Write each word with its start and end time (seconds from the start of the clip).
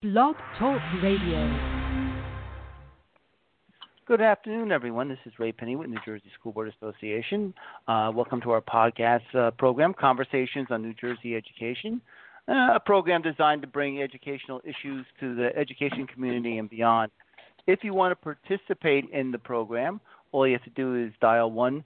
Blog 0.00 0.36
Talk 0.60 0.80
Radio. 1.02 1.58
Good 4.06 4.20
afternoon, 4.20 4.70
everyone. 4.70 5.08
This 5.08 5.18
is 5.26 5.32
Ray 5.40 5.50
Pinney 5.50 5.76
with 5.76 5.88
New 5.88 5.98
Jersey 6.04 6.30
School 6.38 6.52
Board 6.52 6.72
Association. 6.80 7.52
Uh, 7.88 8.12
welcome 8.14 8.40
to 8.42 8.52
our 8.52 8.60
podcast 8.60 9.34
uh, 9.34 9.50
program, 9.50 9.92
Conversations 9.92 10.68
on 10.70 10.82
New 10.82 10.94
Jersey 10.94 11.34
Education, 11.34 12.00
uh, 12.46 12.74
a 12.76 12.80
program 12.86 13.22
designed 13.22 13.60
to 13.62 13.66
bring 13.66 14.00
educational 14.00 14.60
issues 14.62 15.04
to 15.18 15.34
the 15.34 15.50
education 15.56 16.06
community 16.06 16.58
and 16.58 16.70
beyond. 16.70 17.10
If 17.66 17.82
you 17.82 17.92
want 17.92 18.12
to 18.12 18.16
participate 18.36 19.10
in 19.10 19.32
the 19.32 19.38
program, 19.38 20.00
all 20.30 20.46
you 20.46 20.52
have 20.52 20.62
to 20.62 20.70
do 20.70 20.94
is 20.94 21.12
dial 21.20 21.50
1 21.50 21.82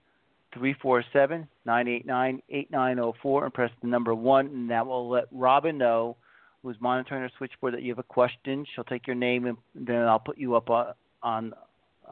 347 0.53 1.49
989 1.65 2.43
8904 2.51 3.45
and 3.47 3.55
press 3.55 3.71
the 3.81 3.89
number 3.89 4.15
1, 4.15 4.47
and 4.49 4.71
that 4.71 4.87
will 4.87 5.09
let 5.09 5.25
Robin 5.33 5.79
know, 5.79 6.19
who's 6.63 6.77
monitoring 6.81 7.23
our 7.23 7.31
switchboard, 7.39 7.75
that 7.75 7.83
you 7.83 7.91
have 7.91 7.99
a 7.99 8.05
question. 8.05 8.65
She'll 8.75 8.85
take 8.85 9.07
your 9.07 9.17
name, 9.17 9.47
and 9.47 9.57
then 9.75 10.03
I'll 10.03 10.19
put 10.21 10.39
you 10.39 10.55
up 10.55 10.71
uh, 10.71 10.93
on 11.23 11.53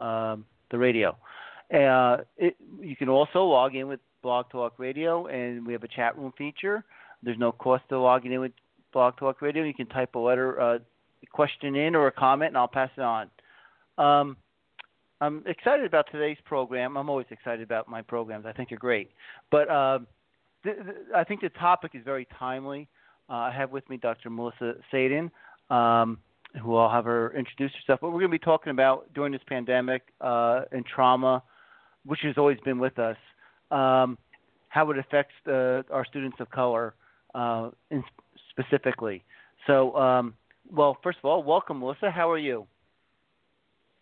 um, 0.01 0.45
the 0.71 0.79
radio. 0.79 1.17
Uh, 1.73 2.19
it, 2.37 2.57
you 2.81 2.97
can 2.97 3.09
also 3.09 3.45
log 3.45 3.77
in 3.77 3.87
with 3.87 4.01
Blog 4.23 4.51
Talk 4.51 4.75
Radio, 4.79 5.27
and 5.27 5.67
we 5.67 5.73
have 5.73 5.85
a 5.85 5.89
chat 5.89 6.19
room 6.19 6.33
feature. 6.37 6.85
There's 7.23 7.39
no 7.39 7.53
cost 7.53 7.85
to 7.91 7.99
logging 7.99 8.33
in 8.33 8.41
with 8.41 8.53
Blog 8.93 9.17
Talk 9.17 9.41
Radio. 9.41 9.63
You 9.63 9.75
can 9.75 9.87
type 9.87 10.15
a 10.15 10.19
letter, 10.19 10.61
uh, 10.61 10.79
question 11.33 11.77
in, 11.77 11.95
or 11.95 12.07
a 12.07 12.13
comment, 12.13 12.49
and 12.49 12.59
I'll 12.59 12.69
pass 12.69 12.91
it 12.97 13.03
on. 13.03 13.31
Um, 13.99 14.37
I'm 15.21 15.43
excited 15.47 15.85
about 15.85 16.07
today's 16.11 16.39
program. 16.45 16.97
I'm 16.97 17.11
always 17.11 17.27
excited 17.31 17.63
about 17.63 17.89
my 17.89 18.03
programs. 18.03 18.47
I 18.47 18.53
think 18.53 18.71
they're 18.71 18.79
great. 18.79 19.11
But 19.51 19.71
uh, 19.71 19.99
th- 20.65 20.77
th- 20.77 20.97
I 21.15 21.25
think 21.25 21.43
the 21.43 21.51
topic 21.51 21.93
is 21.95 22.03
very 22.05 22.27
timely. 22.39 22.89
Uh, 23.31 23.35
I 23.35 23.53
have 23.53 23.71
with 23.71 23.89
me 23.89 23.97
Dr. 23.97 24.29
Melissa 24.29 24.75
Sadin. 24.91 25.31
Um, 25.71 26.19
who 26.61 26.77
I'll 26.77 26.91
have 26.91 27.05
her 27.05 27.33
introduce 27.37 27.73
herself. 27.75 28.01
But 28.01 28.09
we're 28.09 28.21
going 28.21 28.33
to 28.33 28.39
be 28.39 28.39
talking 28.39 28.71
about 28.71 29.13
during 29.15 29.33
this 29.33 29.43
pandemic 29.47 30.03
uh, 30.21 30.63
and 30.73 30.85
trauma, 30.85 31.43
which 32.05 32.21
has 32.23 32.37
always 32.37 32.59
been 32.65 32.79
with 32.79 32.99
us, 32.99 33.17
um, 33.71 34.19
how 34.69 34.91
it 34.91 34.99
affects 34.99 35.35
the, 35.45 35.85
our 35.91 36.05
students 36.05 36.39
of 36.41 36.51
color 36.51 36.95
uh, 37.35 37.71
specifically. 38.51 39.23
So, 39.67 39.95
um, 39.97 40.35
well, 40.73 40.99
first 41.03 41.19
of 41.19 41.25
all, 41.25 41.43
welcome, 41.43 41.81
Melissa. 41.81 42.11
How 42.11 42.31
are 42.31 42.39
you? 42.39 42.67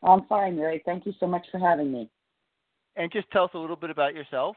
I'm 0.02 0.24
fine, 0.26 0.56
Ray. 0.56 0.82
Thank 0.86 1.06
you 1.06 1.12
so 1.18 1.26
much 1.26 1.44
for 1.50 1.58
having 1.58 1.92
me. 1.92 2.08
And 2.96 3.12
just 3.12 3.30
tell 3.30 3.44
us 3.44 3.50
a 3.54 3.58
little 3.58 3.76
bit 3.76 3.90
about 3.90 4.14
yourself. 4.14 4.56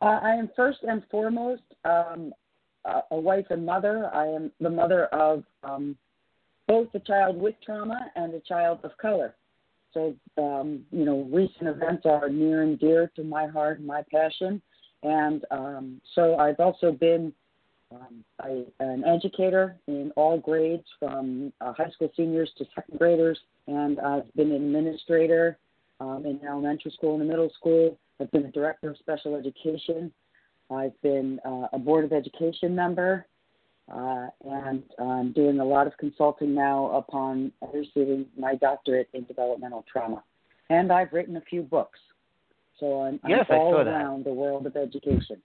Uh, 0.00 0.20
I 0.22 0.30
am 0.34 0.48
first 0.54 0.78
and 0.82 1.02
foremost 1.10 1.62
um, 1.84 2.32
a 3.10 3.18
wife 3.18 3.46
and 3.50 3.64
mother. 3.64 4.10
I 4.14 4.26
am 4.26 4.50
the 4.60 4.70
mother 4.70 5.06
of 5.06 5.44
um, 5.62 5.96
both 6.66 6.88
a 6.94 7.00
child 7.00 7.40
with 7.40 7.54
trauma 7.64 8.10
and 8.16 8.34
a 8.34 8.40
child 8.40 8.80
of 8.84 8.96
color. 8.98 9.34
So, 9.94 10.14
um, 10.36 10.84
you 10.92 11.04
know, 11.04 11.28
recent 11.32 11.68
events 11.68 12.04
are 12.04 12.28
near 12.28 12.62
and 12.62 12.78
dear 12.78 13.10
to 13.16 13.24
my 13.24 13.46
heart 13.46 13.78
and 13.78 13.86
my 13.86 14.02
passion. 14.12 14.60
And 15.02 15.44
um, 15.50 16.00
so 16.14 16.36
I've 16.36 16.60
also 16.60 16.92
been 16.92 17.32
um, 17.90 18.22
I, 18.38 18.64
an 18.80 19.04
educator 19.04 19.76
in 19.86 20.12
all 20.14 20.38
grades 20.38 20.84
from 20.98 21.52
uh, 21.62 21.72
high 21.72 21.90
school 21.90 22.12
seniors 22.16 22.50
to 22.58 22.66
second 22.74 22.98
graders. 22.98 23.38
And 23.66 23.98
I've 24.00 24.32
been 24.34 24.52
an 24.52 24.62
administrator 24.62 25.58
um, 26.00 26.24
in 26.26 26.40
elementary 26.46 26.90
school 26.92 27.18
and 27.18 27.28
middle 27.28 27.50
school. 27.58 27.98
I've 28.20 28.30
been 28.30 28.44
a 28.44 28.52
director 28.52 28.90
of 28.90 28.98
special 28.98 29.36
education 29.36 30.12
I've 30.70 31.00
been 31.02 31.40
uh, 31.44 31.68
a 31.72 31.78
Board 31.78 32.04
of 32.04 32.12
Education 32.12 32.74
member 32.74 33.26
uh, 33.92 34.26
and 34.44 34.82
I'm 34.98 35.32
doing 35.32 35.60
a 35.60 35.64
lot 35.64 35.86
of 35.86 35.96
consulting 35.96 36.54
now 36.54 36.90
upon 36.94 37.52
receiving 37.72 38.26
my 38.36 38.54
doctorate 38.54 39.08
in 39.14 39.24
developmental 39.24 39.84
trauma. 39.90 40.22
And 40.68 40.92
I've 40.92 41.12
written 41.12 41.36
a 41.36 41.40
few 41.40 41.62
books. 41.62 41.98
So 42.78 43.02
I'm, 43.02 43.18
yes, 43.26 43.46
I'm 43.48 43.58
all 43.58 43.76
around 43.76 44.24
the 44.24 44.32
world 44.32 44.66
of 44.66 44.76
education. 44.76 45.38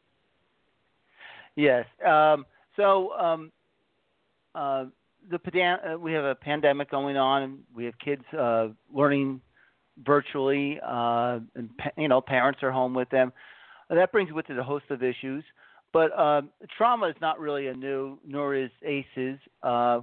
Yes. 1.56 1.86
Um, 2.06 2.46
so 2.76 3.14
um, 3.14 3.52
uh, 4.53 4.86
the 5.30 5.38
uh, 5.38 5.97
we 5.97 6.12
have 6.12 6.26
a 6.26 6.36
pandemic 6.36 6.92
going 6.92 7.16
on. 7.16 7.59
We 7.74 7.86
have 7.86 7.97
kids 7.97 8.24
uh, 8.38 8.70
learning 8.94 9.40
virtually, 10.06 10.80
uh, 10.86 11.40
and 11.56 11.70
you 11.97 12.09
know 12.09 12.20
parents 12.20 12.62
are 12.62 12.72
home 12.72 12.94
with 12.94 13.09
them 13.09 13.31
that 13.90 14.12
brings 14.12 14.32
with 14.32 14.50
it 14.50 14.58
a 14.58 14.64
host 14.64 14.86
of 14.90 15.04
issues. 15.04 15.44
But 15.92 16.18
um, 16.18 16.50
trauma 16.76 17.08
is 17.08 17.16
not 17.22 17.40
really 17.40 17.68
a 17.68 17.74
new, 17.74 18.18
nor 18.26 18.56
is 18.56 18.72
ACEs. 18.84 19.40
Uh, 19.62 20.02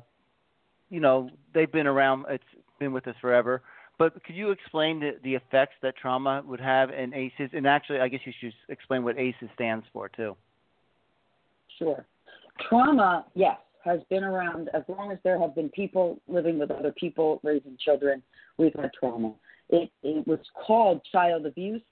you 0.88 1.00
know, 1.00 1.30
they've 1.52 1.70
been 1.70 1.86
around. 1.86 2.26
It's 2.28 2.44
been 2.78 2.92
with 2.92 3.06
us 3.08 3.16
forever. 3.20 3.62
But 3.98 4.22
could 4.24 4.34
you 4.34 4.50
explain 4.50 5.00
the, 5.00 5.16
the 5.22 5.34
effects 5.34 5.74
that 5.82 5.94
trauma 5.96 6.42
would 6.46 6.60
have 6.60 6.90
in 6.90 7.12
ACEs? 7.12 7.50
And 7.52 7.66
actually, 7.66 8.00
I 8.00 8.08
guess 8.08 8.20
you 8.24 8.32
should 8.40 8.54
explain 8.68 9.04
what 9.04 9.18
ACEs 9.18 9.50
stands 9.54 9.84
for 9.92 10.08
too. 10.08 10.36
Sure. 11.78 12.06
Trauma, 12.68 13.26
yes, 13.34 13.58
has 13.84 14.00
been 14.08 14.24
around 14.24 14.70
as 14.74 14.82
long 14.88 15.10
as 15.10 15.18
there 15.24 15.38
have 15.40 15.54
been 15.54 15.68
people 15.70 16.20
living 16.28 16.58
with 16.58 16.70
other 16.70 16.92
people, 16.92 17.40
raising 17.42 17.76
children. 17.84 18.22
We've 18.58 18.74
had 18.74 18.90
trauma. 18.98 19.34
It, 19.68 19.90
it 20.02 20.26
was 20.26 20.38
called 20.66 21.00
child 21.10 21.46
abuse. 21.46 21.82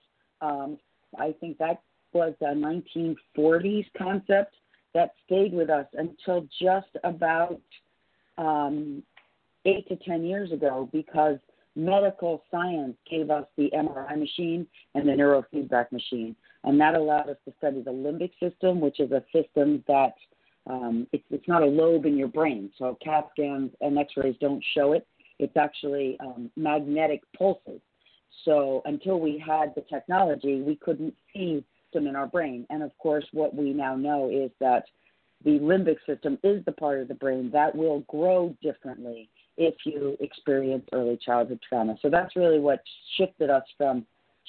Um, 0.41 0.79
I 1.19 1.35
think 1.41 1.59
that 1.59 1.83
was 2.13 2.35
a 2.41 2.47
1940s 2.47 3.87
concept 3.97 4.55
that 4.95 5.13
stayed 5.27 5.53
with 5.53 5.71
us 5.71 5.87
until 5.95 6.47
just 6.61 6.89
about 7.05 7.61
um, 8.39 9.03
eight 9.65 9.87
to 9.89 9.97
ten 9.97 10.25
years 10.25 10.53
ago 10.53 10.89
because 10.93 11.39
medical 11.77 12.43
science 12.51 12.97
gave 13.09 13.31
us 13.31 13.47
the 13.57 13.71
MRI 13.75 14.19
machine 14.19 14.67
and 14.95 15.09
the 15.09 15.13
neurofeedback 15.13 15.93
machine. 15.93 16.35
And 16.65 16.81
that 16.81 16.95
allowed 16.95 17.29
us 17.29 17.37
to 17.47 17.55
study 17.59 17.83
the 17.83 17.93
limbic 17.93 18.33
system, 18.41 18.81
which 18.81 18.99
is 18.99 19.13
a 19.13 19.23
system 19.33 19.85
that 19.87 20.15
um, 20.69 21.07
it's, 21.13 21.25
it's 21.31 21.47
not 21.49 21.63
a 21.63 21.67
lobe 21.67 22.05
in 22.05 22.17
your 22.17 22.29
brain. 22.29 22.71
So 22.79 22.99
CAT 23.03 23.29
scans 23.33 23.71
and 23.81 23.99
x 23.99 24.15
rays 24.17 24.35
don't 24.41 24.63
show 24.75 24.93
it. 24.93 25.07
It's 25.39 25.57
actually 25.57 26.19
um, 26.21 26.51
magnetic 26.57 27.23
pulses. 27.37 27.81
So 28.45 28.83
until 28.85 29.21
we 29.21 29.43
had 29.45 29.75
the 29.75 29.83
technology, 29.83 30.63
we 30.63 30.77
couldn't 30.77 31.15
see 31.33 31.65
them 31.93 32.07
in 32.07 32.17
our 32.17 32.27
brain. 32.27 32.67
And 32.71 32.83
of 32.83 32.97
course, 32.99 33.25
what 33.33 33.55
we 33.55 33.73
now 33.73 33.97
know 33.97 34.31
is 34.31 34.51
that 34.61 34.85
the 35.45 35.59
limbic 35.59 35.97
system 36.07 36.39
is 36.43 36.65
the 36.65 36.73
part 36.73 37.01
of 37.01 37.09
the 37.09 37.15
brain 37.15 37.51
that 37.53 37.75
will 37.75 38.01
grow 38.09 38.55
differently 38.63 39.29
if 39.57 39.75
you 39.85 40.17
experience 40.21 40.85
early 40.93 41.19
childhood 41.25 41.61
trauma. 41.69 41.97
So 42.03 42.11
that's 42.11 42.37
really 42.37 42.59
what 42.59 42.83
shifted 43.17 43.51
us 43.51 43.65
from 43.77 44.05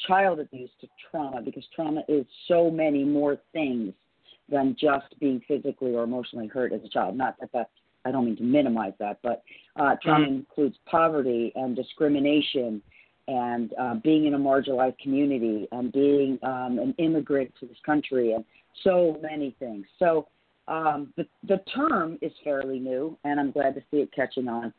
child 0.07 0.39
abuse 0.39 0.69
to 0.81 0.87
trauma 1.09 1.41
because 1.41 1.63
trauma 1.75 2.03
is 2.07 2.25
so 2.47 2.71
many 2.71 3.03
more 3.03 3.37
things 3.53 3.93
than 4.49 4.75
just 4.79 5.19
being 5.19 5.41
physically 5.47 5.93
or 5.93 6.03
emotionally 6.03 6.47
hurt 6.47 6.73
as 6.73 6.81
a 6.83 6.89
child. 6.89 7.15
Not 7.15 7.35
that 7.39 7.49
that's 7.53 7.69
I 8.05 8.11
don't 8.11 8.25
mean 8.25 8.37
to 8.37 8.43
minimize 8.43 8.93
that, 8.99 9.19
but 9.21 9.43
uh, 9.75 9.95
trauma 10.01 10.25
mm-hmm. 10.25 10.35
includes 10.35 10.77
poverty 10.89 11.51
and 11.55 11.75
discrimination 11.75 12.81
and 13.29 13.73
uh, 13.79 13.93
being 13.95 14.25
in 14.25 14.33
a 14.33 14.37
marginalized 14.39 14.97
community 14.97 15.67
and 15.71 15.91
being 15.91 16.39
um, 16.41 16.79
an 16.79 16.95
immigrant 16.97 17.53
to 17.59 17.67
this 17.67 17.77
country 17.85 18.33
and 18.33 18.43
so 18.83 19.19
many 19.21 19.55
things. 19.59 19.85
So 19.99 20.27
um, 20.67 21.13
the, 21.15 21.27
the 21.47 21.61
term 21.75 22.17
is 22.23 22.31
fairly 22.43 22.79
new, 22.79 23.17
and 23.23 23.39
I'm 23.39 23.51
glad 23.51 23.75
to 23.75 23.81
see 23.91 23.97
it 23.97 24.09
catching 24.15 24.47
on. 24.47 24.73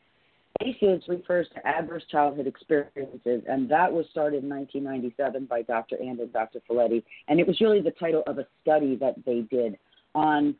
ACEs 0.61 1.07
refers 1.07 1.47
to 1.55 1.65
adverse 1.65 2.03
childhood 2.11 2.45
experiences, 2.45 3.41
and 3.47 3.71
that 3.71 3.91
was 3.91 4.05
started 4.11 4.43
in 4.43 4.49
1997 4.49 5.45
by 5.45 5.61
Dr. 5.61 5.95
Anda 6.01 6.23
and 6.23 6.33
Dr. 6.33 6.59
Felitti, 6.69 7.03
and 7.29 7.39
it 7.39 7.47
was 7.47 7.59
really 7.61 7.81
the 7.81 7.91
title 7.91 8.23
of 8.27 8.37
a 8.37 8.45
study 8.61 8.95
that 8.97 9.15
they 9.25 9.41
did 9.49 9.77
on 10.13 10.55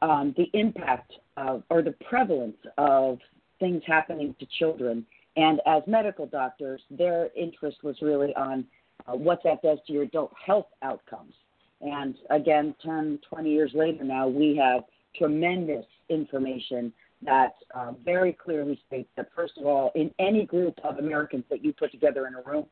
um, 0.00 0.34
the 0.36 0.50
impact 0.58 1.12
of 1.36 1.62
or 1.70 1.82
the 1.82 1.94
prevalence 2.08 2.56
of 2.78 3.18
things 3.60 3.82
happening 3.86 4.34
to 4.40 4.46
children 4.58 5.06
and 5.36 5.60
as 5.66 5.82
medical 5.86 6.26
doctors, 6.26 6.80
their 6.90 7.30
interest 7.36 7.82
was 7.82 7.96
really 8.00 8.34
on 8.36 8.64
uh, 9.06 9.12
what 9.14 9.40
that 9.44 9.62
does 9.62 9.78
to 9.86 9.92
your 9.92 10.04
adult 10.04 10.32
health 10.44 10.66
outcomes. 10.82 11.34
And 11.80 12.14
again, 12.30 12.74
10, 12.84 13.18
20 13.28 13.50
years 13.50 13.72
later 13.74 14.04
now, 14.04 14.28
we 14.28 14.56
have 14.56 14.84
tremendous 15.16 15.84
information 16.08 16.92
that 17.22 17.54
uh, 17.74 17.92
very 18.04 18.32
clearly 18.32 18.78
states 18.86 19.08
that, 19.16 19.28
first 19.34 19.54
of 19.58 19.66
all, 19.66 19.90
in 19.94 20.10
any 20.18 20.44
group 20.44 20.78
of 20.84 20.98
Americans 20.98 21.44
that 21.50 21.64
you 21.64 21.72
put 21.72 21.90
together 21.90 22.26
in 22.26 22.34
a 22.34 22.42
room, 22.42 22.66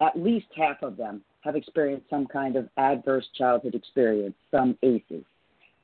at 0.00 0.18
least 0.18 0.46
half 0.56 0.82
of 0.82 0.96
them 0.96 1.22
have 1.40 1.56
experienced 1.56 2.08
some 2.08 2.26
kind 2.26 2.56
of 2.56 2.68
adverse 2.76 3.26
childhood 3.36 3.74
experience, 3.74 4.34
some 4.50 4.76
ACEs. 4.82 5.24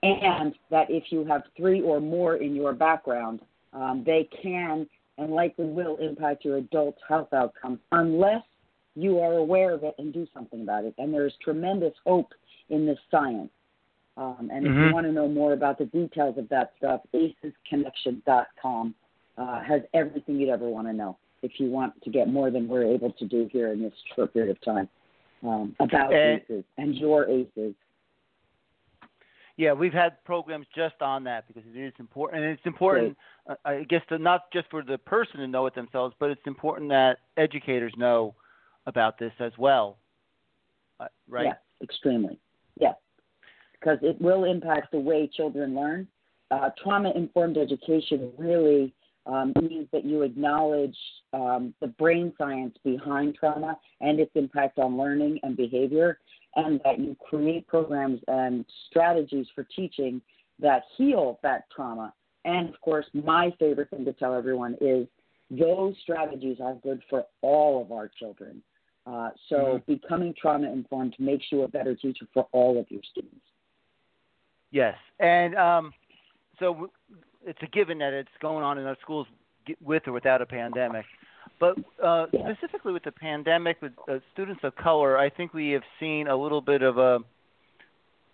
And 0.03 0.55
that 0.71 0.91
if 0.91 1.05
you 1.11 1.25
have 1.25 1.43
three 1.57 1.81
or 1.81 2.01
more 2.01 2.37
in 2.37 2.55
your 2.55 2.73
background, 2.73 3.41
um, 3.73 4.03
they 4.05 4.29
can 4.43 4.87
and 5.19 5.33
likely 5.33 5.67
will 5.67 5.97
impact 5.97 6.45
your 6.45 6.57
adult 6.59 6.97
health 7.09 7.33
outcomes 7.33 7.79
unless 7.93 8.43
you 8.95 9.19
are 9.21 9.35
aware 9.35 9.73
of 9.75 9.83
it 9.85 9.95
and 9.99 10.13
do 10.13 10.27
something 10.33 10.63
about 10.63 10.85
it. 10.85 10.95
And 10.99 11.13
there 11.13 11.27
is 11.27 11.33
tremendous 11.43 11.93
hope 12.05 12.33
in 12.71 12.87
this 12.87 12.99
science. 13.11 13.51
Um, 14.17 14.51
and 14.53 14.67
if 14.67 14.73
Mhm. 14.73 14.89
you 14.89 14.95
want 14.95 15.07
to 15.07 15.13
know 15.13 15.29
more 15.29 15.53
about 15.53 15.77
the 15.79 15.85
details 15.87 16.39
of 16.39 16.49
that 16.49 16.73
stuff, 16.79 17.03
acesconnection.com 17.13 18.95
uh, 19.39 19.61
has 19.61 19.83
everything 19.93 20.37
you'd 20.41 20.49
ever 20.49 20.67
want 20.69 20.87
to 20.87 20.93
know 20.95 21.15
if 21.43 21.61
you 21.61 21.71
want 21.71 21.93
to 22.03 22.09
get 22.09 22.27
more 22.29 22.51
than 22.51 22.67
we're 22.67 22.85
able 22.85 23.13
to 23.13 23.27
do 23.27 23.47
here 23.53 23.73
in 23.73 23.83
this 23.83 23.93
short 24.15 24.33
period 24.33 24.51
of 24.51 24.59
time 24.63 24.89
um, 25.43 25.77
about 25.81 26.15
And- 26.15 26.41
ACEs 26.49 26.65
and 26.79 26.95
your 26.97 27.29
ACEs. 27.29 27.75
Yeah, 29.57 29.73
we've 29.73 29.93
had 29.93 30.23
programs 30.25 30.67
just 30.75 31.01
on 31.01 31.25
that 31.25 31.47
because 31.49 31.63
it 31.67 31.79
is 31.79 31.95
important, 31.99 32.43
and 32.43 32.53
it's 32.53 32.67
important, 32.67 33.17
uh, 33.49 33.55
I 33.65 33.85
guess, 33.85 34.03
to 34.11 34.19
not 34.19 34.53
just 34.53 34.69
for 34.71 34.83
the 34.83 34.99
person 34.99 35.41
to 35.41 35.47
know 35.47 35.67
it 35.67 35.75
themselves, 35.75 36.15
but 36.21 36.31
it's 36.31 36.47
important 36.47 36.91
that 36.91 37.19
educators 37.39 37.93
know 37.97 38.35
about 38.87 39.19
this 39.19 39.33
as 39.41 39.53
well, 39.57 39.97
uh, 41.01 41.07
right? 41.27 41.47
Yes, 41.47 41.57
extremely. 41.83 42.39
Yeah, 42.79 42.93
because 43.73 43.99
it 44.03 44.21
will 44.21 44.45
impact 44.45 44.93
the 44.93 45.01
way 45.01 45.27
children 45.35 45.75
learn. 45.75 46.07
Uh, 46.51 46.69
Trauma 46.83 47.13
informed 47.17 47.57
education 47.57 48.31
really 48.37 48.95
um, 49.27 49.53
means 49.61 49.89
that 49.93 50.05
you 50.05 50.23
acknowledge 50.23 50.97
um, 51.33 51.75
the 51.81 51.89
brain 51.89 52.33
science 52.39 52.77
behind 52.85 53.35
trauma 53.35 53.77
and 54.01 54.21
its 54.21 54.31
impact 54.35 54.79
on 54.79 54.97
learning 54.97 55.41
and 55.43 55.57
behavior, 55.57 56.19
and 56.57 56.81
that 56.85 56.99
you 56.99 57.17
create 57.29 57.67
programs 57.67 58.21
and 58.29 58.65
strategies 58.91 59.47
for 59.55 59.65
teaching 59.65 60.21
that 60.59 60.83
heal 60.97 61.39
that 61.43 61.65
trauma. 61.75 62.13
And 62.45 62.69
of 62.69 62.81
course, 62.81 63.07
my 63.13 63.53
favorite 63.59 63.91
thing 63.91 64.05
to 64.05 64.13
tell 64.13 64.35
everyone 64.35 64.77
is 64.81 65.07
those 65.51 65.95
strategies 66.03 66.59
are 66.63 66.75
good 66.75 67.03
for 67.09 67.25
all 67.43 67.83
of 67.83 67.93
our 67.93 68.09
children. 68.19 68.63
Uh, 69.07 69.31
so 69.49 69.57
Mm-hmm. 69.57 69.93
becoming 69.93 70.35
trauma 70.41 70.71
informed 70.73 71.15
makes 71.19 71.45
you 71.53 71.63
a 71.63 71.69
better 71.69 71.95
teacher 71.95 72.27
for 72.35 72.49
all 72.53 72.79
of 72.81 72.87
your 72.91 73.03
students. 73.11 73.45
Yes, 74.73 74.97
and 75.21 75.55
um, 75.55 75.93
so 76.59 76.91
it's 77.47 77.59
a 77.63 77.67
given 77.67 77.99
that 77.99 78.13
it's 78.13 78.29
going 78.41 78.65
on 78.65 78.79
in 78.79 78.87
our 78.87 78.97
schools 79.01 79.27
with 79.81 80.03
or 80.09 80.13
without 80.13 80.43
a 80.43 80.47
pandemic. 80.47 81.05
But 81.59 81.79
uh, 82.03 82.27
Yeah. 82.33 82.53
specifically 82.53 82.93
with 82.93 83.05
the 83.05 83.13
pandemic, 83.13 83.81
with 83.81 83.93
uh, 84.09 84.19
students 84.33 84.63
of 84.65 84.75
color, 84.77 85.17
I 85.19 85.31
think 85.31 85.55
we 85.55 85.71
have 85.71 85.85
seen 85.99 86.29
a 86.29 86.37
little 86.37 86.61
bit 86.61 86.83
of 86.83 86.99
a 86.99 87.21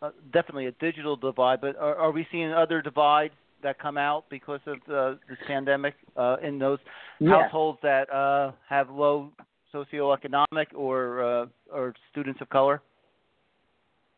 uh, 0.02 0.10
definitely 0.32 0.66
a 0.66 0.72
digital 0.72 1.14
divide. 1.16 1.60
But 1.60 1.76
are, 1.76 1.94
are 1.94 2.10
we 2.10 2.26
seeing 2.32 2.52
other 2.52 2.82
divides 2.82 3.34
that 3.62 3.78
come 3.78 3.96
out 3.96 4.24
because 4.28 4.60
of 4.66 4.76
uh, 4.92 5.18
this 5.28 5.38
pandemic 5.46 5.94
uh, 6.16 6.36
in 6.42 6.58
those 6.58 6.78
Yes. 7.20 7.30
households 7.42 7.78
that 7.82 8.12
uh, 8.12 8.50
have 8.68 8.90
low 8.90 9.30
socioeconomic 9.72 10.66
or 10.74 11.22
uh, 11.22 11.46
or 11.72 11.94
students 12.10 12.40
of 12.40 12.48
color? 12.48 12.82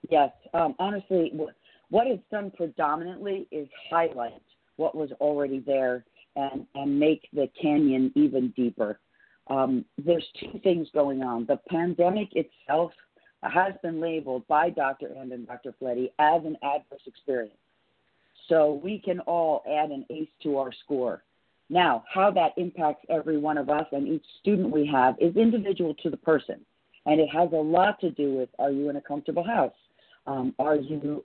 Yes. 0.08 0.30
Um, 0.54 0.74
honestly, 0.78 1.32
wh- 1.36 1.92
what 1.92 2.06
it's 2.06 2.22
done 2.30 2.50
predominantly 2.56 3.46
is 3.50 3.68
highlight 3.90 4.42
what 4.76 4.94
was 4.94 5.10
already 5.20 5.60
there 5.60 6.04
and, 6.36 6.66
and 6.74 6.98
make 6.98 7.28
the 7.32 7.48
canyon 7.60 8.12
even 8.14 8.52
deeper. 8.56 9.00
Um, 9.48 9.84
there's 9.98 10.24
two 10.40 10.58
things 10.62 10.88
going 10.94 11.22
on. 11.22 11.46
The 11.46 11.60
pandemic 11.68 12.28
itself 12.32 12.92
has 13.42 13.74
been 13.82 14.00
labeled 14.00 14.46
by 14.48 14.70
Dr. 14.70 15.10
Anda 15.16 15.34
and 15.34 15.46
Dr. 15.46 15.74
Felitti 15.80 16.10
as 16.18 16.44
an 16.44 16.56
adverse 16.62 17.02
experience. 17.06 17.54
So 18.48 18.80
we 18.82 18.98
can 18.98 19.20
all 19.20 19.62
add 19.68 19.90
an 19.90 20.06
ace 20.10 20.28
to 20.42 20.58
our 20.58 20.70
score. 20.84 21.22
Now, 21.70 22.04
how 22.12 22.30
that 22.32 22.52
impacts 22.56 23.04
every 23.08 23.38
one 23.38 23.58
of 23.58 23.70
us 23.70 23.86
and 23.92 24.06
each 24.06 24.24
student 24.40 24.70
we 24.70 24.86
have 24.86 25.14
is 25.18 25.36
individual 25.36 25.94
to 26.02 26.10
the 26.10 26.16
person. 26.16 26.60
And 27.06 27.20
it 27.20 27.28
has 27.28 27.50
a 27.52 27.56
lot 27.56 28.00
to 28.00 28.10
do 28.10 28.34
with 28.34 28.48
are 28.58 28.70
you 28.70 28.90
in 28.90 28.96
a 28.96 29.00
comfortable 29.00 29.44
house? 29.44 29.74
Um, 30.26 30.54
are 30.58 30.76
you 30.76 31.24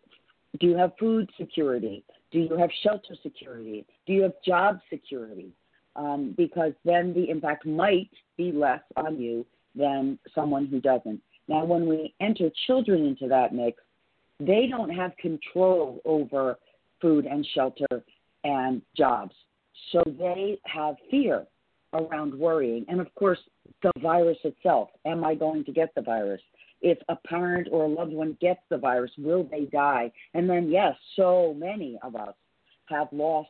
do 0.60 0.68
you 0.68 0.76
have 0.78 0.92
food 1.00 1.30
security? 1.38 2.04
Do 2.32 2.40
you 2.40 2.58
have 2.58 2.70
shelter 2.84 3.16
security? 3.24 3.86
Do 4.06 4.14
you 4.14 4.24
have 4.24 4.34
job 4.46 4.80
security? 4.90 5.52
Um, 5.96 6.34
because 6.38 6.74
then 6.86 7.14
the 7.14 7.30
impact 7.30 7.66
might 7.66 8.10
be 8.38 8.52
less 8.52 8.82
on 8.96 9.20
you 9.20 9.46
than 9.76 10.20
someone 10.34 10.68
who 10.68 10.80
doesn't. 10.80 11.22
Now, 11.48 11.66
when 11.66 11.88
we 11.88 12.14
enter 12.22 12.50
children 12.68 13.06
into 13.06 13.28
that 13.28 13.54
mix, 13.54 13.82
they 14.40 14.68
don't 14.70 14.90
have 14.90 15.18
control 15.18 16.00
over 16.06 16.58
food 17.02 17.26
and 17.26 17.46
shelter 17.56 18.04
and 18.44 18.82
jobs. 18.96 19.34
So 19.92 20.04
they 20.06 20.60
have 20.66 20.96
fear 21.10 21.46
around 21.94 22.34
worrying. 22.38 22.86
And 22.88 23.02
of 23.02 23.14
course, 23.16 23.40
the 23.82 23.92
virus 24.02 24.38
itself. 24.44 24.90
Am 25.06 25.24
I 25.24 25.36
going 25.36 25.66
to 25.66 25.72
get 25.72 25.94
the 25.96 26.02
virus? 26.02 26.42
If 26.82 26.98
a 27.10 27.16
parent 27.16 27.68
or 27.72 27.84
a 27.84 27.88
loved 27.88 28.14
one 28.14 28.38
gets 28.40 28.62
the 28.70 28.78
virus, 28.78 29.12
will 29.18 29.44
they 29.44 29.66
die? 29.66 30.12
And 30.34 30.50
then, 30.50 30.70
yes, 30.70 30.96
so 31.16 31.54
many 31.58 31.98
of 32.04 32.16
us 32.16 32.36
have 32.86 33.08
lost 33.12 33.50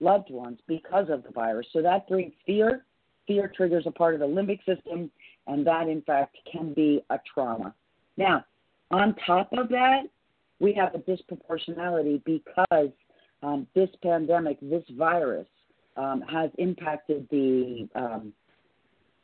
loved 0.00 0.30
ones 0.30 0.58
because 0.66 1.08
of 1.08 1.22
the 1.22 1.30
virus. 1.30 1.66
So 1.72 1.80
that 1.82 2.08
brings 2.08 2.32
fear. 2.44 2.84
Fear 3.26 3.52
triggers 3.56 3.84
a 3.86 3.90
part 3.90 4.14
of 4.14 4.20
the 4.20 4.26
limbic 4.26 4.58
system, 4.64 5.10
and 5.46 5.66
that, 5.66 5.88
in 5.88 6.02
fact, 6.02 6.36
can 6.50 6.74
be 6.74 7.02
a 7.10 7.18
trauma. 7.32 7.74
Now, 8.16 8.44
on 8.90 9.14
top 9.26 9.52
of 9.52 9.68
that, 9.70 10.02
we 10.60 10.72
have 10.74 10.94
a 10.94 10.98
disproportionality 10.98 12.22
because 12.24 12.90
um, 13.42 13.66
this 13.74 13.90
pandemic, 14.02 14.58
this 14.60 14.84
virus, 14.96 15.46
um, 15.96 16.22
has 16.22 16.50
impacted 16.58 17.26
the 17.30 17.88
um, 17.94 18.32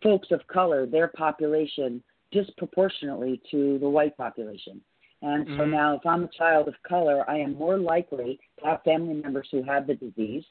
folks 0.02 0.28
of 0.30 0.46
color, 0.46 0.86
their 0.86 1.08
population, 1.08 2.02
disproportionately 2.32 3.40
to 3.50 3.78
the 3.78 3.88
white 3.88 4.16
population. 4.16 4.80
And 5.22 5.46
so 5.56 5.64
Mhm. 5.64 5.70
now, 5.70 5.94
if 5.94 6.04
I'm 6.04 6.24
a 6.24 6.28
child 6.28 6.66
of 6.66 6.74
color, 6.82 7.28
I 7.30 7.38
am 7.38 7.54
more 7.54 7.78
likely 7.78 8.40
to 8.58 8.66
have 8.66 8.82
family 8.82 9.14
members 9.14 9.48
who 9.52 9.62
have 9.62 9.86
the 9.86 9.94
disease. 9.94 10.44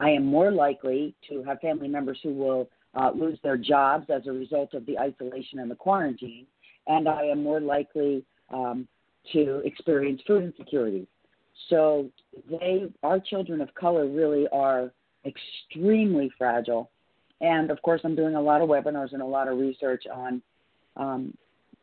I 0.00 0.10
am 0.10 0.24
more 0.24 0.50
likely 0.50 1.14
to 1.28 1.42
have 1.44 1.60
family 1.60 1.88
members 1.88 2.20
who 2.22 2.34
will 2.34 2.68
uh, 2.94 3.10
lose 3.14 3.38
their 3.42 3.56
jobs 3.56 4.10
as 4.10 4.26
a 4.26 4.32
result 4.32 4.74
of 4.74 4.84
the 4.86 4.98
isolation 4.98 5.60
and 5.60 5.70
the 5.70 5.74
quarantine. 5.74 6.46
And 6.86 7.08
I 7.08 7.22
am 7.22 7.42
more 7.42 7.60
likely 7.60 8.24
um, 8.50 8.86
to 9.32 9.58
experience 9.64 10.20
food 10.26 10.44
insecurity. 10.44 11.06
So 11.70 12.10
they, 12.50 12.88
our 13.02 13.18
children 13.18 13.60
of 13.60 13.74
color, 13.74 14.06
really 14.06 14.46
are 14.52 14.92
extremely 15.24 16.30
fragile. 16.38 16.90
And 17.40 17.70
of 17.70 17.80
course, 17.82 18.00
I'm 18.04 18.14
doing 18.14 18.34
a 18.34 18.40
lot 18.40 18.62
of 18.62 18.68
webinars 18.68 19.12
and 19.12 19.22
a 19.22 19.26
lot 19.26 19.48
of 19.48 19.58
research 19.58 20.04
on 20.12 20.42
um, 20.98 21.36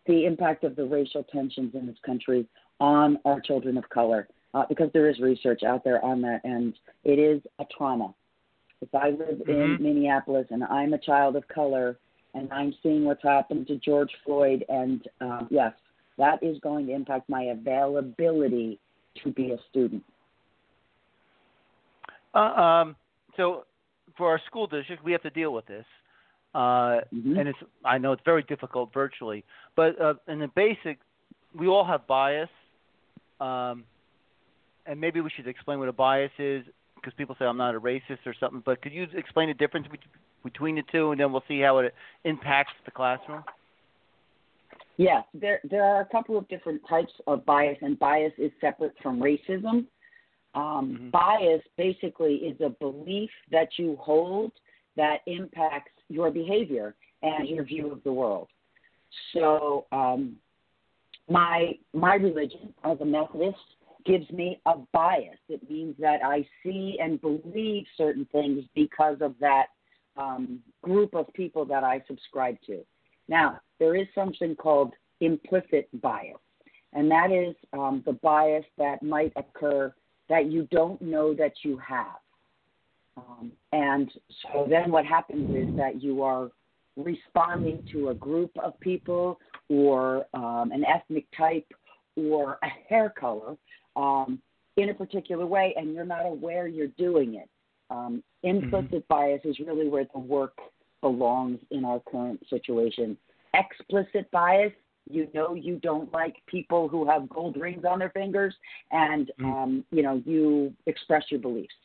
the 0.05 0.25
impact 0.25 0.63
of 0.63 0.75
the 0.75 0.85
racial 0.85 1.23
tensions 1.23 1.73
in 1.73 1.87
this 1.87 1.97
country 2.05 2.47
on 2.79 3.17
our 3.25 3.39
children 3.39 3.77
of 3.77 3.89
color, 3.89 4.27
uh, 4.53 4.63
because 4.67 4.89
there 4.93 5.09
is 5.09 5.19
research 5.19 5.63
out 5.63 5.83
there 5.83 6.03
on 6.03 6.21
that, 6.21 6.41
and 6.43 6.73
it 7.03 7.17
is 7.17 7.41
a 7.59 7.65
trauma. 7.75 8.13
If 8.81 8.93
I 8.93 9.09
live 9.09 9.41
in 9.47 9.77
Mhm. 9.77 9.79
Minneapolis 9.79 10.47
and 10.51 10.63
I'm 10.63 10.93
a 10.93 10.97
child 10.97 11.35
of 11.35 11.47
color 11.47 11.97
and 12.35 12.51
I'm 12.51 12.73
seeing 12.83 13.05
what's 13.05 13.23
happened 13.23 13.65
to 13.67 13.77
George 13.77 14.13
Floyd, 14.25 14.65
and 14.67 15.07
um, 15.21 15.47
yes, 15.49 15.73
that 16.17 16.43
is 16.43 16.59
going 16.59 16.87
to 16.87 16.93
impact 16.93 17.29
my 17.29 17.43
availability 17.43 18.77
to 19.23 19.31
be 19.31 19.51
a 19.51 19.57
student. 19.69 20.03
Uh, 22.33 22.39
um, 22.39 22.95
so, 23.37 23.65
for 24.17 24.29
our 24.29 24.39
school 24.45 24.67
district, 24.67 25.03
we 25.03 25.13
have 25.13 25.21
to 25.21 25.29
deal 25.29 25.53
with 25.53 25.65
this, 25.65 25.85
uh, 26.55 27.01
Mhm. 27.13 27.37
and 27.37 27.49
it's. 27.49 27.59
I 27.83 27.97
know 27.97 28.13
it's 28.13 28.23
very 28.23 28.43
difficult 28.43 28.93
virtually, 28.93 29.43
but 29.75 29.99
uh, 29.99 30.13
in 30.29 30.39
the 30.39 30.47
basic, 30.47 30.99
we 31.53 31.67
all 31.67 31.83
have 31.83 32.07
bias, 32.07 32.49
um, 33.41 33.83
and 34.85 34.99
maybe 34.99 35.19
we 35.19 35.29
should 35.29 35.47
explain 35.47 35.79
what 35.79 35.89
a 35.89 35.93
bias 35.93 36.31
is 36.39 36.65
because 36.95 37.13
people 37.15 37.35
say 37.37 37.45
I'm 37.45 37.57
not 37.57 37.75
a 37.75 37.79
racist 37.79 38.25
or 38.25 38.33
something. 38.39 38.61
But 38.65 38.81
could 38.81 38.93
you 38.93 39.05
explain 39.13 39.49
the 39.49 39.53
difference 39.53 39.85
be- 39.87 39.99
between 40.45 40.75
the 40.75 40.83
two, 40.83 41.11
and 41.11 41.19
then 41.19 41.33
we'll 41.33 41.43
see 41.45 41.59
how 41.59 41.79
it 41.79 41.93
impacts 42.23 42.73
the 42.85 42.91
classroom? 42.91 43.43
Yes, 44.95 45.25
there 45.33 45.59
there 45.65 45.83
are 45.83 45.99
a 45.99 46.05
couple 46.05 46.37
of 46.37 46.47
different 46.47 46.81
types 46.87 47.11
of 47.27 47.45
bias, 47.45 47.77
and 47.81 47.99
bias 47.99 48.33
is 48.37 48.51
separate 48.61 48.97
from 49.03 49.19
racism. 49.19 49.87
Um, 50.53 50.97
Mhm. 50.97 51.11
Bias 51.11 51.67
basically 51.75 52.35
is 52.47 52.61
a 52.61 52.69
belief 52.69 53.31
that 53.51 53.77
you 53.77 53.97
hold 53.97 54.53
that 54.95 55.17
impacts 55.27 55.91
your 56.09 56.31
behavior 56.31 56.95
and 57.21 57.47
your 57.47 57.63
view 57.63 57.91
of 57.91 58.03
the 58.03 58.13
world. 58.13 58.47
So, 59.33 59.85
um, 59.91 60.37
my 61.29 61.73
my 61.93 62.15
religion 62.15 62.73
as 62.83 62.99
a 63.01 63.05
Methodist 63.05 63.57
gives 64.05 64.29
me 64.31 64.61
a 64.67 64.75
bias. 64.93 65.39
It 65.49 65.67
means 65.69 65.95
that 65.99 66.19
I 66.23 66.47
see 66.63 66.97
and 67.01 67.19
believe 67.19 67.85
certain 67.97 68.27
things 68.31 68.63
because 68.75 69.17
of 69.21 69.33
that 69.39 69.67
um, 70.17 70.59
group 70.83 71.15
of 71.15 71.31
people 71.33 71.65
that 71.65 71.83
I 71.83 72.03
subscribe 72.07 72.57
to. 72.67 72.85
Now, 73.27 73.59
there 73.79 73.95
is 73.95 74.07
something 74.13 74.55
called 74.55 74.93
implicit 75.21 75.89
bias, 76.01 76.37
and 76.93 77.09
that 77.09 77.31
is 77.31 77.55
um, 77.73 78.03
the 78.05 78.13
bias 78.13 78.65
that 78.77 79.01
might 79.01 79.33
occur 79.35 79.93
that 80.29 80.51
you 80.51 80.67
don't 80.71 81.01
know 81.01 81.33
that 81.33 81.53
you 81.63 81.77
have. 81.77 82.17
Um, 83.17 83.51
and 83.71 84.11
so 84.41 84.67
then 84.69 84.91
what 84.91 85.05
happens 85.05 85.49
is 85.55 85.75
that 85.77 86.01
you 86.01 86.21
are 86.23 86.51
responding 86.97 87.85
to 87.91 88.09
a 88.09 88.13
group 88.13 88.51
of 88.61 88.79
people 88.79 89.39
or 89.69 90.25
um, 90.33 90.71
an 90.71 90.83
ethnic 90.85 91.25
type 91.37 91.67
or 92.15 92.57
a 92.63 92.67
hair 92.89 93.13
color 93.17 93.55
um, 93.95 94.39
in 94.77 94.89
a 94.89 94.93
particular 94.93 95.45
way 95.45 95.73
and 95.77 95.93
you're 95.93 96.05
not 96.05 96.25
aware 96.25 96.67
you're 96.67 96.87
doing 96.87 97.35
it. 97.35 97.49
Um, 97.89 98.23
implicit 98.43 98.91
mm-hmm. 98.91 99.13
bias 99.13 99.41
is 99.43 99.59
really 99.59 99.87
where 99.87 100.07
the 100.13 100.19
work 100.19 100.57
belongs 101.01 101.59
in 101.71 101.85
our 101.85 102.01
current 102.09 102.43
situation. 102.49 103.17
Explicit 103.53 104.29
bias, 104.31 104.73
you 105.09 105.27
know, 105.33 105.53
you 105.53 105.77
don't 105.77 106.11
like 106.11 106.35
people 106.47 106.87
who 106.87 107.07
have 107.07 107.29
gold 107.29 107.57
rings 107.57 107.85
on 107.87 107.99
their 107.99 108.09
fingers, 108.09 108.55
and 108.91 109.31
mm-hmm. 109.39 109.45
um, 109.45 109.85
you 109.91 110.01
know, 110.01 110.21
you 110.25 110.73
express 110.87 111.23
your 111.29 111.39
beliefs. 111.39 111.75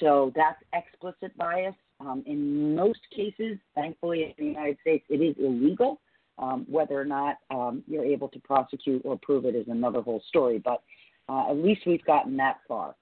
So 0.00 0.32
that's 0.34 0.62
explicit 0.72 1.36
bias. 1.36 1.74
Um, 2.00 2.22
in 2.26 2.74
most 2.74 3.00
cases, 3.14 3.58
thankfully, 3.74 4.24
in 4.24 4.32
the 4.38 4.50
United 4.50 4.78
States, 4.80 5.04
it 5.08 5.20
is 5.20 5.36
illegal. 5.38 6.00
Um, 6.36 6.66
whether 6.68 7.00
or 7.00 7.04
not 7.04 7.36
um, 7.50 7.84
you're 7.86 8.04
able 8.04 8.28
to 8.28 8.40
prosecute 8.40 9.02
or 9.04 9.16
prove 9.22 9.44
it 9.44 9.54
is 9.54 9.68
another 9.68 10.00
whole 10.00 10.22
story. 10.28 10.58
But 10.58 10.82
uh, 11.28 11.50
at 11.50 11.56
least 11.56 11.82
we've 11.86 12.04
gotten 12.04 12.36
that 12.38 12.58
far 12.66 12.96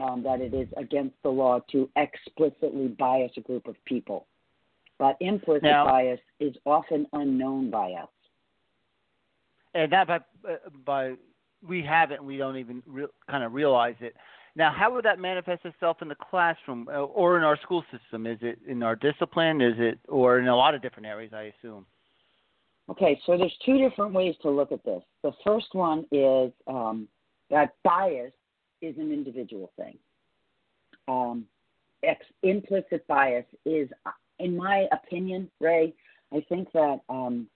um, 0.00 0.22
that 0.24 0.40
it 0.40 0.52
is 0.52 0.68
against 0.76 1.14
the 1.22 1.28
law 1.28 1.60
to 1.70 1.88
explicitly 1.96 2.88
bias 2.88 3.32
a 3.36 3.40
group 3.40 3.66
of 3.68 3.76
people. 3.84 4.26
But 4.98 5.16
implicit 5.20 5.62
now, 5.62 5.86
bias 5.86 6.20
is 6.40 6.54
often 6.64 7.06
unknown 7.12 7.70
by 7.70 7.92
us. 7.92 8.08
And 9.74 9.92
that 9.92 10.08
by, 10.08 10.20
by 10.84 11.12
we 11.66 11.82
have 11.82 12.10
it 12.10 12.18
and 12.18 12.26
we 12.26 12.36
don't 12.36 12.56
even 12.56 12.82
re- 12.86 13.06
kind 13.30 13.44
of 13.44 13.52
realize 13.52 13.96
it. 14.00 14.16
Now, 14.56 14.72
how 14.72 14.92
would 14.94 15.04
that 15.04 15.18
manifest 15.18 15.66
itself 15.66 15.98
in 16.00 16.08
the 16.08 16.14
classroom 16.14 16.88
uh, 16.88 17.02
or 17.02 17.36
in 17.36 17.44
our 17.44 17.58
school 17.60 17.84
system? 17.92 18.26
Is 18.26 18.38
it 18.40 18.58
in 18.66 18.82
our 18.82 18.96
discipline? 18.96 19.60
Is 19.60 19.74
it 19.76 19.98
or 20.08 20.38
in 20.38 20.48
a 20.48 20.56
lot 20.56 20.74
of 20.74 20.80
different 20.80 21.06
areas? 21.06 21.32
I 21.34 21.52
assume. 21.58 21.84
Okay, 22.88 23.20
so 23.26 23.36
there's 23.36 23.54
two 23.66 23.76
different 23.78 24.14
ways 24.14 24.34
to 24.42 24.50
look 24.50 24.72
at 24.72 24.82
this. 24.84 25.02
The 25.22 25.32
first 25.44 25.66
one 25.72 26.06
is 26.10 26.52
um, 26.66 27.06
that 27.50 27.74
bias 27.84 28.32
is 28.80 28.96
an 28.96 29.12
individual 29.12 29.72
thing. 29.76 29.98
Um, 31.06 31.46
ex- 32.02 32.24
implicit 32.42 33.06
bias 33.06 33.44
is, 33.66 33.90
in 34.38 34.56
my 34.56 34.86
opinion, 34.90 35.50
Ray, 35.60 35.92
I 36.32 36.44
think 36.48 36.72
that 36.72 37.00
um, 37.08 37.46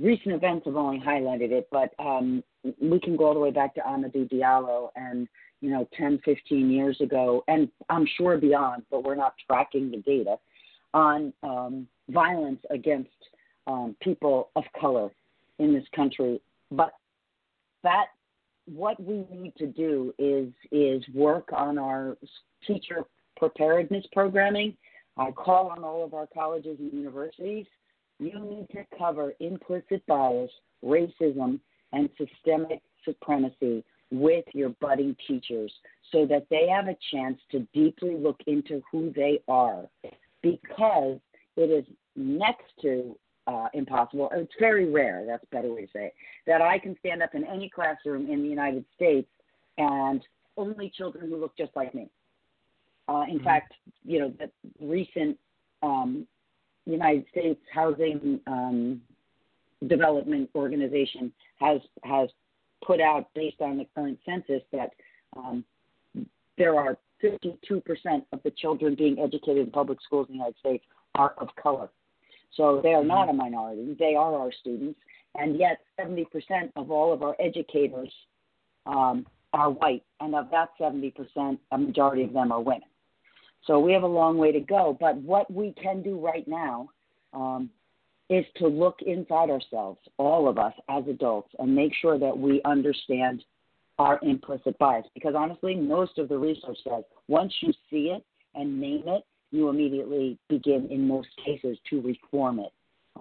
recent 0.00 0.34
events 0.34 0.66
have 0.66 0.76
only 0.76 0.98
highlighted 0.98 1.52
it, 1.52 1.68
but 1.70 1.94
um, 1.98 2.42
we 2.80 2.98
can 2.98 3.16
go 3.16 3.26
all 3.26 3.34
the 3.34 3.40
way 3.40 3.50
back 3.50 3.74
to 3.74 3.80
Amadou 3.82 4.28
Diallo 4.30 4.88
and, 4.96 5.28
you 5.60 5.70
know, 5.70 5.88
10, 5.96 6.20
15 6.24 6.70
years 6.70 7.00
ago, 7.00 7.44
and 7.48 7.68
I'm 7.88 8.06
sure 8.16 8.38
beyond, 8.38 8.84
but 8.90 9.04
we're 9.04 9.16
not 9.16 9.34
tracking 9.46 9.90
the 9.90 9.98
data 9.98 10.36
on 10.94 11.32
um, 11.42 11.86
violence 12.08 12.60
against 12.70 13.10
um, 13.66 13.96
people 14.00 14.50
of 14.56 14.64
color 14.80 15.10
in 15.58 15.74
this 15.74 15.84
country. 15.94 16.40
But 16.70 16.92
that 17.82 18.06
what 18.66 19.02
we 19.02 19.26
need 19.30 19.54
to 19.58 19.66
do 19.66 20.14
is 20.18 20.52
is 20.70 21.02
work 21.14 21.48
on 21.52 21.78
our 21.78 22.16
teacher 22.66 23.02
preparedness 23.36 24.04
programming. 24.12 24.76
I 25.16 25.30
call 25.32 25.68
on 25.68 25.82
all 25.82 26.04
of 26.04 26.14
our 26.14 26.28
colleges 26.32 26.78
and 26.78 26.92
universities. 26.92 27.66
You 28.18 28.38
need 28.38 28.68
to 28.72 28.84
cover 28.96 29.32
implicit 29.40 30.04
bias, 30.06 30.50
racism, 30.84 31.60
and 31.92 32.08
systemic 32.18 32.82
supremacy 33.04 33.84
with 34.10 34.44
your 34.52 34.70
budding 34.80 35.16
teachers 35.26 35.72
so 36.10 36.26
that 36.26 36.46
they 36.50 36.68
have 36.68 36.88
a 36.88 36.96
chance 37.12 37.38
to 37.50 37.66
deeply 37.74 38.16
look 38.16 38.40
into 38.46 38.82
who 38.90 39.12
they 39.14 39.40
are 39.48 39.84
because 40.42 41.18
it 41.56 41.70
is 41.70 41.84
next 42.16 42.64
to 42.82 43.16
uh, 43.46 43.68
impossible. 43.74 44.30
It's 44.32 44.52
very 44.58 44.90
rare. 44.90 45.24
That's 45.26 45.42
a 45.42 45.54
better 45.54 45.72
way 45.72 45.86
to 45.86 45.92
say 45.92 46.06
it. 46.06 46.14
That 46.46 46.60
I 46.62 46.78
can 46.78 46.96
stand 47.00 47.22
up 47.22 47.34
in 47.34 47.44
any 47.44 47.68
classroom 47.68 48.30
in 48.30 48.42
the 48.42 48.48
United 48.48 48.84
States 48.94 49.28
and 49.78 50.22
only 50.56 50.92
children 50.96 51.28
who 51.28 51.36
look 51.36 51.56
just 51.56 51.74
like 51.74 51.94
me. 51.94 52.08
Uh, 53.08 53.24
in 53.28 53.36
mm-hmm. 53.36 53.44
fact, 53.44 53.72
you 54.04 54.20
know, 54.20 54.32
the 54.38 54.50
recent 54.84 55.38
um, 55.82 56.26
United 56.84 57.24
States 57.30 57.60
Housing 57.72 58.40
um, 58.46 59.00
Development 59.86 60.50
Organization 60.54 61.32
has 61.60 61.80
has 62.02 62.28
put 62.84 63.00
out, 63.00 63.28
based 63.34 63.60
on 63.60 63.78
the 63.78 63.86
current 63.94 64.18
census, 64.24 64.62
that 64.72 64.90
um, 65.36 65.64
there 66.56 66.76
are 66.76 66.98
52% 67.22 67.58
of 68.32 68.42
the 68.42 68.50
children 68.52 68.94
being 68.94 69.18
educated 69.18 69.66
in 69.66 69.70
public 69.70 69.98
schools 70.02 70.26
in 70.28 70.34
the 70.34 70.38
United 70.38 70.58
States 70.58 70.84
are 71.14 71.34
of 71.38 71.48
color. 71.60 71.90
So 72.54 72.80
they 72.82 72.94
are 72.94 73.04
not 73.04 73.28
mm-hmm. 73.28 73.40
a 73.40 73.44
minority. 73.44 73.96
They 73.98 74.14
are 74.14 74.34
our 74.34 74.52
students. 74.52 74.98
And 75.34 75.58
yet, 75.58 75.78
70% 76.00 76.26
of 76.76 76.90
all 76.90 77.12
of 77.12 77.22
our 77.22 77.36
educators 77.38 78.12
um, 78.86 79.26
are 79.52 79.70
white. 79.70 80.02
And 80.20 80.34
of 80.34 80.50
that 80.50 80.70
70%, 80.80 81.58
a 81.70 81.78
majority 81.78 82.24
of 82.24 82.32
them 82.32 82.50
are 82.50 82.60
women. 82.60 82.88
So 83.66 83.78
we 83.78 83.92
have 83.92 84.02
a 84.02 84.08
long 84.08 84.38
way 84.38 84.52
to 84.52 84.60
go. 84.60 84.96
But 84.98 85.16
what 85.16 85.52
we 85.52 85.72
can 85.80 86.02
do 86.02 86.18
right 86.18 86.46
now 86.48 86.88
um, 87.32 87.70
is 88.30 88.44
to 88.56 88.68
look 88.68 89.00
inside 89.06 89.50
ourselves, 89.50 89.98
all 90.18 90.48
of 90.48 90.58
us 90.58 90.74
as 90.88 91.04
adults, 91.08 91.50
and 91.58 91.74
make 91.74 91.92
sure 91.94 92.18
that 92.18 92.36
we 92.36 92.60
understand 92.64 93.42
our 93.98 94.18
implicit 94.22 94.78
bias. 94.78 95.06
Because 95.14 95.34
honestly, 95.36 95.74
most 95.74 96.18
of 96.18 96.28
the 96.28 96.38
research 96.38 96.78
says 96.84 97.04
once 97.26 97.52
you 97.60 97.72
see 97.90 98.14
it 98.14 98.24
and 98.54 98.80
name 98.80 99.04
it, 99.06 99.24
you 99.50 99.68
immediately 99.68 100.38
begin, 100.48 100.88
in 100.90 101.06
most 101.06 101.28
cases, 101.44 101.78
to 101.88 102.00
reform 102.02 102.58
it 102.58 102.72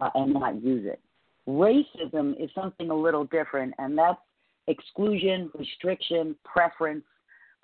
uh, 0.01 0.09
and 0.15 0.33
not 0.33 0.61
use 0.61 0.85
it. 0.85 0.99
Racism 1.47 2.41
is 2.41 2.49
something 2.53 2.89
a 2.89 2.95
little 2.95 3.23
different, 3.23 3.73
and 3.77 3.97
that's 3.97 4.19
exclusion, 4.67 5.49
restriction, 5.57 6.35
preference 6.43 7.05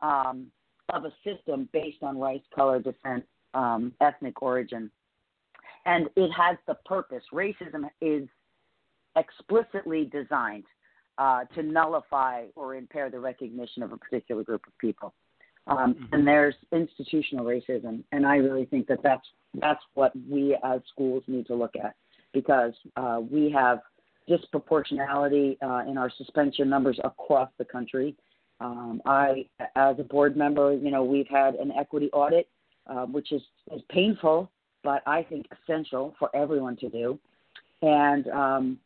um, 0.02 0.48
of 0.94 1.04
a 1.04 1.12
system 1.26 1.68
based 1.74 2.02
on 2.02 2.20
race, 2.20 2.42
color, 2.56 2.80
descent, 2.80 3.26
um, 3.54 3.92
ethnic 4.00 4.42
origin. 4.42 4.90
And 5.86 6.10
it 6.16 6.32
has 6.32 6.58
the 6.68 6.76
purpose. 6.86 7.24
Racism 7.34 7.90
is 8.02 8.28
explicitly 9.16 10.06
designed 10.06 10.64
uh, 11.18 11.46
to 11.56 11.64
nullify 11.64 12.46
or 12.56 12.76
impair 12.76 13.10
the 13.10 13.20
recognition 13.20 13.84
of 13.84 13.92
a 13.92 13.98
particular 13.98 14.44
group 14.44 14.66
of 14.66 14.78
people. 14.80 15.14
Um, 15.68 15.94
mm-hmm. 15.94 16.14
and 16.14 16.28
there's 16.28 16.56
institutional 16.74 17.46
racism, 17.46 18.04
and 18.12 18.26
I 18.26 18.36
really 18.36 18.66
think 18.66 18.88
that 18.88 19.00
that's 19.02 19.26
that's 19.62 19.80
what 19.94 20.12
we 20.30 20.58
as 20.62 20.82
schools 20.92 21.24
need 21.28 21.48
to 21.48 21.56
look 21.56 21.76
at 21.82 21.96
because 22.34 22.74
uh, 22.98 23.22
we 23.32 23.50
have 23.52 23.80
disproportionality 24.30 25.58
uh, 25.62 25.90
in 25.90 25.98
our 25.98 26.12
suspension 26.18 26.70
numbers 26.70 27.00
across 27.04 27.50
the 27.58 27.66
country. 27.66 28.16
Um, 28.60 29.02
I, 29.06 29.46
as 29.76 30.00
a 30.00 30.04
board 30.04 30.36
member, 30.36 30.74
you 30.74 30.92
know, 30.92 31.04
we've 31.04 31.28
had 31.28 31.56
an 31.56 31.72
equity 31.78 32.10
audit, 32.12 32.48
uh, 32.88 33.06
which 33.06 33.32
is, 33.32 33.42
is 33.74 33.82
painful, 33.90 34.50
but 34.84 35.02
I 35.08 35.24
think 35.24 35.48
essential 35.52 36.16
for 36.20 36.36
everyone 36.36 36.76
to 36.78 36.90
do. 36.90 37.20
And 37.82 38.28
um, 38.30 38.78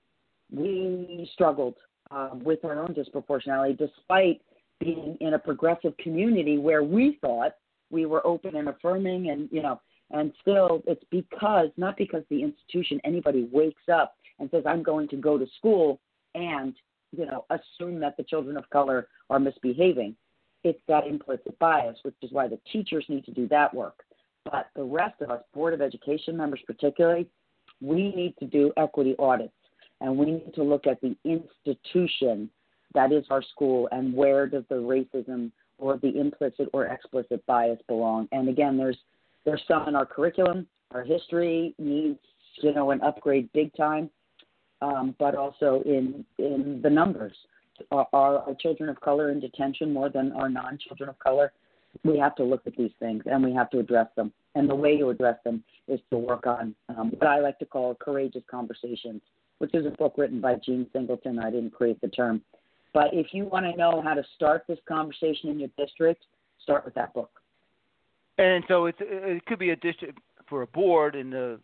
we 0.52 1.30
struggled 1.34 1.76
uh, 2.12 2.30
with 2.34 2.64
our 2.64 2.82
own 2.82 2.96
disproportionality, 2.96 3.78
despite 3.78 4.42
being 4.80 5.18
in 5.22 5.34
a 5.34 5.40
progressive 5.40 5.96
community 5.98 6.58
where 6.58 6.84
we 6.84 7.18
thought 7.22 7.54
we 7.90 8.06
were 8.06 8.26
open 8.26 8.56
and 8.56 8.70
affirming 8.70 9.30
and 9.30 9.50
you 9.52 9.62
know 9.62 9.80
and 10.12 10.32
still 10.42 10.82
it's 10.86 11.04
because 11.10 11.70
not 11.78 11.98
because 11.98 12.24
the 12.30 12.42
institution 12.42 13.00
anybody 13.04 13.48
wakes 13.52 13.82
up 13.92 14.16
and 14.40 14.50
says 14.52 14.64
i'm 14.66 14.84
going 14.84 15.08
to 15.08 15.16
go 15.16 15.38
to 15.38 15.48
school 15.58 16.00
and 16.36 16.76
you 17.16 17.26
know 17.26 17.46
assume 17.50 18.00
that 18.00 18.16
the 18.18 18.24
children 18.24 18.58
of 18.58 18.70
color 18.70 19.08
are 19.30 19.40
misbehaving 19.40 20.16
it's 20.64 20.80
that 20.88 21.08
implicit 21.08 21.58
bias 21.60 21.98
which 22.04 22.16
is 22.22 22.32
why 22.32 22.48
the 22.48 22.60
teachers 22.72 23.06
need 23.10 23.26
to 23.26 23.32
do 23.32 23.48
that 23.48 23.74
work 23.74 24.04
but 24.52 24.70
the 24.76 24.84
rest 24.84 25.22
of 25.22 25.30
us 25.30 25.42
board 25.54 25.74
of 25.74 25.82
education 25.82 26.36
members 26.36 26.60
particularly 26.66 27.28
we 27.82 28.14
need 28.16 28.36
to 28.40 28.46
do 28.46 28.72
equity 28.78 29.16
audits 29.20 29.54
and 30.02 30.18
we 30.18 30.26
need 30.26 30.54
to 30.54 30.64
look 30.64 30.88
at 30.88 31.00
the 31.02 31.16
institution 31.24 32.50
that 32.94 33.12
is 33.12 33.26
our 33.30 33.42
school 33.42 33.88
and 33.92 34.14
where 34.14 34.48
does 34.48 34.64
the 34.70 34.76
racism 34.76 35.52
or 35.78 35.98
the 35.98 36.20
implicit 36.20 36.68
or 36.74 36.86
explicit 36.86 37.46
bias 37.46 37.80
belong. 37.88 38.28
And 38.32 38.50
again 38.50 38.78
there's 38.78 38.98
there's 39.46 39.62
some 39.68 39.88
in 39.88 39.96
our 39.96 40.06
curriculum. 40.06 40.68
Our 40.92 41.04
history 41.04 41.76
needs 41.78 42.20
you 42.62 42.74
know 42.74 42.92
an 42.92 43.02
upgrade 43.02 43.52
big 43.54 43.76
time 43.76 44.10
um, 44.82 45.16
but 45.20 45.36
also 45.36 45.82
in 45.86 46.26
in 46.38 46.80
the 46.82 46.90
numbers. 46.90 47.36
Are, 47.92 48.08
are 48.12 48.40
our 48.40 48.56
children 48.60 48.90
of 48.90 49.00
color 49.02 49.30
in 49.30 49.40
detention 49.40 49.94
more 49.94 50.10
than 50.10 50.32
our 50.32 50.50
non 50.50 50.80
children 50.80 51.10
of 51.10 51.20
color 51.20 51.52
we 52.04 52.18
have 52.18 52.36
to 52.36 52.44
look 52.44 52.62
at 52.66 52.76
these 52.78 52.92
things 53.00 53.24
and 53.26 53.44
we 53.44 53.54
have 53.54 53.70
to 53.70 53.80
address 53.80 54.08
them 54.16 54.32
and 54.56 54.70
the 54.70 54.76
way 54.76 54.98
to 54.98 55.10
address 55.10 55.38
them 55.44 55.64
is 55.88 56.00
to 56.10 56.18
work 56.18 56.48
on 56.48 56.76
um, 56.90 57.12
what 57.18 57.28
i 57.28 57.40
like 57.40 57.58
to 57.60 57.66
call 57.66 57.96
courageous 57.96 58.44
conversations 58.50 59.22
which 59.60 59.74
is 59.74 59.86
a 59.86 59.92
book 59.92 60.14
written 60.18 60.40
by 60.40 60.56
Glenn 60.66 60.88
Singleton. 60.94 61.40
I 61.40 61.50
didn't 61.50 61.72
create 61.72 62.00
the 62.02 62.08
term, 62.10 62.42
but 62.94 63.14
if 63.14 63.28
you 63.34 63.46
want 63.46 63.66
to 63.66 63.76
know 63.76 64.02
how 64.02 64.14
to 64.14 64.24
start 64.36 64.64
this 64.68 64.80
conversation 64.88 65.50
in 65.50 65.60
your 65.60 65.70
district, 65.78 66.24
start 66.62 66.86
with 66.86 66.94
that 66.96 67.14
book. 67.14 67.32
And 68.38 68.64
so 68.68 68.86
it's, 68.86 68.98
it 69.02 69.46
could 69.46 69.60
be 69.60 69.72
a 69.72 69.76
district 69.76 70.20
for 70.48 70.62
a 70.62 70.68
board 70.68 71.16
in 71.16 71.30
the 71.30 71.60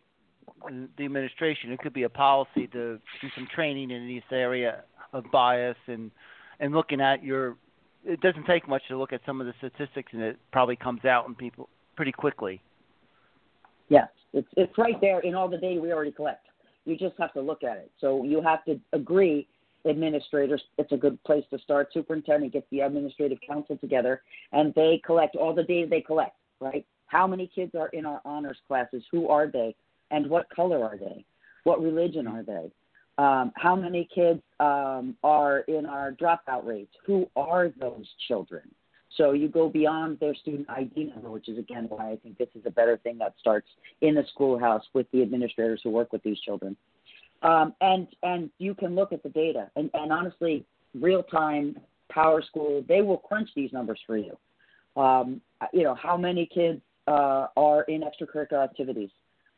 in 0.68 0.90
the 0.98 1.06
administration. 1.06 1.72
It 1.72 1.80
could 1.80 1.94
be 1.94 2.04
a 2.04 2.10
policy 2.10 2.68
to 2.68 3.00
do 3.22 3.28
some 3.36 3.48
training 3.54 3.92
in 3.92 4.08
this 4.08 4.24
area 4.32 4.84
of 5.13 5.24
bias 5.32 5.78
and 5.88 6.12
and 6.60 6.74
looking 6.74 7.00
at 7.00 7.24
your 7.24 7.58
it 8.05 8.22
doesn't 8.22 8.45
take 8.45 8.67
much 8.67 8.81
to 8.89 8.98
look 8.98 9.13
at 9.13 9.22
some 9.25 9.39
of 9.41 9.48
the 9.48 9.53
statistics, 9.57 10.12
and 10.13 10.22
it 10.22 10.38
probably 10.51 10.75
comes 10.75 11.05
out 11.05 11.27
in 11.27 11.36
people 11.36 11.69
pretty 11.95 12.12
quickly. 12.12 12.62
Yes, 13.89 14.07
it's 14.33 14.48
it's 14.57 14.77
right 14.77 15.00
there 15.01 15.19
in 15.19 15.36
all 15.36 15.48
the 15.48 15.57
data 15.57 15.79
we 15.79 15.91
already 15.93 16.12
collect. 16.12 16.48
You 16.86 16.98
just 16.98 17.15
have 17.19 17.33
to 17.33 17.41
look 17.41 17.63
at 17.63 17.77
it. 17.77 17.91
So 18.01 18.24
you 18.24 18.41
have 18.41 18.63
to 18.65 18.79
agree, 18.91 19.48
administrators. 19.88 20.62
It's 20.77 20.91
a 20.91 20.98
good 20.98 21.22
place 21.24 21.45
to 21.51 21.60
start. 21.60 21.89
Superintendent 21.93 22.53
gets 22.53 22.65
the 22.72 22.81
administrative 22.81 23.38
council 23.45 23.77
together, 23.77 24.22
and 24.51 24.74
they 24.75 25.01
collect 25.05 25.36
all 25.36 25.53
the 25.53 25.63
data 25.63 25.88
they 25.89 26.01
collect. 26.01 26.36
Right? 26.60 26.86
How 27.07 27.27
many 27.27 27.50
kids 27.53 27.74
are 27.75 27.89
in 27.89 28.05
our 28.05 28.22
honors 28.25 28.57
classes? 28.67 29.03
Who 29.12 29.27
are 29.27 29.48
they? 29.48 29.75
And 30.12 30.29
what 30.29 30.50
color 30.50 30.83
are 30.83 30.98
they? 30.98 31.25
What 31.63 31.81
religion 31.81 32.27
are 32.27 32.43
they? 32.43 32.72
Um, 33.17 33.51
how 33.55 33.75
many 33.75 34.08
kids 34.13 34.41
um, 34.60 35.15
are 35.24 35.60
in 35.62 35.86
our 35.86 36.12
dropout 36.13 36.65
rates? 36.65 36.91
Who 37.05 37.29
are 37.36 37.70
those 37.79 38.08
children? 38.27 38.63
So 39.17 39.34
you 39.34 39.48
go 39.48 39.70
beyond 39.70 40.20
their 40.20 40.34
student 40.34 40.67
ID 40.70 41.12
number, 41.13 41.29
which 41.29 41.48
is 41.48 41.60
again 41.60 41.86
why 41.89 42.12
I 42.12 42.15
think 42.17 42.38
this 42.38 42.50
is 42.55 42.63
a 42.65 42.72
better 42.72 42.98
thing 42.98 43.20
that 43.20 43.36
starts 43.39 43.67
in 44.01 44.15
the 44.15 44.24
schoolhouse 44.34 44.84
with 44.93 45.05
the 45.12 45.22
administrators 45.22 45.82
who 45.84 45.91
work 45.91 46.12
with 46.12 46.24
these 46.24 46.39
children. 46.39 46.75
Um, 47.43 47.75
and 47.82 48.08
and 48.24 48.50
you 48.58 48.74
can 48.74 48.96
look 48.96 49.13
at 49.13 49.22
the 49.22 49.29
data 49.29 49.70
and, 49.75 49.91
and 49.93 50.12
honestly, 50.12 50.65
real 51.00 51.22
time 51.22 51.77
Power 52.10 52.41
School 52.41 52.84
they 52.88 53.01
will 53.01 53.17
crunch 53.17 53.50
these 53.55 53.72
numbers 53.72 54.00
for 54.08 54.17
you. 54.17 54.36
Um, 54.96 55.41
you 55.72 55.84
know 55.84 55.93
how 55.93 56.17
many 56.17 56.48
kids 56.48 56.82
uh, 57.08 57.48
are 57.55 57.84
in 57.84 58.01
extracurricular 58.01 58.63
activities 58.63 59.10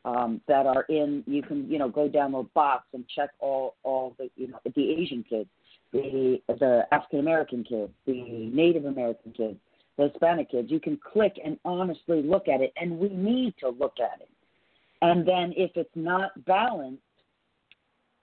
um, 0.06 0.40
that 0.48 0.64
are 0.64 0.86
in. 0.88 1.22
You 1.26 1.42
can 1.42 1.70
you 1.70 1.78
know 1.78 1.90
go 1.90 2.08
down 2.08 2.32
the 2.32 2.46
box 2.54 2.86
and 2.94 3.04
check 3.14 3.30
all 3.40 3.76
all 3.82 4.14
the 4.18 4.30
you 4.36 4.48
know 4.48 4.58
the 4.64 4.90
Asian 4.90 5.22
kids 5.28 5.50
the 5.92 6.40
the 6.48 6.82
African 6.92 7.20
American 7.20 7.64
kids, 7.64 7.92
the 8.06 8.50
Native 8.52 8.84
American 8.84 9.32
kids, 9.32 9.58
the 9.96 10.08
Hispanic 10.08 10.50
kids. 10.50 10.70
You 10.70 10.80
can 10.80 10.98
click 11.12 11.38
and 11.44 11.58
honestly 11.64 12.22
look 12.22 12.48
at 12.48 12.60
it, 12.60 12.72
and 12.76 12.98
we 12.98 13.08
need 13.08 13.54
to 13.60 13.70
look 13.70 13.94
at 14.00 14.20
it. 14.20 14.28
And 15.02 15.26
then 15.26 15.52
if 15.56 15.72
it's 15.74 15.90
not 15.94 16.44
balanced, 16.46 17.02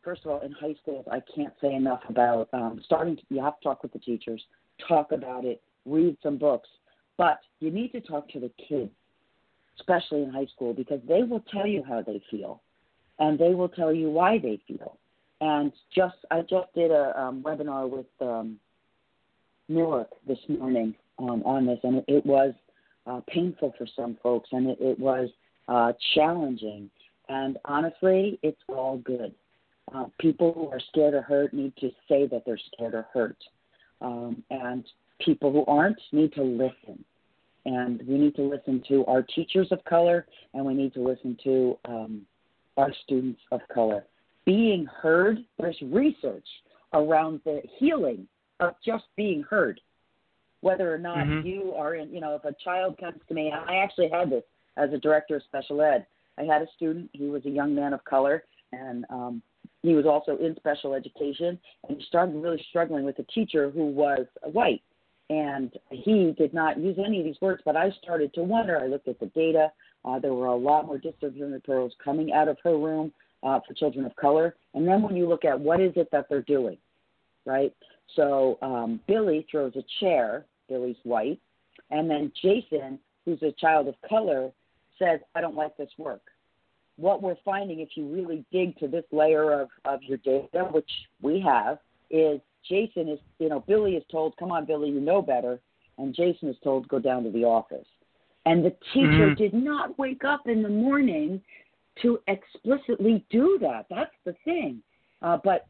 first 0.03 0.21
of 0.25 0.31
all, 0.31 0.41
in 0.41 0.51
high 0.51 0.75
schools, 0.81 1.05
I 1.11 1.21
can't 1.35 1.53
say 1.61 1.73
enough 1.73 2.01
about 2.09 2.49
um, 2.53 2.81
starting. 2.85 3.15
To, 3.15 3.23
you 3.29 3.41
have 3.41 3.59
to 3.59 3.63
talk 3.63 3.83
with 3.83 3.93
the 3.93 3.99
teachers, 3.99 4.43
talk 4.87 5.11
about 5.11 5.45
it, 5.45 5.61
read 5.85 6.17
some 6.21 6.37
books, 6.37 6.69
but 7.17 7.39
you 7.59 7.71
need 7.71 7.91
to 7.91 8.01
talk 8.01 8.29
to 8.29 8.39
the 8.39 8.51
kids, 8.67 8.91
especially 9.79 10.23
in 10.23 10.29
high 10.29 10.47
school, 10.55 10.73
because 10.73 10.99
they 11.07 11.23
will 11.23 11.43
tell 11.51 11.67
you 11.67 11.83
how 11.87 12.01
they 12.01 12.21
feel, 12.29 12.61
and 13.19 13.37
they 13.37 13.53
will 13.53 13.69
tell 13.69 13.93
you 13.93 14.09
why 14.09 14.37
they 14.39 14.59
feel 14.67 14.97
and 15.43 15.73
just 15.93 16.15
I 16.31 16.41
just 16.41 16.73
did 16.73 16.91
a 16.91 17.19
um, 17.19 17.43
webinar 17.43 17.89
with 17.89 18.05
um, 18.21 18.57
Newark 19.67 20.09
this 20.25 20.37
morning 20.47 20.95
um, 21.19 21.43
on 21.45 21.65
this, 21.65 21.79
and 21.83 22.03
it, 22.07 22.25
was 22.25 22.53
uh, 23.05 23.19
painful 23.27 23.73
for 23.77 23.85
some 23.95 24.17
folks, 24.23 24.49
and 24.51 24.69
it, 24.69 24.77
it 24.79 24.97
was 24.97 25.29
uh, 25.67 25.91
challenging. 26.15 26.89
And 27.27 27.57
honestly, 27.65 28.39
it's 28.41 28.61
all 28.69 28.97
good. 28.99 29.33
Uh, 29.93 30.05
people 30.19 30.53
who 30.53 30.69
are 30.69 30.79
scared 30.91 31.13
or 31.13 31.21
hurt 31.21 31.53
need 31.53 31.75
to 31.77 31.89
say 32.07 32.25
that 32.27 32.43
they're 32.45 32.59
scared 32.73 32.93
or 32.93 33.07
hurt, 33.13 33.37
um, 34.01 34.43
and 34.49 34.85
people 35.19 35.51
who 35.51 35.65
aren't 35.65 35.99
need 36.13 36.33
to 36.33 36.43
listen. 36.43 37.03
And 37.65 38.01
we 38.07 38.17
need 38.17 38.35
to 38.35 38.41
listen 38.43 38.83
to 38.89 39.05
our 39.05 39.21
teachers 39.21 39.67
of 39.71 39.83
color, 39.85 40.27
and 40.53 40.65
we 40.65 40.73
need 40.73 40.93
to 40.95 41.01
listen 41.01 41.37
to 41.43 41.77
um, 41.85 42.21
our 42.75 42.93
students 43.03 43.39
of 43.51 43.61
color 43.73 44.05
being 44.45 44.85
heard, 44.85 45.39
there's 45.57 45.77
research 45.81 46.47
around 46.93 47.41
the 47.45 47.61
healing 47.77 48.27
of 48.59 48.75
just 48.85 49.05
being 49.15 49.43
heard. 49.43 49.79
Whether 50.61 50.93
or 50.93 50.97
not 50.97 51.17
mm-hmm. 51.17 51.45
you 51.45 51.73
are 51.73 51.95
in, 51.95 52.13
you 52.13 52.21
know, 52.21 52.35
if 52.35 52.45
a 52.45 52.55
child 52.63 52.97
comes 52.97 53.19
to 53.27 53.33
me, 53.33 53.51
I 53.51 53.77
actually 53.77 54.09
had 54.09 54.29
this 54.29 54.43
as 54.77 54.91
a 54.93 54.97
director 54.97 55.35
of 55.35 55.43
special 55.43 55.81
ed. 55.81 56.05
I 56.37 56.43
had 56.43 56.61
a 56.61 56.67
student, 56.75 57.09
he 57.13 57.25
was 57.25 57.45
a 57.45 57.49
young 57.49 57.75
man 57.75 57.93
of 57.93 58.03
color, 58.05 58.43
and 58.71 59.05
um, 59.09 59.41
he 59.81 59.93
was 59.93 60.05
also 60.05 60.37
in 60.37 60.55
special 60.55 60.93
education, 60.93 61.59
and 61.87 61.97
he 61.97 62.05
started 62.07 62.35
really 62.35 62.63
struggling 62.69 63.03
with 63.03 63.19
a 63.19 63.23
teacher 63.23 63.69
who 63.69 63.87
was 63.87 64.25
white. 64.43 64.81
And 65.29 65.71
he 65.89 66.33
did 66.37 66.53
not 66.53 66.77
use 66.77 66.97
any 67.03 67.19
of 67.19 67.25
these 67.25 67.39
words, 67.41 67.61
but 67.65 67.75
I 67.75 67.91
started 68.01 68.33
to 68.33 68.43
wonder. 68.43 68.79
I 68.79 68.87
looked 68.87 69.07
at 69.07 69.19
the 69.19 69.27
data. 69.27 69.71
Uh, 70.05 70.19
there 70.19 70.33
were 70.33 70.47
a 70.47 70.55
lot 70.55 70.85
more 70.85 70.97
disciplinary 70.97 71.61
coming 72.03 72.33
out 72.33 72.47
of 72.47 72.57
her 72.63 72.77
room 72.77 73.13
uh, 73.41 73.59
for 73.65 73.73
children 73.73 74.05
of 74.05 74.15
color. 74.15 74.55
And 74.73 74.87
then 74.87 75.01
when 75.01 75.15
you 75.15 75.27
look 75.27 75.45
at 75.45 75.59
what 75.59 75.79
is 75.79 75.93
it 75.95 76.09
that 76.11 76.27
they're 76.29 76.41
doing, 76.41 76.77
right? 77.45 77.73
So 78.15 78.57
um, 78.61 78.99
Billy 79.07 79.47
throws 79.49 79.73
a 79.75 79.83
chair. 79.99 80.45
Billy's 80.69 80.97
white, 81.03 81.39
and 81.91 82.09
then 82.09 82.31
Jason, 82.41 82.97
who's 83.25 83.41
a 83.43 83.51
child 83.59 83.87
of 83.87 83.95
color, 84.07 84.49
says, 84.97 85.19
"I 85.35 85.41
don't 85.41 85.55
like 85.55 85.75
this 85.77 85.89
work." 85.97 86.21
What 86.95 87.21
we're 87.21 87.35
finding, 87.43 87.81
if 87.81 87.89
you 87.95 88.07
really 88.07 88.45
dig 88.51 88.77
to 88.79 88.87
this 88.87 89.03
layer 89.11 89.51
of 89.59 89.69
of 89.85 90.01
your 90.03 90.17
data, 90.19 90.63
which 90.71 90.89
we 91.21 91.41
have, 91.41 91.79
is 92.09 92.39
Jason 92.67 93.09
is, 93.09 93.19
you 93.39 93.49
know, 93.49 93.59
Billy 93.61 93.95
is 93.95 94.03
told, 94.11 94.35
"Come 94.37 94.51
on, 94.51 94.65
Billy, 94.65 94.89
you 94.89 94.99
know 94.99 95.21
better," 95.21 95.59
and 95.97 96.13
Jason 96.13 96.49
is 96.49 96.57
told, 96.63 96.87
"Go 96.87 96.99
down 96.99 97.23
to 97.23 97.31
the 97.31 97.43
office." 97.43 97.87
And 98.45 98.63
the 98.63 98.75
teacher 98.93 99.29
mm-hmm. 99.29 99.35
did 99.35 99.53
not 99.53 99.97
wake 99.97 100.23
up 100.25 100.47
in 100.47 100.61
the 100.61 100.69
morning 100.69 101.41
to 102.01 102.19
explicitly 102.27 103.25
do 103.29 103.57
that. 103.61 103.85
That's 103.89 104.15
the 104.25 104.35
thing. 104.43 104.81
Uh, 105.21 105.37
but 105.43 105.67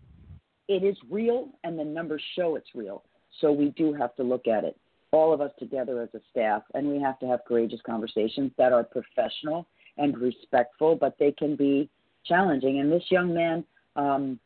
it 0.67 0.83
is 0.83 0.97
real, 1.09 1.49
and 1.63 1.77
the 1.77 1.83
numbers 1.83 2.21
show 2.35 2.55
it's 2.55 2.73
real. 2.73 3.03
So 3.41 3.51
we 3.51 3.69
do 3.71 3.93
have 3.93 4.15
to 4.15 4.23
look 4.23 4.47
at 4.47 4.63
it, 4.63 4.77
all 5.11 5.33
of 5.33 5.41
us 5.41 5.51
together 5.59 6.01
as 6.01 6.09
a 6.13 6.21
staff, 6.31 6.63
and 6.73 6.87
we 6.87 6.99
have 7.01 7.19
to 7.19 7.27
have 7.27 7.41
courageous 7.47 7.81
conversations 7.85 8.51
that 8.57 8.71
are 8.71 8.83
professional 8.83 9.67
and 9.97 10.17
respectful, 10.17 10.95
but 10.95 11.15
they 11.19 11.31
can 11.31 11.55
be 11.55 11.89
challenging. 12.25 12.79
And 12.79 12.91
this 12.91 13.03
young 13.09 13.33
man 13.33 13.63
um, 13.95 14.39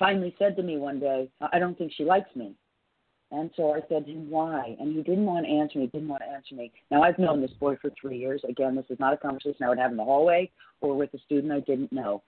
finally 0.00 0.34
said 0.38 0.56
to 0.56 0.64
me 0.64 0.78
one 0.78 0.98
day, 0.98 1.28
I 1.52 1.60
don't 1.60 1.78
think 1.78 1.92
she 1.96 2.04
likes 2.04 2.34
me. 2.34 2.56
And 3.30 3.50
so 3.56 3.72
I 3.72 3.80
said 3.88 4.06
to 4.06 4.10
him, 4.12 4.28
why? 4.28 4.74
And 4.80 4.96
he 4.96 5.02
didn't 5.02 5.26
want 5.26 5.46
to 5.46 5.52
answer 5.52 5.78
me, 5.78 5.86
didn't 5.86 6.08
want 6.08 6.22
to 6.26 6.28
answer 6.28 6.56
me. 6.56 6.72
Now, 6.90 7.04
I've 7.04 7.18
known 7.18 7.40
this 7.40 7.52
boy 7.52 7.76
for 7.80 7.92
three 8.00 8.18
years. 8.18 8.40
Again, 8.48 8.74
this 8.74 8.86
is 8.90 8.98
not 8.98 9.12
a 9.12 9.16
conversation 9.16 9.62
I 9.62 9.68
would 9.68 9.78
have 9.78 9.92
in 9.92 9.96
the 9.96 10.04
hallway 10.04 10.50
or 10.80 10.96
with 10.96 11.14
a 11.14 11.18
student 11.20 11.52
I 11.52 11.60
didn't 11.60 11.92
know. 11.92 12.24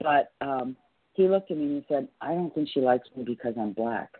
But 0.00 0.32
um, 0.40 0.76
he 1.12 1.28
looked 1.28 1.52
at 1.52 1.56
me 1.56 1.64
and 1.64 1.76
he 1.76 1.94
said, 1.94 2.08
I 2.20 2.34
don't 2.34 2.52
think 2.52 2.68
she 2.72 2.80
likes 2.80 3.06
me 3.16 3.22
because 3.22 3.54
I'm 3.60 3.72
black. 3.72 4.10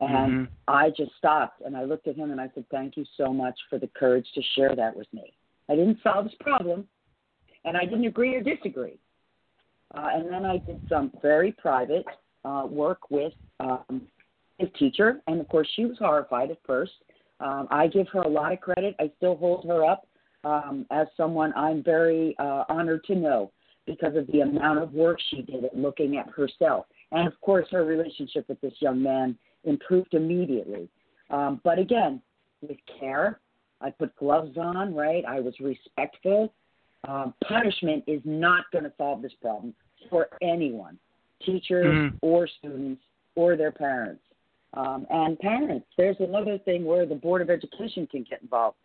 And 0.00 0.48
mm-hmm. 0.48 0.54
I 0.68 0.90
just 0.90 1.12
stopped 1.16 1.62
and 1.62 1.74
I 1.74 1.84
looked 1.84 2.06
at 2.06 2.16
him 2.16 2.30
and 2.30 2.38
I 2.38 2.50
said, 2.54 2.66
Thank 2.70 2.98
you 2.98 3.06
so 3.16 3.32
much 3.32 3.54
for 3.70 3.78
the 3.78 3.88
courage 3.98 4.26
to 4.34 4.42
share 4.54 4.76
that 4.76 4.94
with 4.94 5.06
me. 5.14 5.32
I 5.70 5.74
didn't 5.74 5.98
solve 6.02 6.26
his 6.26 6.34
problem 6.38 6.86
and 7.64 7.78
I 7.78 7.84
didn't 7.84 8.04
agree 8.04 8.34
or 8.34 8.42
disagree. 8.42 8.98
Uh, 9.94 10.08
and 10.14 10.30
then 10.30 10.44
I 10.44 10.58
did 10.58 10.80
some 10.88 11.12
very 11.22 11.52
private 11.52 12.04
uh, 12.44 12.64
work 12.68 13.10
with 13.10 13.32
um, 13.60 14.02
his 14.58 14.68
teacher, 14.78 15.20
and 15.26 15.40
of 15.40 15.48
course 15.48 15.68
she 15.76 15.84
was 15.84 15.96
horrified 15.98 16.50
at 16.50 16.58
first. 16.66 16.92
Um, 17.40 17.68
I 17.70 17.86
give 17.86 18.08
her 18.12 18.22
a 18.22 18.28
lot 18.28 18.52
of 18.52 18.60
credit. 18.60 18.94
I 18.98 19.10
still 19.16 19.36
hold 19.36 19.66
her 19.66 19.84
up 19.84 20.06
um, 20.44 20.86
as 20.90 21.06
someone 21.16 21.52
I'm 21.54 21.82
very 21.82 22.34
uh, 22.38 22.64
honored 22.68 23.04
to 23.04 23.14
know 23.14 23.52
because 23.86 24.16
of 24.16 24.26
the 24.28 24.40
amount 24.40 24.80
of 24.80 24.92
work 24.92 25.18
she 25.30 25.42
did 25.42 25.64
at 25.64 25.76
looking 25.76 26.16
at 26.16 26.28
herself. 26.30 26.86
And 27.12 27.26
of 27.26 27.40
course, 27.40 27.66
her 27.70 27.84
relationship 27.84 28.48
with 28.48 28.60
this 28.60 28.74
young 28.80 29.02
man 29.02 29.36
improved 29.64 30.14
immediately. 30.14 30.88
Um, 31.30 31.60
but 31.62 31.78
again, 31.78 32.20
with 32.62 32.78
care, 32.98 33.40
I 33.80 33.90
put 33.90 34.16
gloves 34.16 34.56
on, 34.56 34.94
right? 34.94 35.24
I 35.26 35.40
was 35.40 35.54
respectful. 35.60 36.52
Um, 37.06 37.34
punishment 37.46 38.04
is 38.06 38.20
not 38.24 38.64
going 38.72 38.84
to 38.84 38.92
solve 38.98 39.22
this 39.22 39.32
problem 39.40 39.74
for 40.10 40.28
anyone, 40.42 40.98
teachers 41.44 41.86
mm. 41.86 42.18
or 42.22 42.48
students 42.58 43.02
or 43.36 43.56
their 43.56 43.72
parents 43.72 44.22
um, 44.74 45.06
and 45.10 45.38
parents. 45.38 45.86
There's 45.96 46.16
another 46.20 46.58
thing 46.58 46.84
where 46.84 47.06
the 47.06 47.14
Board 47.14 47.42
of 47.42 47.50
Education 47.50 48.06
can 48.06 48.24
get 48.28 48.42
involved. 48.42 48.76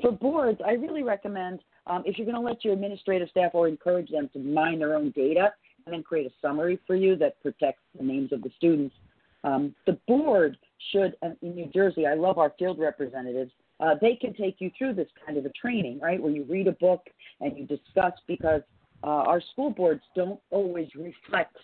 For 0.00 0.12
boards, 0.12 0.60
I 0.64 0.72
really 0.72 1.02
recommend 1.02 1.60
um, 1.86 2.04
if 2.06 2.16
you're 2.16 2.26
going 2.26 2.36
to 2.36 2.40
let 2.40 2.64
your 2.64 2.74
administrative 2.74 3.28
staff 3.30 3.50
or 3.54 3.66
encourage 3.66 4.10
them 4.10 4.30
to 4.32 4.38
mine 4.38 4.78
their 4.78 4.94
own 4.94 5.10
data 5.10 5.52
and 5.84 5.94
then 5.94 6.02
create 6.02 6.26
a 6.26 6.30
summary 6.40 6.78
for 6.86 6.94
you 6.94 7.16
that 7.16 7.40
protects 7.42 7.82
the 7.98 8.04
names 8.04 8.32
of 8.32 8.42
the 8.42 8.50
students, 8.56 8.94
um, 9.42 9.74
the 9.86 9.98
board 10.06 10.56
should, 10.92 11.16
in 11.42 11.54
New 11.54 11.66
Jersey, 11.66 12.06
I 12.06 12.14
love 12.14 12.38
our 12.38 12.52
field 12.58 12.78
representatives. 12.78 13.50
Uh, 13.80 13.94
they 14.00 14.14
can 14.14 14.34
take 14.34 14.56
you 14.58 14.70
through 14.76 14.92
this 14.92 15.08
kind 15.24 15.38
of 15.38 15.46
a 15.46 15.50
training, 15.50 15.98
right, 16.00 16.20
where 16.22 16.32
you 16.32 16.44
read 16.44 16.66
a 16.66 16.72
book 16.72 17.06
and 17.40 17.56
you 17.56 17.66
discuss 17.66 18.12
because 18.26 18.62
uh, 19.02 19.06
our 19.06 19.40
school 19.52 19.70
boards 19.70 20.02
don't 20.14 20.38
always 20.50 20.88
reflect 20.94 21.56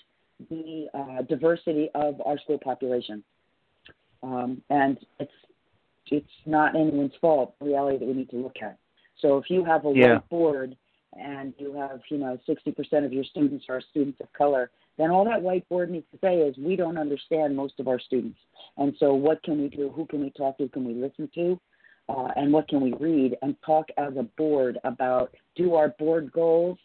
the 0.51 0.87
uh, 0.95 1.23
diversity 1.23 1.91
of 1.95 2.21
our 2.25 2.39
school 2.39 2.59
population 2.59 3.23
um, 4.23 4.63
and 4.71 4.99
it's 5.19 5.33
it's 6.09 6.27
not 6.45 6.77
anyone's 6.77 7.13
fault. 7.21 7.55
Reality 7.61 7.99
that 7.99 8.07
we 8.07 8.15
need 8.15 8.31
to 8.31 8.37
look 8.37 8.57
at. 8.63 8.79
So 9.21 9.39
if 9.39 9.51
you 9.51 9.65
have 9.65 9.85
a 9.85 9.93
yeah. 9.95 10.19
whiteboard 10.31 10.77
and 11.15 11.53
you 11.59 11.75
have, 11.75 12.01
you 12.11 12.19
know, 12.19 12.39
60% 12.49 13.05
of 13.05 13.13
your 13.13 13.25
students 13.25 13.65
are 13.69 13.81
students 13.91 14.21
of 14.21 14.33
color, 14.33 14.71
then 14.99 15.11
all 15.11 15.25
that 15.25 15.43
white 15.43 15.69
board 15.69 15.91
needs 15.91 16.07
to 16.13 16.19
say 16.23 16.37
is 16.37 16.57
we 16.59 16.77
don't 16.77 16.99
understand 16.99 17.57
most 17.57 17.81
of 17.81 17.89
our 17.89 17.99
students. 17.99 18.39
And 18.77 18.95
so 19.01 19.15
what 19.15 19.43
can 19.43 19.61
we 19.61 19.69
do? 19.69 19.91
Who 19.97 20.07
can 20.07 20.21
we 20.21 20.31
talk 20.31 20.59
to? 20.59 20.65
Who 20.65 20.69
can 20.69 20.85
we 20.85 20.95
listen 20.95 21.29
to? 21.35 21.59
Uh, 22.09 22.29
and 22.37 22.53
what 22.53 22.69
can 22.69 22.81
we 22.81 22.93
read? 22.95 23.37
And 23.43 23.57
talk 23.65 23.89
as 23.97 24.17
a 24.17 24.23
board 24.37 24.79
about 24.85 25.35
do 25.57 25.75
our 25.75 25.89
board 25.99 26.31
goals 26.33 26.79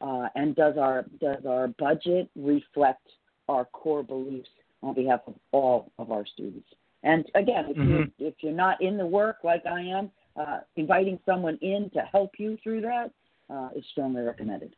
uh, 0.00 0.28
and 0.34 0.54
does 0.54 0.76
our 0.76 1.06
does 1.20 1.44
our 1.48 1.68
budget 1.68 2.28
reflect 2.36 3.08
our 3.48 3.64
core 3.64 4.02
beliefs 4.02 4.48
on 4.82 4.94
behalf 4.94 5.20
of 5.26 5.34
all 5.52 5.90
of 5.98 6.10
our 6.10 6.26
students? 6.26 6.68
And 7.02 7.24
again, 7.34 7.66
if, 7.68 7.76
mm-hmm. 7.76 7.90
you're, 7.90 8.28
if 8.28 8.34
you're 8.40 8.52
not 8.52 8.82
in 8.82 8.96
the 8.96 9.06
work 9.06 9.38
like 9.44 9.64
I 9.64 9.80
am, 9.80 10.10
uh, 10.36 10.60
inviting 10.76 11.18
someone 11.24 11.58
in 11.62 11.90
to 11.94 12.00
help 12.00 12.32
you 12.38 12.58
through 12.62 12.82
that 12.82 13.10
uh, 13.48 13.68
is 13.76 13.84
strongly 13.92 14.22
recommended. 14.22 14.74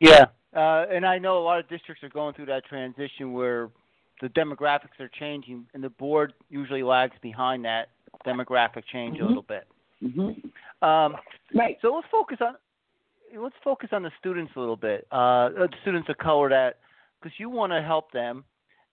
Yeah, 0.00 0.26
uh, 0.54 0.86
and 0.90 1.04
I 1.04 1.18
know 1.18 1.38
a 1.38 1.44
lot 1.44 1.58
of 1.58 1.68
districts 1.68 2.04
are 2.04 2.08
going 2.08 2.34
through 2.34 2.46
that 2.46 2.64
transition 2.66 3.32
where 3.32 3.70
the 4.20 4.28
demographics 4.28 5.00
are 5.00 5.10
changing, 5.18 5.66
and 5.74 5.82
the 5.82 5.90
board 5.90 6.34
usually 6.50 6.82
lags 6.82 7.16
behind 7.22 7.64
that 7.64 7.88
demographic 8.26 8.84
change 8.92 9.16
mm-hmm. 9.16 9.24
a 9.24 9.28
little 9.28 9.42
bit. 9.42 9.66
Mm-hmm. 10.02 10.86
Um, 10.86 11.16
right. 11.54 11.76
So 11.82 11.94
let's 11.94 12.06
focus 12.10 12.38
on 12.40 12.54
let's 13.38 13.54
focus 13.62 13.90
on 13.92 14.02
the 14.02 14.10
students 14.18 14.52
a 14.56 14.60
little 14.60 14.76
bit. 14.76 15.06
Uh, 15.10 15.50
the 15.50 15.68
students 15.82 16.08
of 16.08 16.18
color 16.18 16.48
that 16.48 16.78
because 17.20 17.38
you 17.38 17.50
want 17.50 17.72
to 17.72 17.82
help 17.82 18.10
them, 18.12 18.44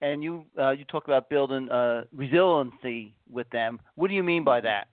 and 0.02 0.24
you 0.24 0.46
uh, 0.60 0.72
you 0.72 0.86
talk 0.86 1.06
about 1.06 1.30
building 1.30 1.70
uh, 1.70 2.04
resiliency 2.14 3.14
with 3.32 3.50
them. 3.52 3.80
What 3.96 4.10
do 4.10 4.16
you 4.16 4.24
mean 4.24 4.44
by 4.44 4.62
that? 4.62 4.88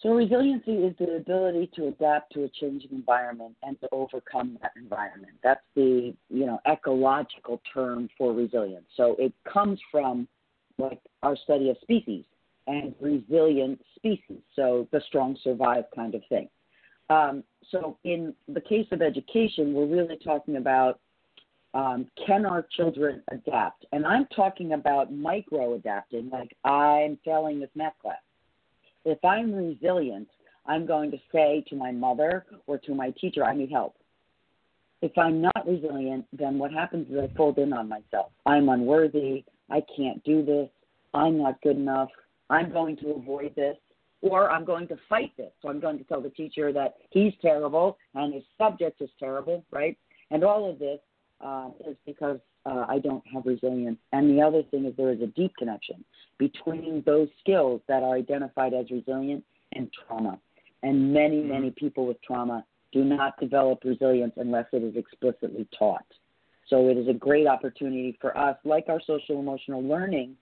So 0.00 0.10
resiliency 0.10 0.74
is 0.74 0.94
the 0.98 1.16
ability 1.16 1.70
to 1.74 1.88
adapt 1.88 2.32
to 2.34 2.44
a 2.44 2.48
changing 2.48 2.92
environment 2.92 3.56
and 3.64 3.80
to 3.80 3.88
overcome 3.90 4.56
that 4.62 4.70
environment. 4.76 5.32
That's 5.42 5.64
the 5.74 6.14
you 6.28 6.46
know 6.46 6.60
ecological 6.70 7.60
term 7.72 8.08
for 8.16 8.32
resilience. 8.32 8.86
So 8.96 9.16
it 9.18 9.32
comes 9.50 9.80
from 9.90 10.28
like 10.78 11.00
our 11.22 11.36
study 11.36 11.70
of 11.70 11.76
species 11.82 12.24
and 12.66 12.94
resilient 13.00 13.80
species. 13.96 14.40
So 14.54 14.86
the 14.92 15.00
strong 15.06 15.36
survive 15.42 15.84
kind 15.94 16.14
of 16.14 16.22
thing. 16.28 16.48
Um, 17.10 17.42
so 17.70 17.96
in 18.04 18.34
the 18.48 18.60
case 18.60 18.86
of 18.92 19.00
education, 19.02 19.72
we're 19.72 19.86
really 19.86 20.18
talking 20.22 20.56
about 20.56 21.00
um, 21.74 22.06
can 22.26 22.46
our 22.46 22.66
children 22.76 23.22
adapt? 23.30 23.84
And 23.92 24.06
I'm 24.06 24.26
talking 24.34 24.72
about 24.72 25.12
micro 25.12 25.74
adapting, 25.74 26.30
like 26.30 26.56
I'm 26.64 27.18
failing 27.24 27.60
this 27.60 27.70
math 27.74 27.98
class 28.00 28.16
if 29.08 29.24
I'm 29.24 29.52
resilient, 29.52 30.28
I'm 30.66 30.86
going 30.86 31.10
to 31.10 31.18
say 31.32 31.64
to 31.68 31.76
my 31.76 31.90
mother 31.90 32.44
or 32.66 32.78
to 32.78 32.94
my 32.94 33.10
teacher, 33.18 33.44
I 33.44 33.54
need 33.54 33.70
help. 33.70 33.94
If 35.00 35.16
I'm 35.16 35.40
not 35.40 35.66
resilient, 35.66 36.26
then 36.32 36.58
what 36.58 36.72
happens 36.72 37.08
is 37.10 37.18
I 37.18 37.34
fold 37.36 37.58
in 37.58 37.72
on 37.72 37.88
myself. 37.88 38.32
I'm 38.44 38.68
unworthy. 38.68 39.44
I 39.70 39.82
can't 39.96 40.22
do 40.24 40.44
this. 40.44 40.68
I'm 41.14 41.38
not 41.38 41.60
good 41.62 41.76
enough. 41.76 42.08
I'm 42.50 42.72
going 42.72 42.96
to 42.98 43.10
avoid 43.12 43.54
this. 43.54 43.76
Or 44.20 44.50
I'm 44.50 44.64
going 44.64 44.88
to 44.88 44.96
fight 45.08 45.32
this. 45.36 45.52
So 45.62 45.68
I'm 45.68 45.78
going 45.78 45.96
to 45.98 46.04
tell 46.04 46.20
the 46.20 46.30
teacher 46.30 46.72
that 46.72 46.96
he's 47.10 47.32
terrible 47.40 47.98
and 48.14 48.34
his 48.34 48.42
subject 48.56 49.00
is 49.00 49.10
terrible, 49.18 49.64
right? 49.70 49.96
And 50.32 50.42
all 50.42 50.68
of 50.68 50.80
this 50.80 50.98
uh, 51.40 51.70
is 51.88 51.96
because 52.04 52.40
uh, 52.66 52.84
I 52.88 52.98
don't 52.98 53.22
have 53.32 53.46
resilience. 53.46 53.98
And 54.12 54.36
the 54.36 54.42
other 54.42 54.62
thing 54.64 54.86
is 54.86 54.94
there 54.96 55.12
is 55.12 55.20
a 55.20 55.28
deep 55.28 55.52
connection 55.56 56.04
between 56.38 57.02
those 57.06 57.28
skills 57.40 57.80
that 57.88 58.02
are 58.02 58.14
identified 58.14 58.74
as 58.74 58.90
resilient 58.90 59.44
and 59.72 59.88
trauma. 59.92 60.38
And 60.82 61.12
many, 61.12 61.36
mm-hmm. 61.36 61.50
many 61.50 61.70
people 61.70 62.06
with 62.06 62.20
trauma 62.22 62.64
do 62.92 63.04
not 63.04 63.38
develop 63.38 63.84
resilience 63.84 64.32
unless 64.36 64.66
it 64.72 64.82
is 64.82 64.96
explicitly 64.96 65.68
taught. 65.78 66.04
So 66.68 66.88
it 66.88 66.96
is 66.96 67.08
a 67.08 67.14
great 67.14 67.46
opportunity 67.46 68.18
for 68.20 68.36
us, 68.36 68.56
like 68.64 68.86
our 68.88 69.00
social 69.06 69.40
emotional 69.40 69.82
learning 69.82 70.36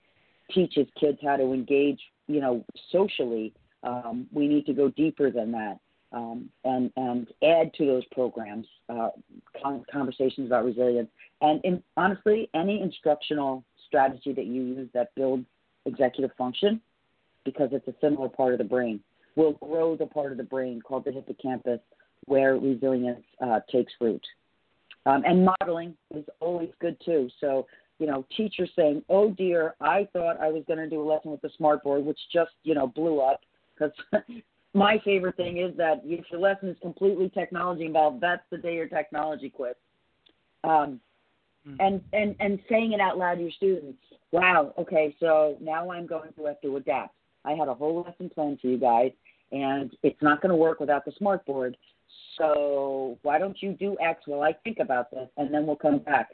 teaches 0.53 0.87
kids 0.99 1.19
how 1.23 1.37
to 1.37 1.53
engage, 1.53 2.01
you 2.27 2.41
know, 2.41 2.65
socially. 2.91 3.53
Um, 3.83 4.27
we 4.33 4.49
need 4.49 4.67
to 4.67 4.73
go 4.73 4.89
deeper 4.91 5.31
than 5.31 5.53
that 5.53 5.79
um, 6.12 6.49
and 6.65 6.91
and 6.97 7.29
add 7.43 7.73
to 7.75 7.87
those 7.87 8.05
programs 8.12 8.67
uh, 8.89 9.11
conversations 9.93 10.47
about 10.47 10.65
resilience. 10.65 11.09
And 11.41 11.61
in, 11.65 11.83
honestly, 11.97 12.49
any 12.55 12.81
instructional 12.81 13.65
strategy 13.87 14.33
that 14.33 14.47
you 14.47 14.62
use 14.62 14.89
that 14.95 15.15
builds 15.15 15.45
executive 15.85 16.35
function, 16.37 16.81
because 17.45 17.71
it's 17.73 17.87
a 17.89 17.95
similar 18.01 18.29
part 18.29 18.53
of 18.53 18.59
the 18.59 18.65
brain, 18.65 19.01
will 19.37 19.53
grow 19.55 19.97
the 19.97 20.07
part 20.07 20.33
of 20.33 20.39
the 20.39 20.45
brain 20.45 20.81
called 20.81 21.05
the 21.05 21.12
hippocampus 21.12 21.81
where 22.25 22.57
resilience 22.57 23.25
uh, 23.45 23.61
takes 23.71 23.93
root. 24.01 24.25
Um, 25.07 25.23
and 25.25 25.47
modeling 25.61 25.95
is 26.14 26.25
always 26.40 26.71
good 26.81 26.97
too. 27.05 27.31
So 27.40 27.66
you 27.99 28.07
know, 28.07 28.27
teachers 28.37 28.71
saying, 28.77 29.03
"Oh 29.09 29.31
dear, 29.31 29.75
I 29.81 30.07
thought 30.12 30.40
I 30.40 30.51
was 30.51 30.64
going 30.66 30.79
to 30.79 30.88
do 30.88 31.01
a 31.01 31.09
lesson 31.09 31.31
with 31.31 31.40
the 31.40 31.51
smartboard, 31.59 32.05
which 32.05 32.19
just 32.33 32.51
you 32.62 32.75
know 32.75 32.87
blew 32.88 33.21
up 33.21 33.40
because 33.75 33.92
my 34.75 35.01
favorite 35.05 35.37
thing 35.37 35.59
is 35.59 35.75
that 35.77 36.03
if 36.05 36.25
your 36.31 36.40
lesson 36.40 36.69
is 36.69 36.77
completely 36.83 37.31
technology 37.31 37.87
involved, 37.87 38.21
that's 38.21 38.42
the 38.51 38.59
day 38.59 38.75
your 38.75 38.88
technology 38.88 39.49
quits. 39.49 39.79
Um, 40.64 41.01
mm. 41.66 41.77
And 41.81 42.03
and 42.12 42.37
and 42.40 42.59
saying 42.69 42.92
it 42.92 43.01
out 43.01 43.16
loud 43.16 43.37
to 43.37 43.42
your 43.42 43.51
students. 43.53 43.99
Wow. 44.33 44.75
Okay. 44.77 45.16
So 45.21 45.57
now 45.61 45.90
I'm 45.90 46.07
going 46.07 46.33
to 46.37 46.45
have 46.45 46.61
to 46.61 46.77
adapt. 46.77 47.14
I 47.45 47.53
had 47.53 47.69
a 47.69 47.75
whole 47.75 48.03
lesson 48.03 48.29
plan 48.29 48.59
for 48.61 48.66
you 48.66 48.77
guys, 48.77 49.12
and 49.53 49.97
it's 50.03 50.21
not 50.21 50.42
going 50.42 50.51
to 50.51 50.57
work 50.57 50.81
without 50.81 51.05
the 51.05 51.12
smartboard. 51.12 51.75
So 52.38 53.19
why 53.23 53.38
don't 53.38 53.61
you 53.62 53.73
do 53.73 53.97
X 54.01 54.23
while 54.27 54.42
I 54.42 54.53
think 54.53 54.79
about 54.81 55.11
this, 55.11 55.29
and 55.37 55.53
then 55.53 55.66
we'll 55.66 55.77
come 55.77 55.99
back. 55.99 56.29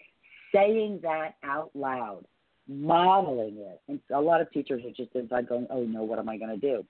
Saying 0.54 1.00
that 1.02 1.36
out 1.42 1.70
loud, 1.74 2.24
modeling 2.68 3.56
it, 3.58 3.80
and 3.88 4.00
a 4.14 4.20
lot 4.20 4.40
of 4.40 4.50
teachers 4.52 4.84
are 4.84 4.90
just 4.90 5.14
inside 5.14 5.48
going, 5.48 5.66
"Oh 5.70 5.84
no, 5.84 6.02
what 6.02 6.18
am 6.18 6.28
I 6.28 6.36
going 6.36 6.50
to 6.50 6.56
do?" 6.56 6.84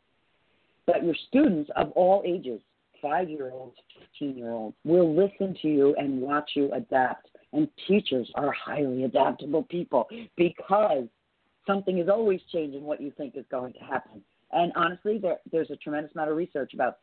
But 0.86 1.04
your 1.04 1.14
students 1.28 1.70
of 1.76 1.90
all 1.92 2.22
ages, 2.26 2.60
five 3.00 3.28
year 3.28 3.50
olds, 3.50 3.76
15 4.18 4.36
year 4.36 4.50
olds, 4.50 4.76
will 4.84 5.14
listen 5.14 5.56
to 5.62 5.68
you 5.68 5.94
and 5.96 6.20
watch 6.20 6.52
you 6.54 6.72
adapt. 6.72 7.28
And 7.52 7.68
teachers 7.86 8.30
are 8.34 8.50
highly 8.52 9.04
adaptable 9.04 9.62
people 9.64 10.08
because 10.36 11.06
something 11.66 11.98
is 11.98 12.08
always 12.08 12.40
changing 12.50 12.82
what 12.82 13.00
you 13.00 13.12
think 13.16 13.36
is 13.36 13.44
going 13.50 13.74
to 13.74 13.80
happen. 13.80 14.22
And 14.52 14.72
honestly, 14.74 15.18
there, 15.18 15.38
there's 15.50 15.70
a 15.70 15.76
tremendous 15.76 16.12
amount 16.14 16.30
of 16.30 16.36
research 16.36 16.74
about 16.74 16.98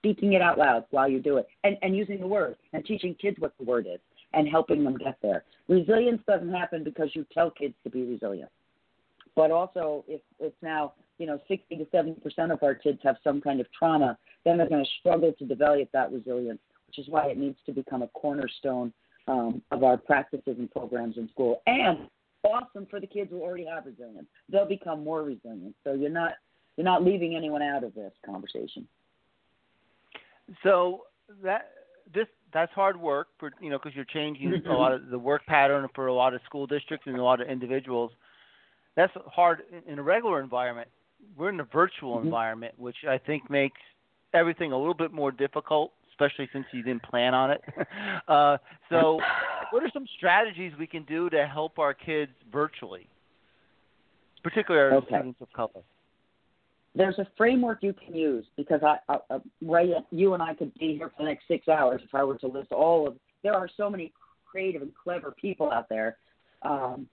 speaking 0.00 0.32
it 0.32 0.42
out 0.42 0.58
loud 0.58 0.84
while 0.90 1.08
you 1.08 1.20
do 1.20 1.36
it 1.36 1.46
and, 1.64 1.76
and 1.82 1.96
using 1.96 2.18
the 2.20 2.26
word 2.26 2.56
and 2.72 2.84
teaching 2.84 3.14
kids 3.14 3.36
what 3.38 3.52
the 3.58 3.64
word 3.64 3.86
is 3.86 4.00
and 4.32 4.48
helping 4.48 4.82
them 4.82 4.96
get 4.96 5.18
there. 5.22 5.44
Resilience 5.68 6.22
doesn't 6.26 6.50
happen 6.50 6.82
because 6.82 7.10
you 7.14 7.26
tell 7.32 7.50
kids 7.50 7.74
to 7.84 7.90
be 7.90 8.04
resilient. 8.04 8.50
But 9.36 9.50
also, 9.50 10.04
if 10.08 10.20
it's 10.38 10.56
now 10.62 10.94
you 11.18 11.26
know 11.26 11.38
60 11.48 11.76
to 11.76 11.86
70 11.92 12.20
percent 12.20 12.50
of 12.50 12.62
our 12.62 12.74
kids 12.74 12.98
have 13.04 13.16
some 13.22 13.40
kind 13.40 13.60
of 13.60 13.66
trauma, 13.76 14.18
then 14.44 14.56
they're 14.56 14.68
going 14.68 14.84
to 14.84 14.90
struggle 15.00 15.32
to 15.38 15.44
develop 15.44 15.88
that 15.92 16.12
resilience, 16.12 16.60
which 16.86 16.98
is 16.98 17.06
why 17.08 17.26
it 17.26 17.38
needs 17.38 17.58
to 17.66 17.72
become 17.72 18.02
a 18.02 18.08
cornerstone 18.08 18.92
um, 19.28 19.62
of 19.70 19.84
our 19.84 19.96
practices 19.96 20.56
and 20.58 20.70
programs 20.70 21.16
in 21.16 21.28
school. 21.28 21.62
And 21.66 22.08
awesome 22.42 22.86
for 22.90 23.00
the 23.00 23.06
kids 23.06 23.30
who 23.30 23.40
already 23.42 23.66
have 23.66 23.86
resilience; 23.86 24.26
they'll 24.50 24.68
become 24.68 25.04
more 25.04 25.22
resilient. 25.22 25.76
So 25.84 25.92
you're 25.92 26.10
not 26.10 26.32
you're 26.76 26.84
not 26.84 27.04
leaving 27.04 27.36
anyone 27.36 27.62
out 27.62 27.84
of 27.84 27.94
this 27.94 28.12
conversation. 28.24 28.88
So 30.62 31.02
that 31.42 31.70
this 32.12 32.26
that's 32.52 32.72
hard 32.72 33.00
work 33.00 33.28
for 33.38 33.52
you 33.60 33.70
know 33.70 33.78
because 33.78 33.94
you're 33.94 34.04
changing 34.04 34.62
a 34.66 34.72
lot 34.72 34.92
of 34.92 35.08
the 35.08 35.18
work 35.18 35.46
pattern 35.46 35.86
for 35.94 36.08
a 36.08 36.14
lot 36.14 36.34
of 36.34 36.40
school 36.44 36.66
districts 36.66 37.06
and 37.06 37.16
a 37.16 37.22
lot 37.22 37.40
of 37.40 37.48
individuals. 37.48 38.12
That's 38.96 39.12
hard 39.26 39.62
in 39.86 39.98
a 39.98 40.02
regular 40.02 40.40
environment 40.42 40.88
we're 41.36 41.50
in 41.50 41.60
a 41.60 41.64
virtual 41.64 42.16
mm-hmm. 42.16 42.26
environment, 42.26 42.74
which 42.78 42.96
I 43.08 43.18
think 43.18 43.50
makes 43.50 43.80
everything 44.34 44.72
a 44.72 44.78
little 44.78 44.94
bit 44.94 45.12
more 45.12 45.32
difficult, 45.32 45.92
especially 46.10 46.48
since 46.52 46.66
you 46.72 46.82
didn't 46.82 47.02
plan 47.02 47.34
on 47.34 47.50
it. 47.50 47.62
uh, 48.28 48.58
so, 48.88 49.20
what 49.70 49.82
are 49.82 49.90
some 49.92 50.06
strategies 50.16 50.72
we 50.78 50.86
can 50.86 51.04
do 51.04 51.30
to 51.30 51.46
help 51.46 51.78
our 51.78 51.94
kids 51.94 52.32
virtually, 52.52 53.08
particularly 54.42 54.92
our 54.92 54.98
okay. 54.98 55.06
students 55.08 55.40
of 55.40 55.52
color? 55.52 55.82
There's 56.94 57.18
a 57.18 57.26
framework 57.36 57.82
you 57.82 57.92
can 57.92 58.14
use 58.14 58.44
because 58.56 58.80
I, 58.82 58.96
I, 59.08 59.18
uh, 59.30 59.38
Ray, 59.62 59.94
you 60.10 60.34
and 60.34 60.42
I 60.42 60.54
could 60.54 60.74
be 60.74 60.96
here 60.96 61.10
for 61.16 61.22
the 61.22 61.28
next 61.28 61.46
six 61.46 61.68
hours 61.68 62.00
if 62.04 62.14
I 62.14 62.24
were 62.24 62.38
to 62.38 62.48
list 62.48 62.72
all 62.72 63.06
of. 63.06 63.16
There 63.42 63.54
are 63.54 63.68
so 63.76 63.88
many 63.88 64.12
creative 64.44 64.82
and 64.82 64.92
clever 64.94 65.32
people 65.40 65.70
out 65.70 65.88
there. 65.88 66.16
Um, 66.62 67.06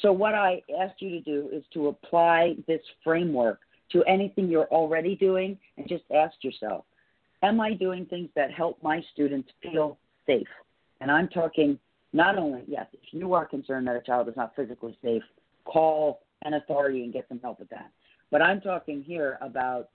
so, 0.00 0.12
what 0.12 0.34
I 0.34 0.62
asked 0.80 1.02
you 1.02 1.10
to 1.10 1.20
do 1.20 1.50
is 1.52 1.62
to 1.74 1.88
apply 1.88 2.56
this 2.66 2.80
framework 3.04 3.60
to 3.92 4.02
anything 4.04 4.48
you're 4.48 4.66
already 4.66 5.16
doing 5.16 5.58
and 5.76 5.88
just 5.88 6.04
ask 6.14 6.34
yourself 6.42 6.84
Am 7.42 7.60
I 7.60 7.74
doing 7.74 8.06
things 8.06 8.30
that 8.34 8.52
help 8.52 8.82
my 8.82 9.02
students 9.12 9.48
feel 9.62 9.98
safe? 10.26 10.48
And 11.00 11.10
I'm 11.10 11.28
talking 11.28 11.78
not 12.12 12.36
only, 12.38 12.64
yes, 12.66 12.86
if 12.92 13.00
you 13.12 13.34
are 13.34 13.46
concerned 13.46 13.86
that 13.86 13.96
a 13.96 14.00
child 14.00 14.28
is 14.28 14.36
not 14.36 14.56
physically 14.56 14.98
safe, 15.02 15.22
call 15.64 16.22
an 16.44 16.54
authority 16.54 17.04
and 17.04 17.12
get 17.12 17.26
some 17.28 17.38
help 17.40 17.60
with 17.60 17.68
that. 17.68 17.90
But 18.30 18.42
I'm 18.42 18.60
talking 18.60 19.02
here 19.02 19.38
about 19.40 19.88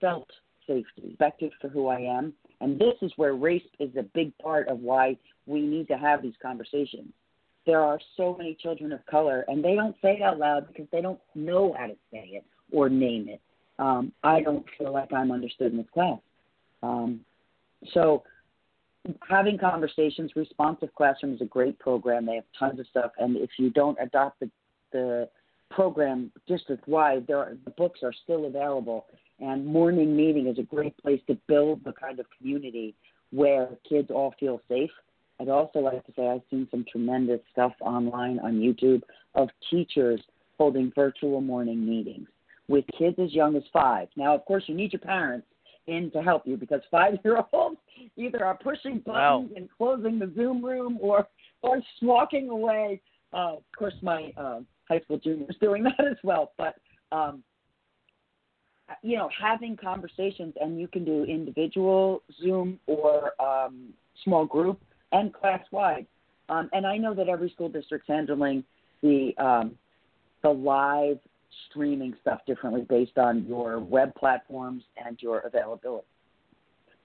felt 0.00 0.28
safety, 0.66 1.02
respected 1.08 1.52
for 1.60 1.68
who 1.68 1.88
I 1.88 2.00
am. 2.00 2.32
And 2.60 2.78
this 2.78 2.94
is 3.02 3.12
where 3.16 3.34
race 3.34 3.62
is 3.80 3.90
a 3.96 4.02
big 4.02 4.36
part 4.38 4.68
of 4.68 4.78
why 4.80 5.16
we 5.46 5.62
need 5.62 5.88
to 5.88 5.96
have 5.96 6.22
these 6.22 6.34
conversations. 6.40 7.12
There 7.66 7.80
are 7.80 7.98
so 8.16 8.36
many 8.36 8.56
children 8.60 8.92
of 8.92 9.04
color, 9.06 9.44
and 9.48 9.64
they 9.64 9.74
don't 9.74 9.96
say 10.02 10.16
it 10.16 10.22
out 10.22 10.38
loud 10.38 10.68
because 10.68 10.86
they 10.92 11.00
don't 11.00 11.20
know 11.34 11.74
how 11.78 11.86
to 11.86 11.96
say 12.12 12.30
it 12.32 12.44
or 12.72 12.88
name 12.88 13.28
it. 13.28 13.40
Um, 13.78 14.12
I 14.22 14.42
don't 14.42 14.64
feel 14.78 14.92
like 14.92 15.12
I'm 15.12 15.30
understood 15.32 15.72
in 15.72 15.78
this 15.78 15.86
class. 15.92 16.18
Um, 16.82 17.20
so, 17.92 18.22
having 19.28 19.58
conversations, 19.58 20.32
responsive 20.36 20.94
classroom 20.94 21.34
is 21.34 21.40
a 21.40 21.46
great 21.46 21.78
program. 21.78 22.26
They 22.26 22.36
have 22.36 22.44
tons 22.58 22.78
of 22.78 22.86
stuff, 22.88 23.12
and 23.18 23.36
if 23.36 23.50
you 23.58 23.70
don't 23.70 23.98
adopt 24.00 24.40
the, 24.40 24.50
the 24.92 25.28
program 25.74 26.30
district 26.46 26.86
wide, 26.88 27.26
there 27.26 27.38
are, 27.38 27.56
the 27.64 27.70
books 27.70 28.00
are 28.02 28.12
still 28.24 28.46
available. 28.46 29.06
And 29.40 29.66
morning 29.66 30.16
meeting 30.16 30.46
is 30.46 30.58
a 30.58 30.62
great 30.62 30.96
place 30.98 31.20
to 31.26 31.36
build 31.48 31.82
the 31.84 31.92
kind 31.92 32.20
of 32.20 32.26
community 32.38 32.94
where 33.30 33.68
kids 33.88 34.10
all 34.10 34.34
feel 34.38 34.60
safe. 34.68 34.90
I'd 35.40 35.48
also 35.48 35.80
like 35.80 36.04
to 36.06 36.12
say 36.14 36.28
I've 36.28 36.42
seen 36.50 36.68
some 36.70 36.84
tremendous 36.90 37.40
stuff 37.50 37.72
online 37.80 38.38
on 38.38 38.54
YouTube 38.54 39.02
of 39.34 39.48
teachers 39.70 40.20
holding 40.58 40.92
virtual 40.94 41.40
morning 41.40 41.84
meetings 41.84 42.28
with 42.68 42.84
kids 42.96 43.16
as 43.18 43.32
young 43.32 43.56
as 43.56 43.62
five. 43.72 44.08
Now, 44.16 44.34
of 44.34 44.44
course, 44.44 44.64
you 44.66 44.74
need 44.74 44.92
your 44.92 45.00
parents 45.00 45.46
in 45.88 46.10
to 46.12 46.22
help 46.22 46.46
you 46.46 46.56
because 46.56 46.80
five 46.90 47.14
year 47.24 47.42
olds 47.52 47.78
either 48.16 48.44
are 48.44 48.56
pushing 48.56 48.98
buttons 48.98 49.06
wow. 49.06 49.46
and 49.56 49.68
closing 49.76 50.18
the 50.18 50.32
Zoom 50.36 50.64
room 50.64 50.98
or 51.00 51.26
or 51.62 51.80
walking 52.00 52.48
away. 52.50 53.00
Uh, 53.32 53.56
of 53.56 53.62
course, 53.76 53.94
my 54.02 54.32
uh, 54.36 54.60
high 54.92 55.00
school 55.00 55.18
juniors 55.18 55.56
doing 55.60 55.82
that 55.98 56.00
as 56.00 56.16
well. 56.22 56.52
But 56.56 56.76
um, 57.10 57.42
you 59.02 59.16
know, 59.16 59.30
having 59.40 59.76
conversations, 59.76 60.54
and 60.60 60.78
you 60.78 60.86
can 60.86 61.04
do 61.04 61.24
individual 61.24 62.22
Zoom 62.40 62.78
or 62.86 63.32
um, 63.42 63.90
small 64.24 64.44
group 64.44 64.80
and 65.12 65.32
class 65.32 65.60
wide. 65.70 66.06
Um, 66.48 66.68
and 66.72 66.86
I 66.86 66.98
know 66.98 67.14
that 67.14 67.28
every 67.28 67.50
school 67.50 67.68
district's 67.68 68.08
handling 68.08 68.64
the 69.02 69.34
um, 69.38 69.72
the 70.42 70.50
live 70.50 71.18
streaming 71.70 72.14
stuff 72.20 72.40
differently 72.46 72.84
based 72.88 73.16
on 73.16 73.46
your 73.46 73.78
web 73.78 74.14
platforms 74.14 74.82
and 75.02 75.16
your 75.20 75.40
availability. 75.40 76.06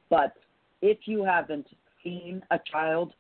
But 0.10 0.34
if 0.82 1.00
you 1.06 1.24
haven't 1.24 1.68
seen 2.04 2.42
a 2.52 2.60
child 2.72 3.14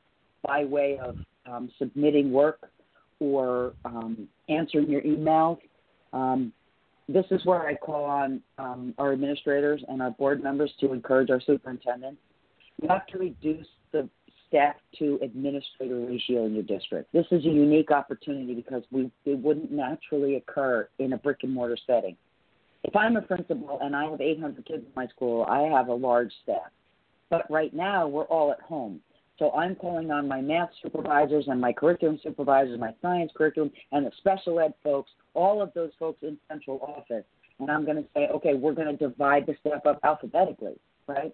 by 0.43 0.65
way 0.65 0.97
of 1.01 1.17
um, 1.45 1.69
submitting 1.77 2.31
work 2.31 2.69
or 3.19 3.73
um, 3.85 4.27
answering 4.49 4.89
your 4.89 5.01
emails, 5.01 5.59
um, 6.13 6.53
this 7.09 7.25
is 7.31 7.45
where 7.45 7.65
I 7.65 7.75
call 7.75 8.03
on 8.03 8.41
um, 8.57 8.93
our 8.97 9.13
administrators 9.13 9.81
and 9.87 10.01
our 10.01 10.11
board 10.11 10.43
members 10.43 10.71
to 10.81 10.91
encourage 10.91 11.29
our 11.29 11.41
superintendents. 11.41 12.19
You 12.81 12.89
have 12.89 13.07
to 13.07 13.17
reduce 13.17 13.67
the 13.91 14.09
staff 14.47 14.75
to 14.99 15.19
administrator 15.21 15.99
ratio 15.99 16.45
in 16.45 16.53
your 16.53 16.63
district. 16.63 17.11
This 17.13 17.25
is 17.31 17.45
a 17.45 17.49
unique 17.49 17.91
opportunity 17.91 18.53
because 18.53 18.83
we 18.91 19.11
it 19.25 19.39
wouldn't 19.39 19.71
naturally 19.71 20.35
occur 20.35 20.87
in 20.99 21.13
a 21.13 21.17
brick 21.17 21.39
and 21.43 21.53
mortar 21.53 21.77
setting. 21.87 22.15
If 22.83 22.95
I'm 22.95 23.15
a 23.17 23.21
principal 23.21 23.79
and 23.81 23.95
I 23.95 24.09
have 24.09 24.21
800 24.21 24.65
kids 24.65 24.83
in 24.85 24.91
my 24.95 25.07
school, 25.07 25.43
I 25.43 25.61
have 25.75 25.87
a 25.87 25.93
large 25.93 26.31
staff. 26.43 26.71
But 27.29 27.49
right 27.51 27.73
now, 27.73 28.07
we're 28.07 28.23
all 28.23 28.51
at 28.51 28.61
home. 28.61 29.01
So 29.39 29.51
I'm 29.51 29.75
calling 29.75 30.09
on 30.09 30.27
my 30.27 30.41
math 30.41 30.69
supervisors 30.81 31.45
and 31.47 31.61
my 31.61 31.71
curriculum 31.71 32.19
supervisors, 32.23 32.79
my 32.79 32.93
science 33.01 33.31
curriculum, 33.35 33.71
and 33.91 34.05
the 34.05 34.11
special 34.17 34.59
ed 34.59 34.73
folks, 34.83 35.11
all 35.33 35.61
of 35.61 35.71
those 35.73 35.91
folks 35.99 36.23
in 36.23 36.37
central 36.49 36.79
office. 36.81 37.25
And 37.59 37.69
I'm 37.69 37.85
going 37.85 37.97
to 37.97 38.05
say, 38.15 38.27
okay, 38.33 38.53
we're 38.55 38.73
going 38.73 38.95
to 38.95 38.97
divide 38.97 39.45
the 39.45 39.55
staff 39.59 39.85
up 39.85 39.99
alphabetically, 40.03 40.79
right? 41.07 41.33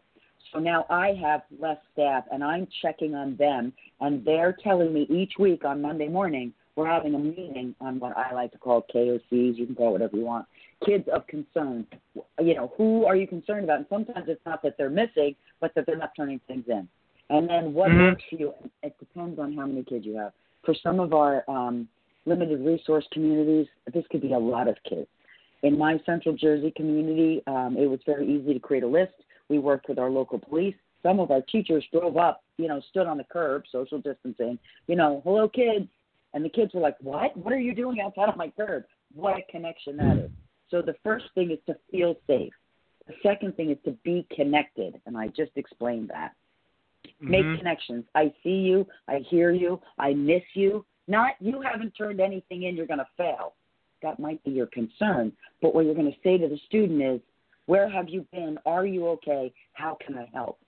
So 0.52 0.60
now 0.60 0.86
I 0.90 1.14
have 1.22 1.42
less 1.60 1.78
staff 1.94 2.26
and 2.32 2.44
I'm 2.44 2.68
checking 2.82 3.16
on 3.16 3.38
them 3.38 3.74
and 4.02 4.24
they're 4.26 4.56
telling 4.64 4.94
me 4.94 5.08
each 5.10 5.34
week 5.40 5.64
on 5.64 5.82
Monday 5.82 6.08
morning 6.08 6.54
we're 6.76 6.88
having 6.88 7.14
a 7.16 7.20
meeting 7.20 7.76
on 7.80 8.00
what 8.00 8.18
I 8.18 8.34
like 8.34 8.52
to 8.54 8.58
call 8.58 8.86
KOCs, 8.94 9.22
you 9.58 9.66
can 9.66 9.76
call 9.76 9.90
it 9.90 9.92
whatever 9.94 10.18
you 10.18 10.26
want. 10.26 10.48
Kids 10.86 11.08
of 11.14 11.26
concern. 11.28 11.86
You 12.42 12.56
know, 12.56 12.74
who 12.78 13.06
are 13.06 13.16
you 13.16 13.28
concerned 13.28 13.64
about? 13.64 13.78
And 13.78 13.86
sometimes 13.90 14.26
it's 14.28 14.44
not 14.46 14.64
that 14.64 14.76
they're 14.78 14.90
missing, 14.90 15.36
but 15.62 15.74
that 15.76 15.86
they're 15.86 15.98
not 15.98 16.12
turning 16.16 16.42
things 16.48 16.66
in. 16.68 16.88
And 17.30 17.50
then 17.50 17.74
what 17.74 17.90
mm-hmm. 17.90 18.02
works 18.02 18.24
for 18.30 18.36
you, 18.36 18.54
it 18.82 18.96
depends 19.00 19.40
on 19.40 19.54
how 19.54 19.66
many 19.66 19.84
kids 19.84 20.06
you 20.06 20.18
have. 20.18 20.34
For 20.66 20.76
some 20.84 21.00
of 21.00 21.14
our 21.14 21.44
um, 21.50 21.88
limited 22.26 22.62
resource 22.62 23.06
communities, 23.12 23.68
this 23.94 24.06
could 24.12 24.22
be 24.22 24.34
a 24.34 24.40
lot 24.40 24.68
of 24.68 24.76
kids. 24.88 25.08
In 25.64 25.78
my 25.78 26.00
Central 26.06 26.36
Jersey 26.36 26.74
community, 26.76 27.42
um, 27.48 27.78
it 27.78 27.86
was 27.88 28.00
very 28.06 28.28
easy 28.28 28.54
to 28.54 28.60
create 28.60 28.84
a 28.84 28.88
list. 28.88 29.14
We 29.50 29.60
worked 29.60 29.88
with 29.88 29.98
our 29.98 30.10
local 30.10 30.40
police. 30.40 30.76
Some 31.02 31.20
of 31.20 31.32
our 31.32 31.42
teachers 31.42 31.84
drove 31.92 32.18
up, 32.18 32.44
you 32.58 32.68
know, 32.68 32.82
stood 32.90 33.08
on 33.08 33.18
the 33.18 33.26
curb, 33.26 33.64
social 33.72 34.00
distancing, 34.00 34.58
you 34.88 34.96
know, 34.96 35.22
hello 35.24 35.50
kids. 35.50 35.88
And 36.34 36.44
the 36.44 36.50
kids 36.50 36.74
were 36.74 36.82
like, 36.82 36.98
what? 37.02 37.36
What 37.38 37.54
are 37.54 37.60
you 37.60 37.76
doing 37.76 38.02
outside 38.02 38.30
of 38.30 38.38
my 38.38 38.52
curb? 38.58 38.84
What 39.14 39.38
a 39.38 39.52
connection 39.52 39.98
that 39.98 40.18
is. 40.18 40.32
So 40.72 40.82
the 40.82 40.96
first 41.04 41.26
thing 41.36 41.52
is 41.52 41.60
to 41.68 41.76
feel 41.92 42.16
safe. 42.26 42.54
The 43.08 43.14
second 43.22 43.56
thing 43.56 43.70
is 43.70 43.78
to 43.86 43.92
be 44.04 44.26
connected. 44.36 45.00
And 45.06 45.18
I 45.18 45.28
just 45.28 45.52
explained 45.56 46.10
that. 46.12 46.34
Mm-hmm. 47.08 47.32
Make 47.32 47.58
connections. 47.60 48.06
I 48.16 48.34
see 48.44 48.50
you. 48.50 48.86
I 49.08 49.20
hear 49.30 49.52
you. 49.52 49.82
I 50.00 50.14
miss 50.14 50.44
you. 50.54 50.86
Not 51.08 51.34
you 51.40 51.62
haven't 51.62 51.92
turned 51.92 52.22
anything 52.22 52.64
in, 52.64 52.76
you're 52.76 52.88
going 52.88 53.00
to 53.00 53.08
fail. 53.18 53.54
That 54.02 54.20
might 54.20 54.44
be 54.44 54.52
your 54.52 54.68
concern. 54.68 55.32
But 55.62 55.74
what 55.74 55.86
you're 55.86 55.96
going 55.96 56.12
to 56.12 56.18
say 56.24 56.38
to 56.38 56.48
the 56.48 56.60
student 56.68 57.02
is, 57.02 57.22
where 57.66 57.90
have 57.90 58.10
you 58.10 58.26
been? 58.32 58.58
Are 58.66 58.86
you 58.86 59.08
okay? 59.10 59.54
How 59.74 59.98
can 60.06 60.18
I 60.18 60.30
help? 60.34 60.60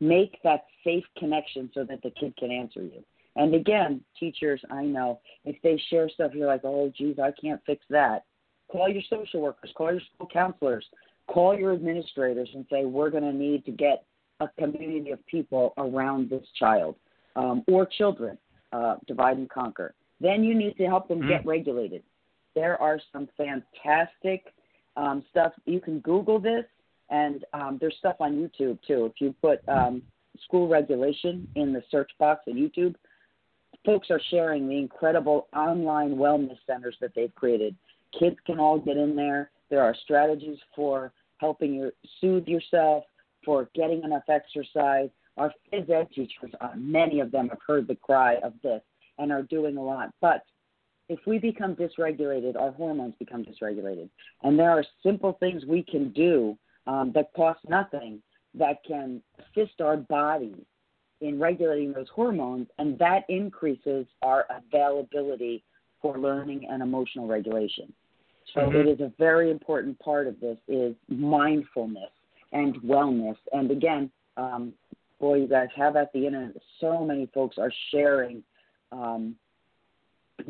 Make 0.00 0.38
that 0.44 0.64
safe 0.84 1.04
connection 1.18 1.70
so 1.74 1.84
that 1.84 2.02
the 2.02 2.10
kid 2.10 2.36
can 2.36 2.50
answer 2.50 2.82
you. 2.82 3.04
And 3.36 3.54
again, 3.54 4.00
teachers, 4.18 4.60
I 4.70 4.84
know 4.84 5.20
if 5.44 5.56
they 5.62 5.80
share 5.90 6.08
stuff, 6.08 6.32
you're 6.34 6.46
like, 6.46 6.64
oh, 6.64 6.92
geez, 6.96 7.18
I 7.18 7.32
can't 7.40 7.60
fix 7.66 7.84
that. 7.90 8.24
Call 8.70 8.88
your 8.88 9.02
social 9.10 9.40
workers, 9.40 9.70
call 9.76 9.92
your 9.92 10.00
school 10.14 10.28
counselors, 10.32 10.84
call 11.26 11.58
your 11.58 11.72
administrators 11.72 12.48
and 12.54 12.64
say, 12.70 12.84
we're 12.84 13.10
going 13.10 13.24
to 13.24 13.32
need 13.32 13.64
to 13.64 13.72
get 13.72 14.04
a 14.40 14.48
community 14.58 15.10
of 15.10 15.24
people 15.26 15.74
around 15.78 16.30
this 16.30 16.44
child 16.58 16.96
um, 17.36 17.64
or 17.68 17.86
children, 17.86 18.36
uh, 18.72 18.96
divide 19.06 19.36
and 19.36 19.48
conquer. 19.48 19.94
Then 20.20 20.44
you 20.44 20.54
need 20.54 20.76
to 20.76 20.86
help 20.86 21.08
them 21.08 21.20
mm-hmm. 21.20 21.28
get 21.28 21.46
regulated. 21.46 22.02
There 22.54 22.80
are 22.80 23.00
some 23.12 23.28
fantastic 23.36 24.52
um, 24.96 25.24
stuff. 25.30 25.52
You 25.66 25.80
can 25.80 26.00
Google 26.00 26.38
this, 26.38 26.64
and 27.10 27.44
um, 27.52 27.78
there's 27.80 27.96
stuff 27.98 28.16
on 28.20 28.34
YouTube 28.34 28.78
too. 28.86 29.06
If 29.06 29.12
you 29.20 29.34
put 29.42 29.60
um, 29.68 30.02
school 30.44 30.68
regulation 30.68 31.48
in 31.56 31.72
the 31.72 31.82
search 31.90 32.10
box 32.18 32.42
on 32.48 32.54
YouTube, 32.54 32.94
folks 33.84 34.10
are 34.10 34.20
sharing 34.30 34.68
the 34.68 34.78
incredible 34.78 35.48
online 35.54 36.16
wellness 36.16 36.58
centers 36.66 36.96
that 37.00 37.12
they've 37.14 37.34
created. 37.34 37.74
Kids 38.18 38.36
can 38.46 38.58
all 38.58 38.78
get 38.78 38.96
in 38.96 39.16
there. 39.16 39.50
There 39.70 39.82
are 39.82 39.94
strategies 40.04 40.58
for 40.74 41.12
helping 41.38 41.74
you 41.74 41.90
soothe 42.20 42.46
yourself, 42.46 43.04
for 43.44 43.68
getting 43.74 44.02
enough 44.02 44.24
exercise. 44.28 45.08
Our 45.36 45.52
phys 45.72 45.90
ed 45.90 46.08
teachers, 46.14 46.52
uh, 46.60 46.70
many 46.76 47.20
of 47.20 47.32
them 47.32 47.48
have 47.48 47.58
heard 47.66 47.88
the 47.88 47.96
cry 47.96 48.36
of 48.36 48.52
this 48.62 48.82
and 49.18 49.32
are 49.32 49.42
doing 49.42 49.76
a 49.76 49.82
lot. 49.82 50.10
But 50.20 50.42
if 51.08 51.18
we 51.26 51.38
become 51.38 51.76
dysregulated, 51.76 52.56
our 52.56 52.72
hormones 52.72 53.14
become 53.18 53.44
dysregulated. 53.44 54.08
And 54.42 54.58
there 54.58 54.70
are 54.70 54.84
simple 55.02 55.36
things 55.40 55.64
we 55.66 55.82
can 55.82 56.10
do 56.12 56.56
um, 56.86 57.12
that 57.14 57.32
cost 57.34 57.60
nothing 57.68 58.22
that 58.54 58.78
can 58.86 59.20
assist 59.38 59.80
our 59.80 59.96
bodies 59.96 60.64
in 61.20 61.38
regulating 61.38 61.92
those 61.92 62.08
hormones, 62.14 62.68
and 62.78 62.98
that 62.98 63.24
increases 63.28 64.06
our 64.22 64.46
availability 64.50 65.64
for 66.02 66.18
learning 66.18 66.66
and 66.70 66.82
emotional 66.82 67.26
regulation. 67.26 67.92
So 68.52 68.60
mm-hmm. 68.60 68.76
it 68.76 68.86
is 68.88 69.00
a 69.00 69.12
very 69.18 69.50
important 69.50 69.98
part 70.00 70.26
of 70.26 70.38
this 70.40 70.58
is 70.68 70.94
mindfulness 71.08 72.10
and 72.54 72.76
wellness. 72.76 73.36
And 73.52 73.70
again, 73.70 74.10
um, 74.38 74.72
boy, 75.20 75.40
you 75.40 75.48
guys 75.48 75.68
have 75.76 75.96
at 75.96 76.12
the 76.14 76.26
internet, 76.26 76.54
so 76.80 77.04
many 77.04 77.28
folks 77.34 77.58
are 77.58 77.72
sharing 77.90 78.42
um, 78.92 79.34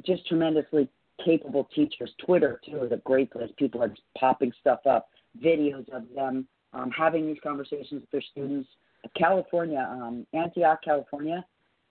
just 0.07 0.27
tremendously 0.27 0.89
capable 1.25 1.69
teachers. 1.75 2.11
Twitter, 2.25 2.61
too, 2.65 2.83
is 2.85 2.93
a 2.93 2.99
great 2.99 3.31
place. 3.31 3.51
People 3.59 3.83
are 3.83 3.93
popping 4.19 4.53
stuff 4.61 4.81
up, 4.87 5.09
videos 5.43 5.89
of 5.91 6.05
them 6.15 6.47
um, 6.73 6.91
having 6.91 7.27
these 7.27 7.39
conversations 7.43 8.03
with 8.03 8.11
their 8.11 8.23
students. 8.33 8.69
California, 9.17 9.87
um, 9.91 10.27
Antioch, 10.33 10.81
California, 10.83 11.45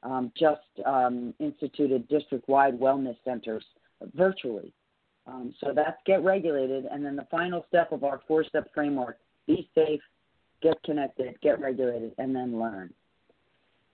um, 0.04 0.32
just 0.38 0.62
um, 0.86 1.34
instituted 1.39 2.08
district 2.08 2.47
wide 2.49 2.80
wellness 2.80 3.15
centers 3.23 3.63
virtually. 4.15 4.73
Um, 5.26 5.54
so 5.62 5.71
that's 5.73 5.97
get 6.06 6.23
regulated. 6.23 6.86
And 6.86 7.06
then 7.06 7.15
the 7.15 7.28
final 7.32 7.65
step 7.69 7.91
of 7.91 8.04
our 8.04 8.19
four 8.28 8.43
step 8.43 8.67
framework 8.73 9.17
be 9.47 9.69
safe, 9.75 10.01
get 10.62 10.82
connected, 10.84 11.39
get 11.41 11.60
regulated, 11.60 12.13
and 12.17 12.36
then 12.36 12.60
learn. 12.60 12.93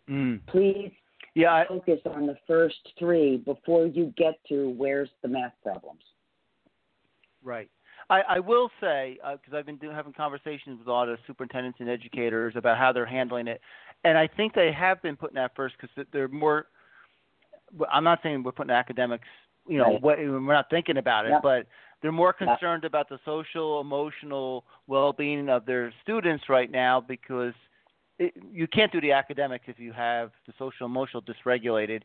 Mm. 0.10 0.40
Please 0.48 0.92
yeah, 1.36 1.54
I, 1.54 1.66
focus 1.68 2.00
on 2.06 2.26
the 2.26 2.38
first 2.48 2.78
three 2.98 3.38
before 3.38 3.86
you 3.86 4.14
get 4.18 4.40
to 4.50 4.72
where's 4.72 5.10
the 5.22 5.28
math 5.28 5.54
problems. 5.64 6.02
Right. 7.44 7.70
I, 8.10 8.22
I 8.28 8.40
will 8.40 8.70
say 8.82 9.20
because 9.22 9.54
uh, 9.54 9.58
I've 9.58 9.66
been 9.66 9.78
doing, 9.78 9.96
having 9.96 10.14
conversations 10.14 10.80
with 10.80 10.88
a 10.88 10.92
lot 10.92 11.10
of 11.10 11.20
superintendents 11.28 11.80
and 11.80 11.90
educators 11.90 12.56
about 12.56 12.78
how 12.78 12.92
they're 12.92 13.06
handling 13.06 13.48
it, 13.48 13.62
and 14.04 14.18
I 14.18 14.28
think 14.28 14.54
they 14.54 14.72
have 14.72 15.02
been 15.02 15.16
putting 15.16 15.36
that 15.36 15.56
first 15.56 15.76
because 15.80 16.06
they're 16.12 16.28
more. 16.28 16.68
I'm 17.92 18.04
not 18.04 18.20
saying 18.24 18.42
we're 18.42 18.52
putting 18.52 18.72
academics, 18.72 19.28
you 19.68 19.78
know, 19.78 19.84
Right. 19.84 20.02
what, 20.02 20.18
we're 20.18 20.40
not 20.40 20.72
thinking 20.72 20.98
about 20.98 21.26
it, 21.26 21.30
Yeah. 21.30 21.40
but 21.44 21.68
they're 22.02 22.12
more 22.12 22.34
concerned 22.34 22.86
about 22.86 23.10
the 23.10 23.20
social, 23.26 23.82
emotional 23.82 24.66
well-being 24.88 25.50
of 25.50 25.66
their 25.66 25.94
students 26.02 26.46
right 26.50 26.72
now 26.72 27.02
because 27.02 27.54
it, 28.18 28.34
you 28.52 28.68
can't 28.68 28.92
do 28.92 29.02
the 29.02 29.12
academics 29.12 29.66
if 29.68 29.80
you 29.80 29.92
have 29.94 30.32
the 30.48 30.54
social, 30.58 30.86
emotional 30.86 31.22
dysregulated. 31.22 32.02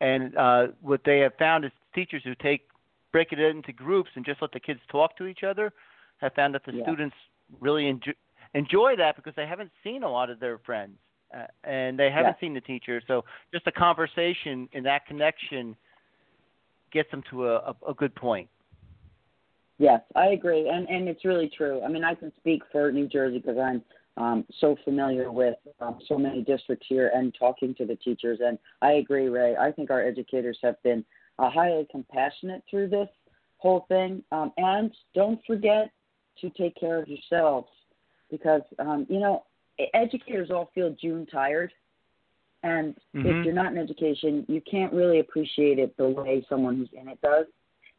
And 0.00 0.36
uh, 0.36 0.68
what 0.80 1.02
they 1.04 1.20
have 1.20 1.34
found 1.38 1.64
is 1.64 1.72
teachers 1.94 2.22
who 2.24 2.34
take 2.36 2.68
break 3.12 3.32
it 3.32 3.38
into 3.38 3.72
groups 3.72 4.10
and 4.16 4.24
just 4.24 4.42
let 4.42 4.50
the 4.52 4.58
kids 4.60 4.80
talk 4.90 5.16
to 5.16 5.26
each 5.26 5.44
other 5.44 5.72
have 6.18 6.34
found 6.34 6.54
that 6.54 6.64
the 6.64 6.72
Yeah. 6.72 6.82
students 6.82 7.14
really 7.60 7.86
enjoy, 7.86 8.12
enjoy 8.54 8.96
that 8.96 9.14
because 9.14 9.34
they 9.36 9.46
haven't 9.46 9.70
seen 9.84 10.02
a 10.02 10.08
lot 10.08 10.30
of 10.30 10.40
their 10.40 10.58
friends 10.58 10.98
uh, 11.32 11.46
and 11.62 11.98
they 11.98 12.10
haven't 12.10 12.36
Yeah. 12.36 12.40
seen 12.40 12.54
the 12.54 12.60
teacher. 12.60 13.00
So 13.06 13.24
just 13.52 13.66
a 13.68 13.72
conversation 13.72 14.68
and 14.72 14.84
that 14.86 15.06
connection 15.06 15.76
gets 16.90 17.10
them 17.10 17.22
to 17.30 17.48
a, 17.48 17.56
a, 17.56 17.76
a 17.88 17.94
good 17.94 18.14
point. 18.16 18.48
Yes, 19.78 20.02
I 20.14 20.28
agree, 20.28 20.68
and 20.68 20.88
and 20.88 21.08
it's 21.08 21.24
really 21.24 21.50
true. 21.56 21.82
I 21.82 21.88
mean, 21.88 22.04
I 22.04 22.14
can 22.14 22.32
speak 22.36 22.62
for 22.70 22.92
New 22.92 23.08
Jersey 23.08 23.38
because 23.38 23.58
I'm 23.58 23.82
um, 24.16 24.44
so 24.60 24.76
familiar 24.84 25.32
with 25.32 25.56
um, 25.80 25.98
so 26.06 26.16
many 26.16 26.42
districts 26.42 26.86
here 26.88 27.10
and 27.14 27.34
talking 27.36 27.74
to 27.76 27.84
the 27.84 27.96
teachers. 27.96 28.38
And 28.44 28.58
I 28.82 28.92
agree, 28.92 29.26
Ray. 29.28 29.56
I 29.56 29.72
think 29.72 29.90
our 29.90 30.00
educators 30.00 30.58
have 30.62 30.80
been 30.84 31.04
uh, 31.40 31.50
highly 31.50 31.86
compassionate 31.90 32.62
through 32.70 32.88
this 32.88 33.08
whole 33.58 33.86
thing. 33.88 34.22
Um, 34.30 34.52
and 34.56 34.92
don't 35.14 35.40
forget 35.46 35.90
to 36.40 36.50
take 36.50 36.76
care 36.76 37.02
of 37.02 37.08
yourselves 37.08 37.68
because 38.30 38.62
um, 38.78 39.06
you 39.08 39.18
know 39.18 39.44
educators 39.92 40.50
all 40.52 40.70
feel 40.74 40.94
June 41.00 41.26
tired. 41.26 41.72
And 42.62 42.94
Mhm. 43.14 43.26
if 43.26 43.44
you're 43.44 43.54
not 43.54 43.72
in 43.72 43.78
education, 43.78 44.46
you 44.48 44.60
can't 44.60 44.92
really 44.92 45.18
appreciate 45.18 45.78
it 45.78 45.96
the 45.96 46.08
way 46.08 46.46
someone 46.48 46.76
who's 46.76 46.92
in 46.92 47.08
it 47.08 47.20
does. 47.20 47.46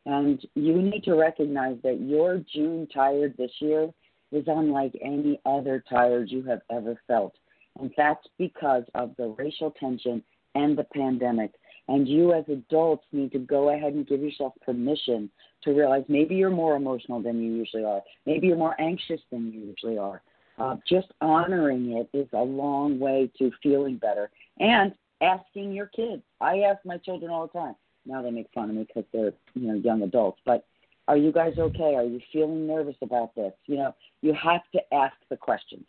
And 0.05 0.45
you 0.55 0.81
need 0.81 1.03
to 1.05 1.15
recognize 1.15 1.77
that 1.83 2.01
your 2.01 2.43
June 2.53 2.87
tired 2.93 3.35
this 3.37 3.51
year 3.59 3.89
is 4.31 4.43
unlike 4.47 4.93
any 5.01 5.39
other 5.45 5.83
tired 5.89 6.29
you 6.29 6.43
have 6.43 6.61
ever 6.69 6.99
felt. 7.07 7.35
And 7.79 7.91
that's 7.97 8.25
because 8.37 8.83
of 8.93 9.15
the 9.17 9.35
racial 9.37 9.71
tension 9.71 10.23
and 10.53 10.77
the 10.77 10.85
pandemic. 10.93 11.53
And 11.87 12.07
you, 12.07 12.33
as 12.33 12.45
adults, 12.47 13.05
need 13.11 13.31
to 13.33 13.39
go 13.39 13.69
ahead 13.69 13.93
and 13.93 14.07
give 14.07 14.21
yourself 14.21 14.53
permission 14.63 15.29
to 15.63 15.71
realize 15.71 16.03
maybe 16.07 16.35
you're 16.35 16.49
more 16.49 16.75
emotional 16.75 17.21
than 17.21 17.41
you 17.41 17.53
usually 17.53 17.83
are. 17.83 18.01
Maybe 18.25 18.47
you're 18.47 18.57
more 18.57 18.79
anxious 18.79 19.21
than 19.31 19.51
you 19.51 19.61
usually 19.61 19.97
are. 19.97 20.21
Uh, 20.57 20.77
just 20.87 21.07
honoring 21.21 21.91
it 21.91 22.09
is 22.17 22.27
a 22.33 22.41
long 22.41 22.97
way 22.97 23.29
to 23.37 23.51
feeling 23.61 23.97
better. 23.97 24.29
And 24.59 24.93
asking 25.21 25.73
your 25.73 25.87
kids. 25.87 26.23
I 26.41 26.59
ask 26.59 26.83
my 26.85 26.97
children 26.97 27.31
all 27.31 27.47
the 27.47 27.59
time. 27.59 27.75
Now 28.05 28.21
they 28.21 28.31
make 28.31 28.47
fun 28.53 28.69
of 28.69 28.75
me 28.75 28.83
because 28.87 29.05
they're 29.11 29.33
you 29.53 29.67
know 29.67 29.75
young 29.75 30.03
adults, 30.03 30.39
but 30.45 30.65
are 31.07 31.17
you 31.17 31.31
guys 31.31 31.53
okay? 31.57 31.95
Are 31.95 32.03
you 32.03 32.19
feeling 32.33 32.65
nervous 32.65 32.95
about 33.01 33.35
this? 33.35 33.53
You 33.67 33.77
know, 33.77 33.95
you 34.21 34.33
have 34.33 34.61
to 34.73 34.93
ask 34.93 35.15
the 35.29 35.37
questions. 35.37 35.85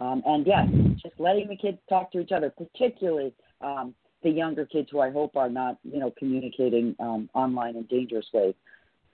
Um, 0.00 0.22
and 0.24 0.46
yes, 0.46 0.68
just 1.02 1.14
letting 1.18 1.48
the 1.48 1.56
kids 1.56 1.78
talk 1.88 2.12
to 2.12 2.20
each 2.20 2.32
other, 2.32 2.50
particularly 2.50 3.32
um, 3.60 3.94
the 4.22 4.30
younger 4.30 4.64
kids 4.64 4.88
who 4.90 5.00
I 5.00 5.10
hope 5.10 5.36
are 5.36 5.48
not, 5.48 5.78
you 5.82 5.98
know, 5.98 6.12
communicating 6.18 6.94
um, 7.00 7.28
online 7.34 7.76
in 7.76 7.84
dangerous 7.84 8.26
ways. 8.32 8.54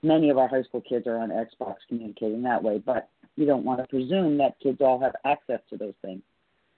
Many 0.03 0.31
of 0.31 0.39
our 0.39 0.49
high 0.49 0.63
school 0.63 0.83
kids 0.83 1.07
are 1.07 1.19
on 1.19 1.31
Xbox 1.31 1.77
communicating 1.89 2.43
that 2.43 2.63
way, 2.63 2.79
but 2.79 3.09
you 3.37 3.47
don't 3.47 3.65
want 3.65 3.81
to 3.81 3.87
presume 3.87 4.39
that 4.39 4.59
kids 4.63 4.79
all 4.81 5.01
have 5.01 5.15
access 5.25 5.61
to 5.71 5.77
those 5.77 5.95
things. 6.03 6.23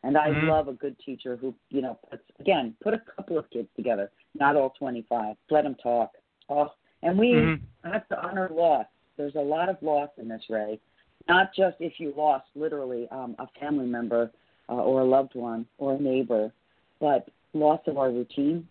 And 0.03 0.17
I 0.17 0.31
Mhm. 0.31 0.47
love 0.47 0.69
a 0.69 0.73
good 0.73 0.99
teacher 1.01 1.37
who, 1.37 1.55
you 1.69 1.83
know, 1.83 1.99
puts 2.09 2.23
again, 2.39 2.77
put 2.81 2.95
a 2.95 2.99
couple 2.99 3.37
of 3.37 3.51
kids 3.51 3.69
together, 3.77 4.11
not 4.39 4.57
all 4.57 4.71
25. 4.79 5.37
Let 5.51 5.65
them 5.65 5.77
talk. 5.83 6.13
Oh, 6.49 6.73
and 7.03 7.19
we 7.19 7.33
Mhm. 7.33 7.61
have 7.85 8.09
to 8.09 8.27
honor 8.27 8.49
loss. 8.53 8.87
There's 9.17 9.35
a 9.35 9.41
lot 9.41 9.69
of 9.69 9.83
loss 9.83 10.11
in 10.19 10.29
this, 10.29 10.43
Ray. 10.49 10.81
Not 11.29 11.55
just 11.55 11.77
if 11.81 12.01
you 12.01 12.13
lost 12.17 12.47
literally 12.55 13.09
um, 13.11 13.37
a 13.39 13.47
family 13.59 13.87
member 13.87 14.31
uh, 14.69 14.75
or 14.75 15.01
a 15.01 15.05
loved 15.05 15.35
one 15.35 15.67
or 15.79 15.95
a 15.95 16.01
neighbor, 16.01 16.53
but 17.01 17.29
loss 17.53 17.81
of 17.87 17.99
our 17.99 18.11
routine. 18.11 18.69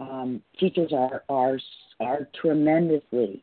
Um, 0.00 0.42
teachers 0.58 0.92
are 0.92 1.24
are 1.28 1.58
are 2.00 2.28
tremendously 2.40 3.42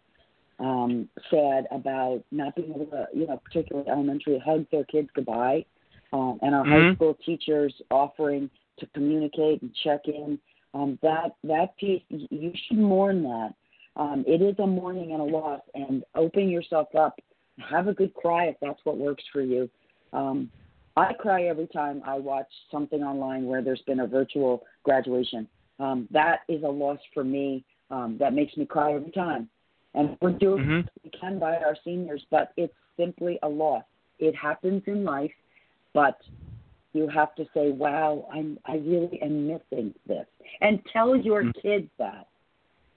um, 0.59 1.09
sad 1.29 1.67
about 1.71 2.23
not 2.31 2.55
being 2.55 2.71
able 2.73 2.85
to, 2.87 3.07
you 3.13 3.27
know, 3.27 3.41
particularly 3.43 3.89
elementary, 3.89 4.39
hug 4.39 4.65
their 4.71 4.85
kids 4.85 5.09
goodbye, 5.13 5.65
um, 6.13 6.39
and 6.41 6.55
our 6.55 6.63
high 6.63 6.83
Mhm. 6.83 6.95
school 6.95 7.13
teachers 7.25 7.73
offering 7.91 8.49
to 8.77 8.87
communicate 8.87 9.61
and 9.61 9.73
check 9.75 10.07
in. 10.07 10.39
Um, 10.75 10.99
that 11.01 11.35
that 11.45 11.77
piece, 11.77 12.03
you 12.09 12.51
should 12.67 12.77
mourn 12.77 13.23
that. 13.23 13.53
Um, 13.95 14.25
it 14.27 14.41
is 14.41 14.55
a 14.59 14.67
mourning 14.67 15.13
and 15.13 15.21
a 15.21 15.23
loss, 15.23 15.61
and 15.73 16.03
open 16.15 16.49
yourself 16.49 16.93
up. 16.95 17.17
Have 17.57 17.87
a 17.87 17.93
good 17.93 18.13
cry 18.13 18.47
if 18.47 18.57
that's 18.61 18.79
what 18.83 18.97
works 18.97 19.23
for 19.31 19.41
you. 19.41 19.69
Um, 20.11 20.51
I 20.97 21.13
cry 21.13 21.43
every 21.43 21.67
time 21.67 22.01
I 22.05 22.17
watch 22.17 22.47
something 22.69 23.01
online 23.01 23.45
where 23.45 23.61
there's 23.61 23.81
been 23.87 24.01
a 24.01 24.07
virtual 24.07 24.63
graduation. 24.83 25.47
Um, 25.79 26.07
that 26.11 26.39
is 26.49 26.63
a 26.63 26.67
loss 26.67 26.99
for 27.13 27.23
me. 27.23 27.63
Um, 27.89 28.17
that 28.19 28.33
makes 28.33 28.55
me 28.57 28.65
cry 28.65 28.93
every 28.93 29.11
time. 29.11 29.49
And 29.93 30.17
we're 30.21 30.31
doing 30.31 30.65
Mhm. 30.65 30.83
what 30.83 31.03
we 31.03 31.09
can 31.11 31.39
by 31.39 31.57
our 31.57 31.77
seniors, 31.85 32.25
but 32.29 32.51
it's 32.57 32.75
simply 32.97 33.39
a 33.43 33.49
loss. 33.49 33.83
It 34.19 34.35
happens 34.35 34.83
in 34.87 35.05
life, 35.05 35.33
but 35.93 36.21
you 36.95 37.07
have 37.09 37.35
to 37.35 37.45
say, 37.53 37.71
"Wow, 37.71 38.27
I'm 38.31 38.57
I 38.65 38.77
really 38.77 39.21
am 39.21 39.47
missing 39.47 39.93
this," 40.07 40.25
and 40.61 40.83
tell 40.85 41.15
your 41.15 41.43
Mhm. 41.43 41.61
kids 41.61 41.89
that. 41.97 42.27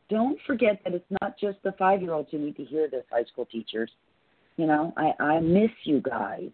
Don't 0.09 0.41
forget 0.43 0.83
that 0.85 0.95
it's 0.95 1.11
not 1.21 1.37
just 1.37 1.63
the 1.63 1.73
five-year-olds 1.73 2.31
who 2.31 2.39
need 2.39 2.57
to 2.57 2.65
hear 2.65 2.89
this. 2.89 3.05
High 3.11 3.25
school 3.25 3.45
teachers, 3.45 3.91
you 4.57 4.67
know, 4.67 4.93
I 4.97 5.15
I 5.19 5.41
miss 5.41 5.73
you 5.85 6.01
guys. 6.01 6.51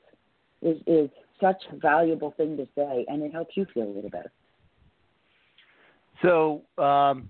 Is 0.63 0.83
is 0.87 1.11
such 1.41 1.63
a 1.71 1.77
valuable 1.77 2.31
thing 2.33 2.57
to 2.57 2.67
say, 2.75 3.05
and 3.09 3.23
it 3.23 3.33
helps 3.33 3.57
you 3.57 3.67
feel 3.67 3.85
a 3.85 3.95
little 3.95 4.11
better. 4.11 4.33
So 6.23 6.63
um, 6.79 7.29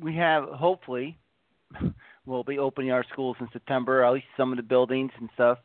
we 0.00 0.16
have 0.16 0.48
hopefully 0.48 1.18
we'll 2.26 2.44
be 2.44 2.58
opening 2.58 2.90
our 2.90 3.04
schools 3.04 3.36
in 3.40 3.48
September, 3.52 4.02
at 4.02 4.12
least 4.12 4.26
some 4.36 4.50
of 4.50 4.56
the 4.56 4.62
buildings 4.62 5.12
and 5.20 5.30
stuff. 5.34 5.58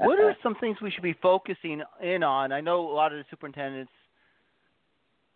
What 0.00 0.18
are 0.18 0.34
some 0.42 0.54
things 0.54 0.78
we 0.80 0.90
should 0.90 1.02
be 1.02 1.14
focusing 1.20 1.82
in 2.02 2.22
on? 2.22 2.52
I 2.52 2.60
know 2.62 2.90
a 2.90 2.94
lot 2.94 3.12
of 3.12 3.18
the 3.18 3.24
superintendents. 3.28 3.92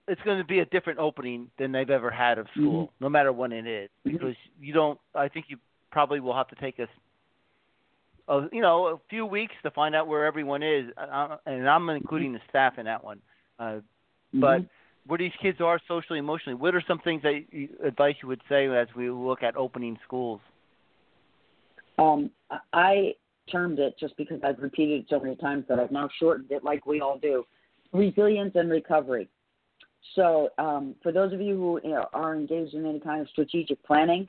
It's 0.09 0.21
going 0.23 0.39
to 0.39 0.45
be 0.45 0.61
a 0.61 0.65
different 0.67 0.99
opening 0.99 1.51
than 1.59 1.71
they've 1.71 1.91
ever 1.91 2.11
had 2.11 2.39
of 2.39 2.47
school, 2.57 2.93
no 2.99 3.11
matter 3.11 3.31
when 3.33 3.53
it 3.53 3.67
is, 3.67 3.91
Mhm. 4.07 4.13
because 4.13 4.37
you 4.59 4.73
don't. 4.73 4.99
I 5.15 5.29
think 5.29 5.51
you 5.51 5.59
probably 5.91 6.21
will 6.21 6.35
have 6.35 6.49
to 6.49 6.57
take 6.57 6.81
us, 6.81 6.89
a, 8.29 8.49
you 8.53 8.63
know, 8.63 8.87
a 8.87 8.99
few 9.11 9.27
weeks 9.27 9.55
to 9.65 9.71
find 9.71 9.95
out 9.95 10.07
where 10.07 10.25
everyone 10.25 10.63
is, 10.63 10.91
uh, 10.97 11.37
and 11.47 11.69
I'm 11.69 11.89
including 11.91 12.33
the 12.33 12.41
staff 12.49 12.79
in 12.79 12.87
that 12.87 13.05
one. 13.05 13.21
Uh, 13.59 13.81
but 14.33 14.63
Mhm. 14.63 14.69
where 15.07 15.19
these 15.19 15.37
kids 15.37 15.61
are 15.61 15.79
socially, 15.87 16.19
emotionally. 16.19 16.55
What 16.55 16.75
are 16.75 16.81
some 16.81 17.01
things 17.01 17.23
that 17.23 17.53
you, 17.53 17.69
advice 17.83 18.17
you 18.23 18.29
would 18.29 18.43
say 18.49 18.67
as 18.69 18.89
we 18.95 19.11
look 19.11 19.43
at 19.43 19.57
opening 19.57 19.99
schools? 20.05 20.41
Um, 21.99 22.31
I 22.73 23.15
termed 23.51 23.79
it 23.79 23.95
just 23.99 24.17
because 24.17 24.41
I've 24.45 24.59
repeated 24.59 25.03
it 25.03 25.07
so 25.09 25.21
many 25.21 25.37
times 25.37 25.65
that 25.69 25.79
I've 25.79 25.91
now 25.91 26.09
shortened 26.19 26.51
it, 26.51 26.65
like 26.65 26.87
we 26.87 27.01
all 27.01 27.19
do. 27.19 27.45
Resilience 27.93 28.53
and 28.55 28.71
recovery. 28.71 29.29
So, 30.15 30.51
um, 30.59 30.95
for 31.03 31.13
those 31.13 31.33
of 31.33 31.41
you 31.41 31.57
who 31.57 31.81
you 31.83 31.95
know, 31.95 32.07
are 32.13 32.35
engaged 32.35 32.75
in 32.75 32.87
any 32.87 33.01
kind 33.01 33.21
of 33.21 33.29
strategic 33.31 33.83
planning, 33.85 34.29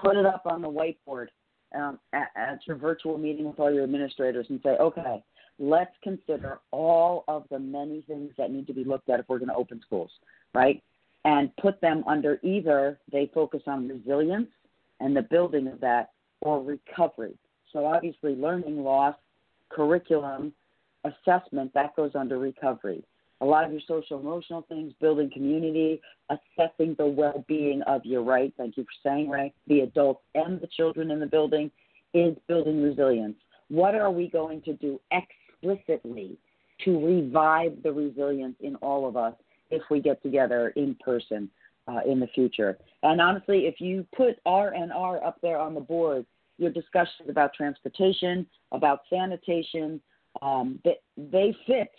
put 0.00 0.16
it 0.16 0.26
up 0.26 0.42
on 0.46 0.60
the 0.60 0.68
whiteboard 0.68 1.28
um, 1.74 1.98
at, 2.12 2.28
at 2.36 2.60
your 2.66 2.76
virtual 2.76 3.18
meeting 3.18 3.46
with 3.46 3.58
all 3.58 3.72
your 3.72 3.84
administrators 3.84 4.46
and 4.50 4.60
say, 4.62 4.70
okay, 4.80 5.22
let's 5.58 5.94
consider 6.02 6.60
all 6.70 7.24
of 7.28 7.44
the 7.50 7.58
many 7.58 8.02
things 8.02 8.30
that 8.36 8.50
need 8.50 8.66
to 8.66 8.74
be 8.74 8.84
looked 8.84 9.08
at 9.08 9.20
if 9.20 9.28
we're 9.28 9.38
going 9.38 9.48
to 9.48 9.54
open 9.54 9.80
schools, 9.84 10.10
right? 10.54 10.82
And 11.24 11.54
put 11.56 11.80
them 11.80 12.04
under 12.06 12.38
either 12.42 12.98
they 13.10 13.30
focus 13.34 13.62
on 13.66 13.88
resilience 13.88 14.48
and 15.00 15.16
the 15.16 15.22
building 15.22 15.66
of 15.66 15.80
that 15.80 16.10
or 16.40 16.62
recovery. 16.62 17.34
So 17.76 17.84
obviously, 17.84 18.34
learning 18.34 18.82
loss, 18.82 19.14
curriculum, 19.68 20.54
assessment, 21.04 21.74
that 21.74 21.94
goes 21.94 22.12
under 22.14 22.38
recovery. 22.38 23.04
A 23.42 23.44
lot 23.44 23.66
of 23.66 23.72
your 23.72 23.82
social 23.86 24.18
emotional 24.18 24.62
things, 24.66 24.94
building 24.98 25.30
community, 25.30 26.00
assessing 26.30 26.94
the 26.96 27.06
well 27.06 27.44
being 27.46 27.82
of 27.82 28.02
your 28.06 28.22
right, 28.22 28.50
thank 28.56 28.78
you 28.78 28.84
for 28.84 29.08
saying, 29.10 29.28
right, 29.28 29.52
the 29.66 29.80
adults 29.80 30.22
and 30.34 30.58
the 30.58 30.68
children 30.68 31.10
in 31.10 31.20
the 31.20 31.26
building 31.26 31.70
is 32.14 32.34
building 32.48 32.82
resilience. 32.82 33.36
What 33.68 33.94
are 33.94 34.10
we 34.10 34.30
going 34.30 34.62
to 34.62 34.72
do 34.72 34.98
explicitly 35.12 36.38
to 36.86 37.06
revive 37.06 37.82
the 37.82 37.92
resilience 37.92 38.56
in 38.60 38.76
all 38.76 39.06
of 39.06 39.18
us 39.18 39.34
if 39.70 39.82
we 39.90 40.00
get 40.00 40.22
together 40.22 40.72
in 40.76 40.96
person 41.04 41.50
uh, 41.88 42.00
in 42.10 42.20
the 42.20 42.28
future? 42.28 42.78
And 43.02 43.20
honestly, 43.20 43.66
if 43.66 43.82
you 43.82 44.06
put 44.16 44.38
R 44.46 44.72
and 44.72 44.90
R 44.94 45.22
up 45.22 45.36
there 45.42 45.58
on 45.58 45.74
the 45.74 45.80
board, 45.80 46.24
your 46.58 46.70
discussions 46.70 47.28
about 47.28 47.54
transportation, 47.54 48.46
about 48.72 49.00
sanitation, 49.10 50.00
um, 50.42 50.78
they, 50.84 50.96
they 51.16 51.56
fit 51.66 51.90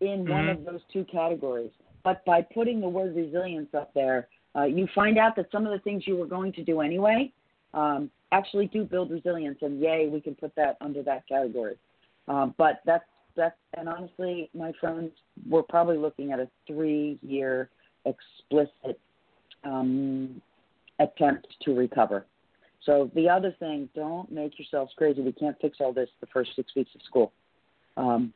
in 0.00 0.24
mm-hmm. 0.24 0.32
one 0.32 0.48
of 0.48 0.64
those 0.64 0.80
two 0.92 1.04
categories. 1.04 1.70
But 2.02 2.24
by 2.24 2.42
putting 2.42 2.80
the 2.80 2.88
word 2.88 3.14
resilience 3.14 3.68
up 3.74 3.92
there, 3.94 4.28
uh, 4.56 4.64
you 4.64 4.88
find 4.94 5.18
out 5.18 5.36
that 5.36 5.46
some 5.52 5.66
of 5.66 5.72
the 5.72 5.78
things 5.80 6.04
you 6.06 6.16
were 6.16 6.26
going 6.26 6.52
to 6.54 6.64
do 6.64 6.80
anyway 6.80 7.32
um, 7.74 8.10
actually 8.32 8.66
do 8.66 8.84
build 8.84 9.10
resilience, 9.10 9.58
and 9.62 9.80
yay, 9.80 10.08
we 10.10 10.20
can 10.20 10.34
put 10.34 10.54
that 10.56 10.76
under 10.80 11.02
that 11.02 11.26
category. 11.28 11.76
Um, 12.28 12.54
but 12.58 12.80
that's 12.84 13.04
that's 13.36 13.56
and 13.76 13.88
honestly, 13.88 14.50
my 14.54 14.72
friends, 14.80 15.12
we're 15.48 15.62
probably 15.62 15.98
looking 15.98 16.32
at 16.32 16.40
a 16.40 16.48
three-year 16.66 17.70
explicit 18.04 18.98
um, 19.64 20.40
attempt 20.98 21.46
to 21.62 21.74
recover. 21.74 22.26
So 22.84 23.10
the 23.14 23.28
other 23.28 23.54
thing, 23.58 23.88
don't 23.94 24.30
make 24.32 24.58
yourselves 24.58 24.92
crazy. 24.96 25.20
We 25.20 25.32
can't 25.32 25.56
fix 25.60 25.78
all 25.80 25.92
this 25.92 26.08
the 26.20 26.26
first 26.26 26.52
six 26.56 26.74
weeks 26.74 26.90
of 26.94 27.02
school. 27.02 27.32
Um, 27.96 28.32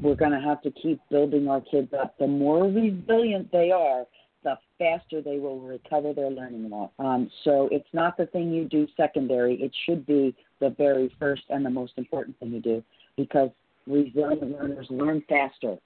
we're 0.00 0.14
going 0.14 0.32
to 0.32 0.40
have 0.40 0.62
to 0.62 0.70
keep 0.70 1.00
building 1.10 1.48
our 1.48 1.60
kids 1.60 1.92
up. 1.92 2.16
The 2.18 2.26
more 2.26 2.64
resilient 2.64 3.50
they 3.50 3.72
are, 3.72 4.04
the 4.44 4.56
faster 4.78 5.20
they 5.20 5.38
will 5.38 5.58
recover 5.60 6.12
their 6.12 6.30
learning 6.30 6.70
loss. 6.70 6.90
Um, 7.00 7.28
so 7.44 7.68
it's 7.72 7.88
not 7.92 8.16
the 8.16 8.26
thing 8.26 8.52
you 8.52 8.64
do 8.64 8.86
secondary. 8.96 9.60
It 9.60 9.72
should 9.86 10.06
be 10.06 10.34
the 10.60 10.70
very 10.70 11.12
first 11.18 11.42
and 11.50 11.66
the 11.66 11.70
most 11.70 11.94
important 11.96 12.38
thing 12.38 12.52
you 12.52 12.60
do 12.60 12.84
because 13.16 13.50
resilient 13.86 14.52
learners 14.52 14.86
learn 14.90 15.22
faster 15.28 15.76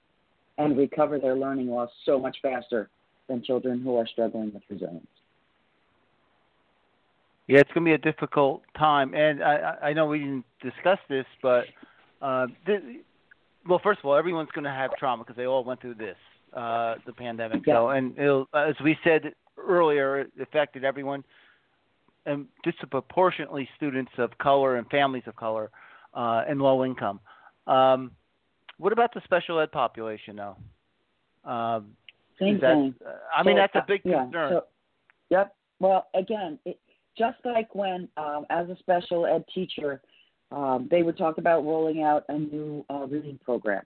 and 0.59 0.77
recover 0.77 1.17
their 1.17 1.35
learning 1.35 1.67
loss 1.67 1.89
so 2.05 2.19
much 2.19 2.37
faster 2.41 2.89
than 3.27 3.43
children 3.43 3.81
who 3.81 3.95
are 3.95 4.05
struggling 4.05 4.53
with 4.53 4.61
resilience. 4.69 5.07
Yeah, 7.47 7.59
it's 7.59 7.71
going 7.73 7.85
to 7.85 7.89
be 7.89 7.93
a 7.93 8.11
difficult 8.11 8.61
time, 8.77 9.13
and 9.13 9.43
I, 9.43 9.75
I 9.83 9.93
know 9.93 10.05
we 10.07 10.19
didn't 10.19 10.45
discuss 10.61 10.99
this, 11.09 11.25
but 11.41 11.65
uh, 12.21 12.47
th- 12.65 12.81
well, 13.67 13.81
first 13.83 13.99
of 13.99 14.05
all, 14.05 14.15
everyone's 14.15 14.49
going 14.55 14.63
to 14.63 14.69
have 14.69 14.91
trauma 14.97 15.23
because 15.23 15.35
they 15.35 15.45
all 15.45 15.63
went 15.63 15.81
through 15.81 15.95
this, 15.95 16.15
uh, 16.55 16.95
the 17.05 17.11
pandemic. 17.11 17.63
Yeah. 17.67 17.73
So, 17.75 17.89
and 17.89 18.17
it'll, 18.17 18.47
as 18.53 18.75
we 18.81 18.97
said 19.03 19.33
earlier, 19.57 20.21
it 20.21 20.31
affected 20.41 20.85
everyone, 20.85 21.25
and 22.25 22.45
disproportionately 22.63 23.67
students 23.75 24.11
of 24.17 24.37
color 24.37 24.77
and 24.77 24.89
families 24.89 25.23
of 25.27 25.35
color 25.35 25.69
uh, 26.13 26.43
and 26.47 26.61
low 26.61 26.85
income. 26.85 27.19
Um, 27.67 28.11
what 28.77 28.93
about 28.93 29.13
the 29.13 29.21
special 29.25 29.59
ed 29.59 29.71
population, 29.73 30.37
though? 30.37 31.49
Um, 31.49 31.91
Same 32.39 32.59
thing. 32.59 32.95
I 33.35 33.43
mean, 33.43 33.57
so, 33.57 33.61
that's 33.61 33.75
a 33.75 33.85
big 33.85 34.01
yeah, 34.05 34.23
concern. 34.23 34.51
So, 34.51 34.63
yep. 35.29 35.55
Well, 35.79 36.07
again, 36.15 36.57
it, 36.65 36.79
just 37.17 37.37
like 37.45 37.73
when, 37.75 38.07
um, 38.17 38.45
as 38.49 38.69
a 38.69 38.77
special 38.79 39.25
ed 39.25 39.43
teacher, 39.53 40.01
um, 40.51 40.87
they 40.91 41.03
would 41.03 41.17
talk 41.17 41.37
about 41.37 41.65
rolling 41.65 42.03
out 42.03 42.23
a 42.29 42.37
new 42.37 42.85
uh, 42.89 43.05
reading 43.07 43.39
program. 43.43 43.83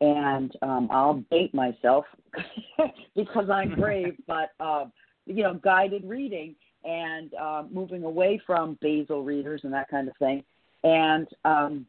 And 0.00 0.52
um, 0.62 0.88
I'll 0.90 1.22
date 1.30 1.54
myself 1.54 2.04
because 3.16 3.50
I'm 3.50 3.74
brave, 3.74 4.16
but 4.26 4.50
um, 4.58 4.92
you 5.26 5.42
know, 5.42 5.54
guided 5.54 6.04
reading 6.04 6.54
and 6.84 7.32
uh, 7.34 7.62
moving 7.70 8.04
away 8.04 8.40
from 8.44 8.76
basal 8.80 9.22
readers 9.22 9.60
and 9.64 9.72
that 9.72 9.88
kind 9.88 10.08
of 10.08 10.16
thing. 10.16 10.42
And 10.82 11.28
um, 11.44 11.86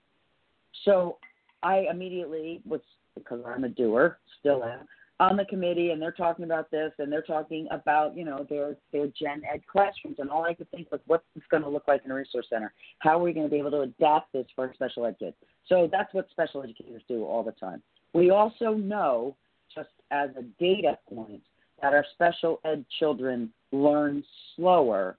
so 0.86 1.18
I 1.64 1.88
immediately 1.90 2.62
was 2.66 2.82
because 3.16 3.42
I'm 3.46 3.64
a 3.64 3.70
doer, 3.70 4.20
still 4.40 4.64
am 4.64 4.88
on 5.24 5.38
the 5.38 5.46
committee 5.46 5.92
and 5.92 6.02
they're 6.02 6.12
talking 6.12 6.44
about 6.44 6.70
this 6.70 6.92
and 7.00 7.10
they're 7.10 7.22
talking 7.22 7.66
about 7.72 8.16
you 8.16 8.26
know 8.26 8.46
their 8.50 8.76
their 8.92 9.08
gen 9.08 9.42
ed 9.52 9.62
classrooms 9.72 10.18
and 10.20 10.30
all 10.30 10.44
i 10.44 10.54
could 10.54 10.70
think 10.70 10.92
was 10.92 11.00
what's 11.08 11.24
this 11.34 11.44
going 11.50 11.64
to 11.64 11.70
look 11.70 11.88
like 11.88 12.02
in 12.04 12.12
a 12.12 12.14
resource 12.14 12.46
center 12.50 12.74
how 13.00 13.18
are 13.18 13.24
we 13.24 13.32
going 13.32 13.46
to 13.46 13.50
be 13.50 13.58
able 13.58 13.72
to 13.72 13.82
adapt 13.82 14.34
this 14.34 14.46
for 14.54 14.70
special 14.74 15.06
ed 15.06 15.16
kids 15.18 15.36
so 15.70 15.88
that's 15.90 16.14
what 16.14 16.28
special 16.30 16.62
educators 16.62 17.02
do 17.08 17.24
all 17.24 17.42
the 17.42 17.54
time 17.54 17.82
we 18.14 18.32
also 18.32 18.72
know 18.74 19.34
just 19.74 19.90
as 20.12 20.30
a 20.38 20.44
data 20.62 20.98
point 21.08 21.42
that 21.82 21.94
our 21.94 22.06
special 22.14 22.60
ed 22.66 22.84
children 23.00 23.50
learn 23.72 24.22
slower 24.56 25.18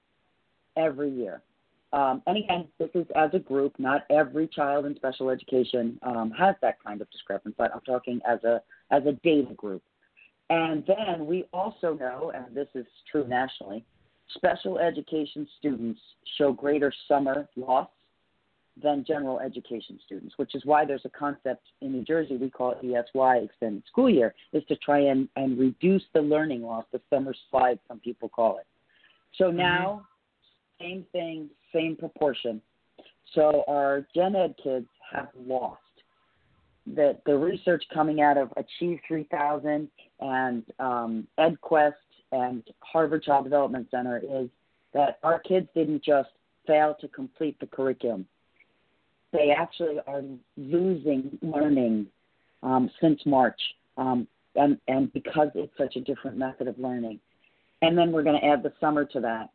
every 0.76 1.10
year 1.10 1.40
um, 1.94 2.22
and 2.26 2.36
again, 2.36 2.66
this 2.80 2.90
is 2.94 3.06
as 3.14 3.30
a 3.34 3.38
group. 3.38 3.72
Not 3.78 4.02
every 4.10 4.48
child 4.48 4.84
in 4.84 4.96
special 4.96 5.30
education 5.30 5.96
um, 6.02 6.32
has 6.36 6.56
that 6.60 6.82
kind 6.82 7.00
of 7.00 7.08
discrepancy, 7.12 7.54
but 7.56 7.72
I'm 7.72 7.82
talking 7.82 8.20
as 8.28 8.42
a 8.42 8.60
as 8.90 9.06
a 9.06 9.12
data 9.22 9.54
group. 9.54 9.80
And 10.50 10.84
then 10.86 11.26
we 11.26 11.44
also 11.52 11.94
know, 11.94 12.32
and 12.34 12.54
this 12.54 12.68
is 12.74 12.86
true 13.10 13.26
nationally, 13.26 13.84
special 14.34 14.78
education 14.78 15.46
students 15.58 16.00
show 16.36 16.52
greater 16.52 16.92
summer 17.08 17.48
loss 17.56 17.88
than 18.82 19.04
general 19.06 19.38
education 19.38 19.98
students, 20.04 20.34
which 20.36 20.54
is 20.54 20.64
why 20.64 20.84
there's 20.84 21.04
a 21.04 21.10
concept 21.10 21.62
in 21.80 21.92
New 21.92 22.02
Jersey 22.02 22.36
we 22.36 22.50
call 22.50 22.72
it 22.72 22.84
ESY, 22.84 23.44
extended 23.44 23.84
school 23.86 24.10
year, 24.10 24.34
is 24.52 24.64
to 24.68 24.76
try 24.76 24.98
and, 24.98 25.28
and 25.36 25.58
reduce 25.58 26.02
the 26.12 26.20
learning 26.20 26.62
loss, 26.62 26.84
the 26.92 27.00
summer 27.08 27.34
slide, 27.50 27.78
some 27.86 28.00
people 28.00 28.28
call 28.28 28.58
it. 28.58 28.66
So 29.38 29.44
mm-hmm. 29.44 29.58
now, 29.58 30.06
same 30.80 31.06
thing, 31.12 31.48
same 31.72 31.96
proportion. 31.96 32.60
So 33.34 33.64
our 33.68 34.06
gen 34.14 34.34
ed 34.36 34.54
kids 34.62 34.88
have 35.12 35.28
lost 35.46 35.80
that 36.86 37.20
the 37.24 37.36
research 37.36 37.84
coming 37.92 38.20
out 38.20 38.36
of 38.36 38.52
Achieve 38.56 39.00
3000 39.08 39.88
and 40.20 40.62
um, 40.78 41.26
EdQuest 41.38 41.92
and 42.32 42.62
Harvard 42.80 43.22
Child 43.22 43.44
Development 43.44 43.86
Center 43.90 44.18
is 44.18 44.48
that 44.92 45.18
our 45.22 45.38
kids 45.40 45.68
didn't 45.74 46.04
just 46.04 46.28
fail 46.66 46.96
to 47.00 47.08
complete 47.08 47.58
the 47.60 47.66
curriculum. 47.66 48.26
They 49.32 49.50
actually 49.56 49.96
are 50.06 50.22
losing 50.56 51.38
learning 51.42 52.06
um, 52.62 52.90
since 53.00 53.20
March, 53.26 53.60
um, 53.96 54.26
and, 54.54 54.78
and 54.86 55.12
because 55.12 55.48
it's 55.54 55.76
such 55.76 55.96
a 55.96 56.00
different 56.00 56.36
method 56.36 56.68
of 56.68 56.78
learning. 56.78 57.18
And 57.82 57.98
then 57.98 58.12
we're 58.12 58.22
going 58.22 58.40
to 58.40 58.46
add 58.46 58.62
the 58.62 58.72
summer 58.80 59.04
to 59.06 59.20
that. 59.20 59.50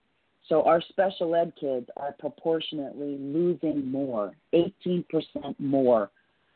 So 0.48 0.64
our 0.64 0.82
special 0.90 1.36
ed 1.36 1.54
kids 1.60 1.88
are 1.96 2.16
proportionately 2.20 3.18
losing 3.20 3.90
more, 3.90 4.36
18% 4.54 5.06
more 5.60 6.10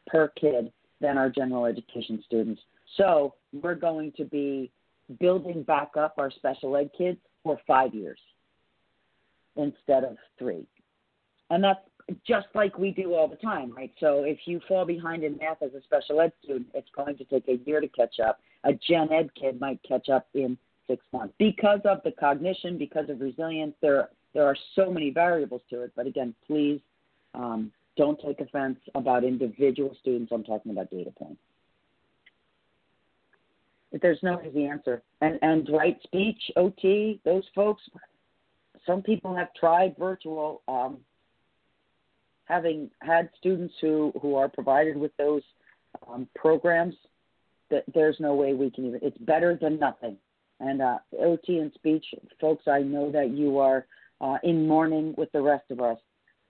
per 0.08 0.30
kid 0.39 0.72
than 1.01 1.18
our 1.18 1.30
general 1.30 1.66
education 1.66 2.24
students. 2.26 2.62
So 2.97 3.36
we're 3.51 3.76
going 3.76 4.14
to 4.18 4.26
be 4.26 4.72
building 5.20 5.64
back 5.64 5.91
up 5.97 6.16
our 6.18 6.32
special 6.32 6.76
ed 6.78 6.89
kids 6.97 7.20
for 7.43 7.60
five 7.68 7.93
years 7.93 8.20
instead 9.56 10.04
of 10.04 10.18
three. 10.39 10.66
And 11.49 11.64
that's 11.64 11.80
just 12.26 12.47
like 12.54 12.78
we 12.78 12.91
do 12.91 13.14
all 13.14 13.28
the 13.28 13.36
time, 13.36 13.74
right? 13.76 13.91
So 13.99 14.24
if 14.24 14.39
you 14.45 14.60
fall 14.68 14.86
behind 14.86 15.24
in 15.24 15.38
math 15.38 15.62
as 15.62 15.74
a 15.74 15.82
special 15.84 16.22
ed 16.22 16.32
student, 16.43 16.68
it's 16.74 16.89
going 16.95 17.18
to 17.18 17.24
take 17.26 17.47
a 17.47 17.58
year 17.66 17.80
to 17.80 17.88
catch 17.88 18.20
up. 18.20 18.39
A 18.64 18.74
gen 18.74 19.12
ed 19.12 19.30
kid 19.39 19.60
might 19.60 19.80
catch 19.88 20.10
up 20.10 20.28
in 20.34 20.58
six 20.88 21.06
months 21.14 21.34
because 21.38 21.80
of 21.86 22.01
the 22.04 22.12
cognition, 22.12 22.78
because 22.78 23.10
of 23.10 23.22
resilience. 23.22 23.74
There, 23.82 24.10
there 24.34 24.45
are 24.45 24.58
so 24.76 24.89
many 24.89 25.12
variables 25.12 25.62
to 25.70 25.82
it. 25.84 25.91
But 25.95 26.08
again, 26.08 26.34
please 26.47 26.82
um, 27.34 27.72
don't 27.95 28.19
take 28.19 28.39
offense 28.39 28.79
about 28.95 29.23
individual 29.23 29.95
students. 30.01 30.31
I'm 30.31 30.43
talking 30.43 30.71
about 30.71 30.89
data 30.89 31.11
points. 31.11 31.41
There's 34.01 34.19
no 34.23 34.41
easy 34.41 34.65
answer. 34.65 35.03
And 35.21 35.37
and 35.41 35.69
right 35.71 35.97
speech, 36.03 36.41
OT, 36.55 37.19
those 37.25 37.43
folks. 37.53 37.83
Some 38.87 39.01
people 39.01 39.35
have 39.35 39.53
tried 39.53 39.95
virtual. 39.97 40.61
Um, 40.67 40.97
having 42.45 42.89
had 43.01 43.29
students 43.37 43.75
who 43.79 44.11
who 44.21 44.35
are 44.35 44.49
provided 44.49 44.97
with 44.97 45.15
those 45.17 45.43
um, 46.07 46.27
programs, 46.35 46.95
that 47.69 47.83
there's 47.93 48.19
no 48.19 48.33
way 48.33 48.53
we 48.53 48.71
can 48.71 48.87
even. 48.87 48.99
It's 49.03 49.17
better 49.19 49.57
than 49.61 49.77
nothing. 49.77 50.17
And 50.59 50.81
uh, 50.81 50.97
OT 51.19 51.59
and 51.59 51.71
speech, 51.73 52.05
folks, 52.41 52.67
I 52.67 52.79
know 52.79 53.11
that 53.11 53.29
you 53.29 53.59
are 53.59 53.85
uh, 54.21 54.37
in 54.43 54.67
mourning 54.67 55.13
with 55.17 55.31
the 55.33 55.41
rest 55.41 55.65
of 55.69 55.81
us 55.81 55.97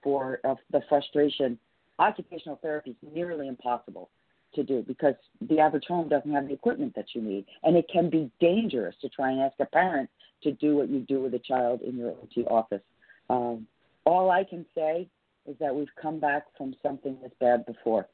for 0.04 0.38
uh, 0.44 0.54
the 0.70 0.82
frustration. 0.88 1.58
Occupational 1.98 2.58
therapy 2.62 2.90
is 2.90 2.96
nearly 3.14 3.48
impossible 3.48 4.10
to 4.54 4.62
do 4.62 4.84
because 4.86 5.14
the 5.48 5.58
average 5.58 5.84
home 5.88 6.08
doesn't 6.08 6.32
have 6.32 6.46
the 6.46 6.54
equipment 6.54 6.94
that 6.94 7.06
you 7.14 7.22
need. 7.22 7.44
And 7.64 7.76
it 7.76 7.86
can 7.92 8.10
be 8.10 8.30
dangerous 8.40 8.94
to 9.00 9.08
try 9.08 9.32
and 9.32 9.40
ask 9.40 9.54
a 9.58 9.66
parent 9.66 10.08
to 10.42 10.52
do 10.52 10.76
what 10.76 10.88
you 10.88 11.00
do 11.00 11.20
with 11.20 11.34
a 11.34 11.38
child 11.40 11.80
in 11.80 11.96
your 11.96 12.10
OT 12.10 12.44
office. 12.44 12.82
Um, 13.30 13.66
all 14.04 14.30
I 14.30 14.44
can 14.44 14.64
say 14.74 15.08
is 15.46 15.56
that 15.58 15.74
we've 15.74 15.88
come 16.00 16.20
back 16.20 16.44
from 16.56 16.76
something 16.82 17.16
this 17.22 17.32
bad 17.40 17.66
before. 17.66 18.06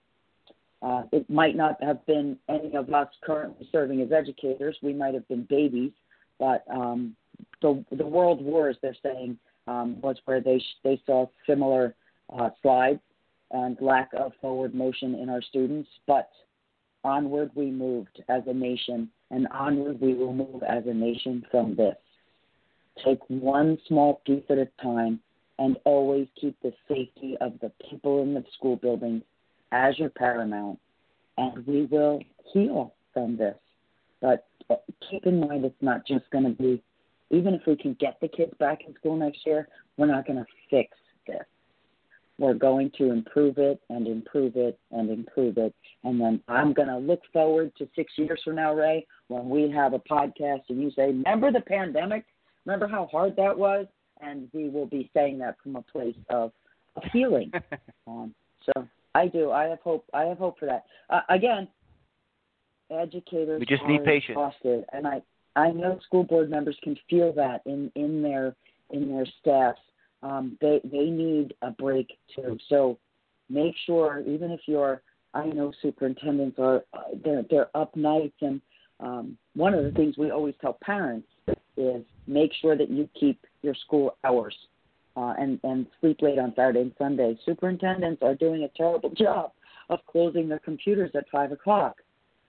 Uh, 0.82 1.03
it 1.12 1.28
might 1.28 1.57
not 1.57 1.82
have 1.82 2.05
been 2.07 2.38
any 2.49 2.74
of 2.74 2.93
us 2.95 3.09
currently 3.22 3.68
serving 3.70 4.01
as 4.01 4.12
educators. 4.12 4.76
We 4.82 4.95
might 4.95 5.14
have 5.14 5.28
been 5.28 5.43
babies, 5.43 5.93
but 6.38 6.64
um, 6.72 7.14
the 7.61 7.84
the 7.93 8.07
world 8.07 8.43
wars 8.43 8.76
they're 8.80 8.97
saying 9.03 9.38
um, 9.70 10.00
was 10.00 10.16
where 10.24 10.40
they 10.40 10.60
they 10.82 11.00
saw 11.06 11.26
similar 11.46 11.94
uh, 12.36 12.50
slides 12.60 13.00
and 13.52 13.76
lack 13.80 14.10
of 14.16 14.32
forward 14.40 14.74
motion 14.74 15.14
in 15.14 15.28
our 15.28 15.42
students. 15.42 15.88
But 16.06 16.30
onward 17.04 17.50
we 17.54 17.70
moved 17.70 18.22
as 18.28 18.42
a 18.46 18.52
nation, 18.52 19.08
and 19.30 19.46
onward 19.48 20.00
we 20.00 20.14
will 20.14 20.32
move 20.32 20.62
as 20.62 20.84
a 20.86 20.94
nation 20.94 21.44
from 21.50 21.76
this. 21.76 21.96
Take 23.04 23.20
one 23.28 23.78
small 23.86 24.20
piece 24.26 24.44
at 24.50 24.58
a 24.58 24.68
time 24.82 25.20
and 25.58 25.76
always 25.84 26.26
keep 26.40 26.56
the 26.62 26.72
safety 26.88 27.36
of 27.40 27.52
the 27.60 27.70
people 27.88 28.22
in 28.22 28.34
the 28.34 28.44
school 28.56 28.76
buildings 28.76 29.22
as 29.72 29.98
your 29.98 30.10
paramount, 30.10 30.78
and 31.38 31.64
we 31.66 31.84
will 31.84 32.20
heal 32.52 32.94
from 33.14 33.36
this. 33.36 33.56
But 34.20 34.46
keep 35.08 35.26
in 35.26 35.40
mind, 35.40 35.64
it's 35.64 35.82
not 35.82 36.06
just 36.06 36.28
going 36.30 36.44
to 36.44 36.50
be, 36.50 36.82
even 37.30 37.54
if 37.54 37.62
we 37.66 37.76
can 37.76 37.96
get 38.00 38.18
the 38.20 38.28
kids 38.28 38.52
back 38.58 38.80
in 38.86 38.94
school 38.94 39.16
next 39.16 39.46
year, 39.46 39.68
we're 39.96 40.06
not 40.06 40.26
going 40.26 40.38
to 40.38 40.46
fix 40.68 40.96
this. 41.26 41.44
We're 42.38 42.54
going 42.54 42.90
to 42.96 43.10
improve 43.10 43.58
it 43.58 43.80
and 43.90 44.06
improve 44.06 44.56
it 44.56 44.78
and 44.92 45.10
improve 45.10 45.58
it. 45.58 45.74
And 46.04 46.18
then 46.18 46.42
I'm 46.48 46.72
going 46.72 46.88
to 46.88 46.96
look 46.96 47.20
forward 47.32 47.70
to 47.76 47.88
six 47.94 48.14
years 48.16 48.40
from 48.42 48.56
now, 48.56 48.74
Ray, 48.74 49.06
when 49.28 49.50
we 49.50 49.70
have 49.70 49.92
a 49.92 49.98
podcast 49.98 50.62
and 50.70 50.80
you 50.80 50.90
say, 50.96 51.06
Remember 51.08 51.52
the 51.52 51.60
pandemic? 51.60 52.24
Remember 52.64 52.88
how 52.88 53.08
hard 53.12 53.36
that 53.36 53.56
was? 53.56 53.86
And 54.22 54.48
we 54.54 54.70
will 54.70 54.86
be 54.86 55.10
saying 55.14 55.38
that 55.38 55.56
from 55.62 55.76
a 55.76 55.82
place 55.82 56.16
of, 56.30 56.52
of 56.96 57.02
healing. 57.12 57.52
um, 58.06 58.34
so 58.64 58.86
I 59.14 59.26
do. 59.26 59.50
I 59.50 59.64
have 59.64 59.80
hope. 59.80 60.04
I 60.14 60.24
have 60.24 60.38
hope 60.38 60.58
for 60.58 60.66
that. 60.66 60.84
Uh, 61.08 61.20
again, 61.28 61.68
educators 62.90 63.60
we 63.60 63.66
just 63.66 63.84
need 63.86 64.04
patience. 64.04 64.30
exhausted, 64.30 64.84
and 64.92 65.06
I 65.06 65.22
I 65.57 65.70
know 65.70 65.98
school 66.07 66.24
board 66.24 66.51
members 66.51 66.76
can 66.82 66.96
feel 67.09 67.32
that 67.34 67.62
in 67.66 67.90
in 67.94 68.22
their 68.22 68.55
in 68.90 69.09
their 69.09 69.26
staffs 69.40 69.80
um, 70.22 70.59
they 70.61 70.80
they 70.84 71.11
need 71.11 71.55
a 71.62 71.70
break 71.70 72.09
too. 72.34 72.59
So 72.68 72.98
make 73.48 73.74
sure, 73.86 74.22
even 74.26 74.51
if 74.51 74.61
you're, 74.66 75.03
I 75.34 75.46
know 75.46 75.72
superintendents 75.82 76.59
are 76.59 76.84
uh, 76.92 77.03
they're 77.24 77.44
they're 77.48 77.76
up 77.76 77.96
nights, 77.96 78.36
and 78.40 78.61
um, 79.01 79.38
one 79.55 79.74
of 79.74 79.84
the 79.84 79.92
things 79.92 80.16
we 80.18 80.30
always 80.30 80.55
tell 80.61 80.78
parents 80.82 81.28
is 81.76 82.05
make 82.26 82.53
sure 82.61 82.76
that 82.76 82.90
you 82.90 83.09
keep 83.18 83.44
your 83.62 83.74
school 83.74 84.16
hours 84.24 84.55
uh, 85.16 85.34
and 85.38 85.59
and 85.64 85.86
sleep 86.01 86.18
late 86.20 86.38
on 86.38 86.53
Saturday 86.55 86.80
and 86.80 86.92
Sunday. 86.98 87.38
Superintendents 87.44 88.22
are 88.22 88.34
doing 88.34 88.64
a 88.64 88.68
terrible 88.76 89.11
job 89.16 89.53
of 89.88 90.01
closing 90.07 90.48
their 90.48 90.61
computers 90.61 91.11
at 91.14 91.24
five 91.32 91.51
o'clock, 91.51 91.96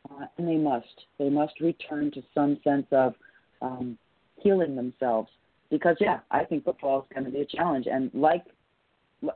uh, 0.10 0.26
and 0.38 0.48
they 0.48 0.58
must 0.58 1.06
they 1.18 1.30
must 1.30 1.60
return 1.60 2.12
to 2.12 2.24
some 2.34 2.60
sense 2.64 2.88
of 2.92 3.14
um, 3.62 3.98
healing 4.38 4.76
themselves 4.76 5.30
because 5.70 5.98
yeah, 6.00 6.20
I 6.32 6.44
think 6.44 6.66
football 6.66 7.00
is 7.00 7.06
going 7.14 7.26
to 7.26 7.32
be 7.32 7.42
a 7.42 7.46
challenge. 7.46 7.88
And 7.92 8.12
like 8.14 8.44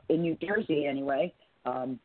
in 0.08 0.22
New 0.22 0.36
Jersey 0.36 0.86
anyway, 0.86 1.32
um, 1.64 1.98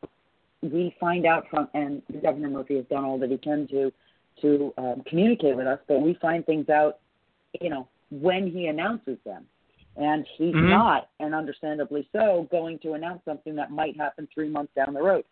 we 0.61 0.95
find 0.99 1.25
out 1.25 1.45
from 1.49 1.67
and 1.73 2.01
Governor 2.21 2.49
Murphy 2.49 2.77
has 2.77 2.85
done 2.85 3.03
all 3.03 3.19
that 3.19 3.29
he 3.29 3.37
can 3.37 3.67
to 3.67 3.91
to 4.41 4.73
um, 4.77 5.03
communicate 5.07 5.55
with 5.55 5.67
us, 5.67 5.79
but 5.87 6.01
we 6.01 6.17
find 6.21 6.45
things 6.45 6.69
out, 6.69 6.99
you 7.59 7.69
know, 7.69 7.87
when 8.09 8.47
he 8.49 8.67
announces 8.67 9.17
them. 9.25 9.45
And 9.97 10.25
he's 10.37 10.55
mm-hmm. 10.55 10.69
not, 10.69 11.09
and 11.19 11.35
understandably 11.35 12.07
so, 12.13 12.47
going 12.49 12.79
to 12.79 12.93
announce 12.93 13.19
something 13.25 13.55
that 13.57 13.71
might 13.71 13.97
happen 13.97 14.27
three 14.33 14.47
months 14.47 14.71
down 14.73 14.93
the 14.93 15.01
road. 15.01 15.25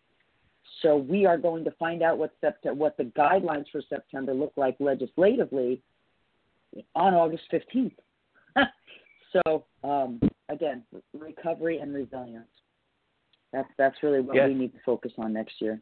So 0.81 0.97
we 0.97 1.25
are 1.25 1.37
going 1.37 1.63
to 1.65 1.71
find 1.71 2.01
out 2.01 2.17
what 2.17 2.31
Sept- 2.41 2.75
what 2.75 2.97
the 2.97 3.05
guidelines 3.05 3.65
for 3.71 3.81
September 3.89 4.33
look 4.33 4.53
like 4.55 4.75
legislatively 4.79 5.81
on 6.95 7.13
August 7.13 7.43
15th. 7.51 7.95
so 9.33 9.65
um, 9.83 10.19
again, 10.49 10.83
recovery 11.13 11.79
and 11.79 11.93
resilience. 11.93 12.47
That's 13.51 13.69
that's 13.77 13.97
really 14.03 14.21
what 14.21 14.35
yes. 14.35 14.47
we 14.47 14.53
need 14.53 14.73
to 14.73 14.79
focus 14.85 15.11
on 15.17 15.33
next 15.33 15.55
year. 15.59 15.81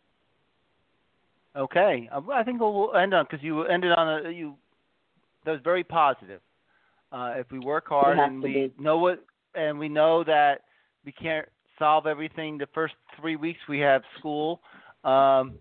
Okay, 1.56 2.10
uh, 2.12 2.22
I 2.34 2.44
think 2.44 2.60
we'll 2.60 2.96
end 2.96 3.14
on 3.14 3.26
because 3.30 3.44
you 3.44 3.64
ended 3.64 3.92
on 3.92 4.26
a 4.26 4.30
you. 4.30 4.56
That 5.46 5.52
was 5.52 5.62
very 5.64 5.84
positive. 5.84 6.42
Uh, 7.12 7.34
if 7.38 7.50
we 7.52 7.60
work 7.60 7.88
hard 7.88 8.20
and 8.20 8.42
we 8.42 8.54
be. 8.54 8.74
know 8.78 8.98
what, 8.98 9.24
and 9.56 9.80
we 9.80 9.90
know 9.90 10.24
that 10.26 10.62
we 11.06 11.12
can't 11.12 11.48
solve 11.80 12.08
everything 12.08 12.58
the 12.58 12.68
first 12.74 12.96
three 13.20 13.36
weeks 13.36 13.60
we 13.68 13.80
have 13.80 14.02
school. 14.20 14.62
Um, 15.04 15.60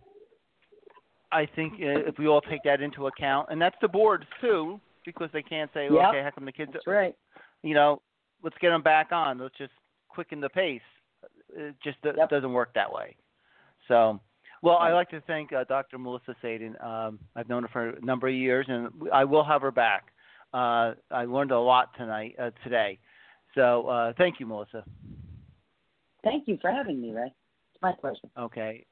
I 1.33 1.47
think 1.55 1.75
uh, 1.75 2.09
if 2.09 2.19
we 2.19 2.27
all 2.27 2.41
take 2.41 2.63
that 2.65 2.81
into 2.81 3.07
account, 3.07 3.49
and 3.51 3.61
that's 3.61 3.77
the 3.81 3.89
boards 3.89 4.25
too, 4.41 4.81
because 5.05 5.29
they 5.33 5.43
can't 5.43 5.71
say, 5.75 5.85
yep. 5.85 6.09
okay, 6.09 6.23
how 6.23 6.31
come 6.35 6.45
the 6.45 6.53
kids? 6.53 6.71
That's 6.73 6.87
right. 6.87 7.15
You 7.63 7.75
know, 7.75 8.01
let's 8.43 8.57
get 8.61 8.71
them 8.71 8.83
back 8.83 9.13
on. 9.13 9.39
Let's 9.39 9.57
just 9.59 9.73
quicken 10.09 10.41
the 10.41 10.49
pace. 10.49 10.81
It 11.55 11.75
just 11.83 11.99
yep. 12.05 12.31
doesn't 12.31 12.53
work 12.53 12.75
that 12.75 12.93
way. 12.93 13.17
So, 13.89 14.21
well, 14.63 14.77
I'd 14.77 14.93
like 14.93 15.11
to 15.11 15.21
thank 15.23 15.53
uh, 15.53 15.65
Dr. 15.65 15.99
Melissa 15.99 16.35
Sadin. 16.43 16.75
Um, 16.85 17.19
I've 17.35 17.49
known 17.49 17.63
her 17.63 17.69
for 17.69 17.91
a 17.91 18.01
number 18.05 18.29
of 18.29 18.35
years, 18.35 18.67
and 18.69 18.89
I 19.13 19.25
will 19.25 19.45
have 19.45 19.63
her 19.63 19.71
back. 19.71 20.07
Uh, 20.55 20.95
I 21.11 21.25
learned 21.27 21.51
a 21.51 21.59
lot 21.59 21.91
tonight, 21.97 22.35
uh, 22.41 22.51
today. 22.65 22.99
So, 23.55 23.87
uh, 23.89 24.13
thank 24.19 24.41
you, 24.41 24.47
Melissa. 24.47 24.85
Thank 26.27 26.49
you 26.49 26.59
for 26.61 26.73
having 26.73 27.01
me, 27.01 27.13
Ray. 27.13 27.27
It's 27.73 27.83
my 27.83 27.93
pleasure. 28.01 28.29
Okay. 28.37 28.85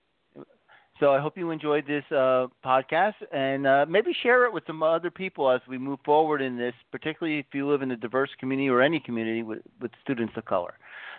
So 1.01 1.11
I 1.11 1.18
hope 1.18 1.37
you 1.37 1.51
enjoyed 1.51 1.85
this 1.85 2.05
uh, 2.12 2.47
podcast, 2.64 3.14
and 3.32 3.66
uh, 3.66 3.87
maybe 3.89 4.12
share 4.22 4.45
it 4.45 4.53
with 4.53 4.62
some 4.68 4.85
other 4.85 5.11
people 5.11 5.51
as 5.51 5.61
we 5.68 5.76
move 5.76 5.99
forward 6.05 6.41
in 6.41 6.57
this, 6.57 6.74
particularly 6.93 7.41
if 7.41 7.47
you 7.53 7.68
live 7.68 7.82
in 7.82 7.91
a 7.91 7.97
diverse 7.97 8.30
community 8.39 8.68
or 8.68 8.80
any 8.80 9.01
community 9.01 9.43
with, 9.43 9.59
with 9.80 9.91
students 10.05 10.35
of 10.37 10.45
color. 10.45 10.74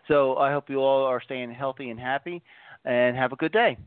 So 0.08 0.38
I 0.38 0.54
hope 0.54 0.70
you 0.70 0.78
all 0.78 1.04
are 1.04 1.22
staying 1.22 1.54
healthy 1.54 1.90
and 1.90 2.00
happy, 2.00 2.42
and 2.86 3.18
have 3.18 3.34
a 3.34 3.36
good 3.36 3.52
day. 3.52 3.78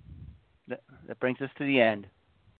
That, 0.68 0.83
that 1.07 1.18
brings 1.20 1.41
us 1.41 1.49
to 1.57 1.64
the 1.64 1.81
end. 1.81 2.07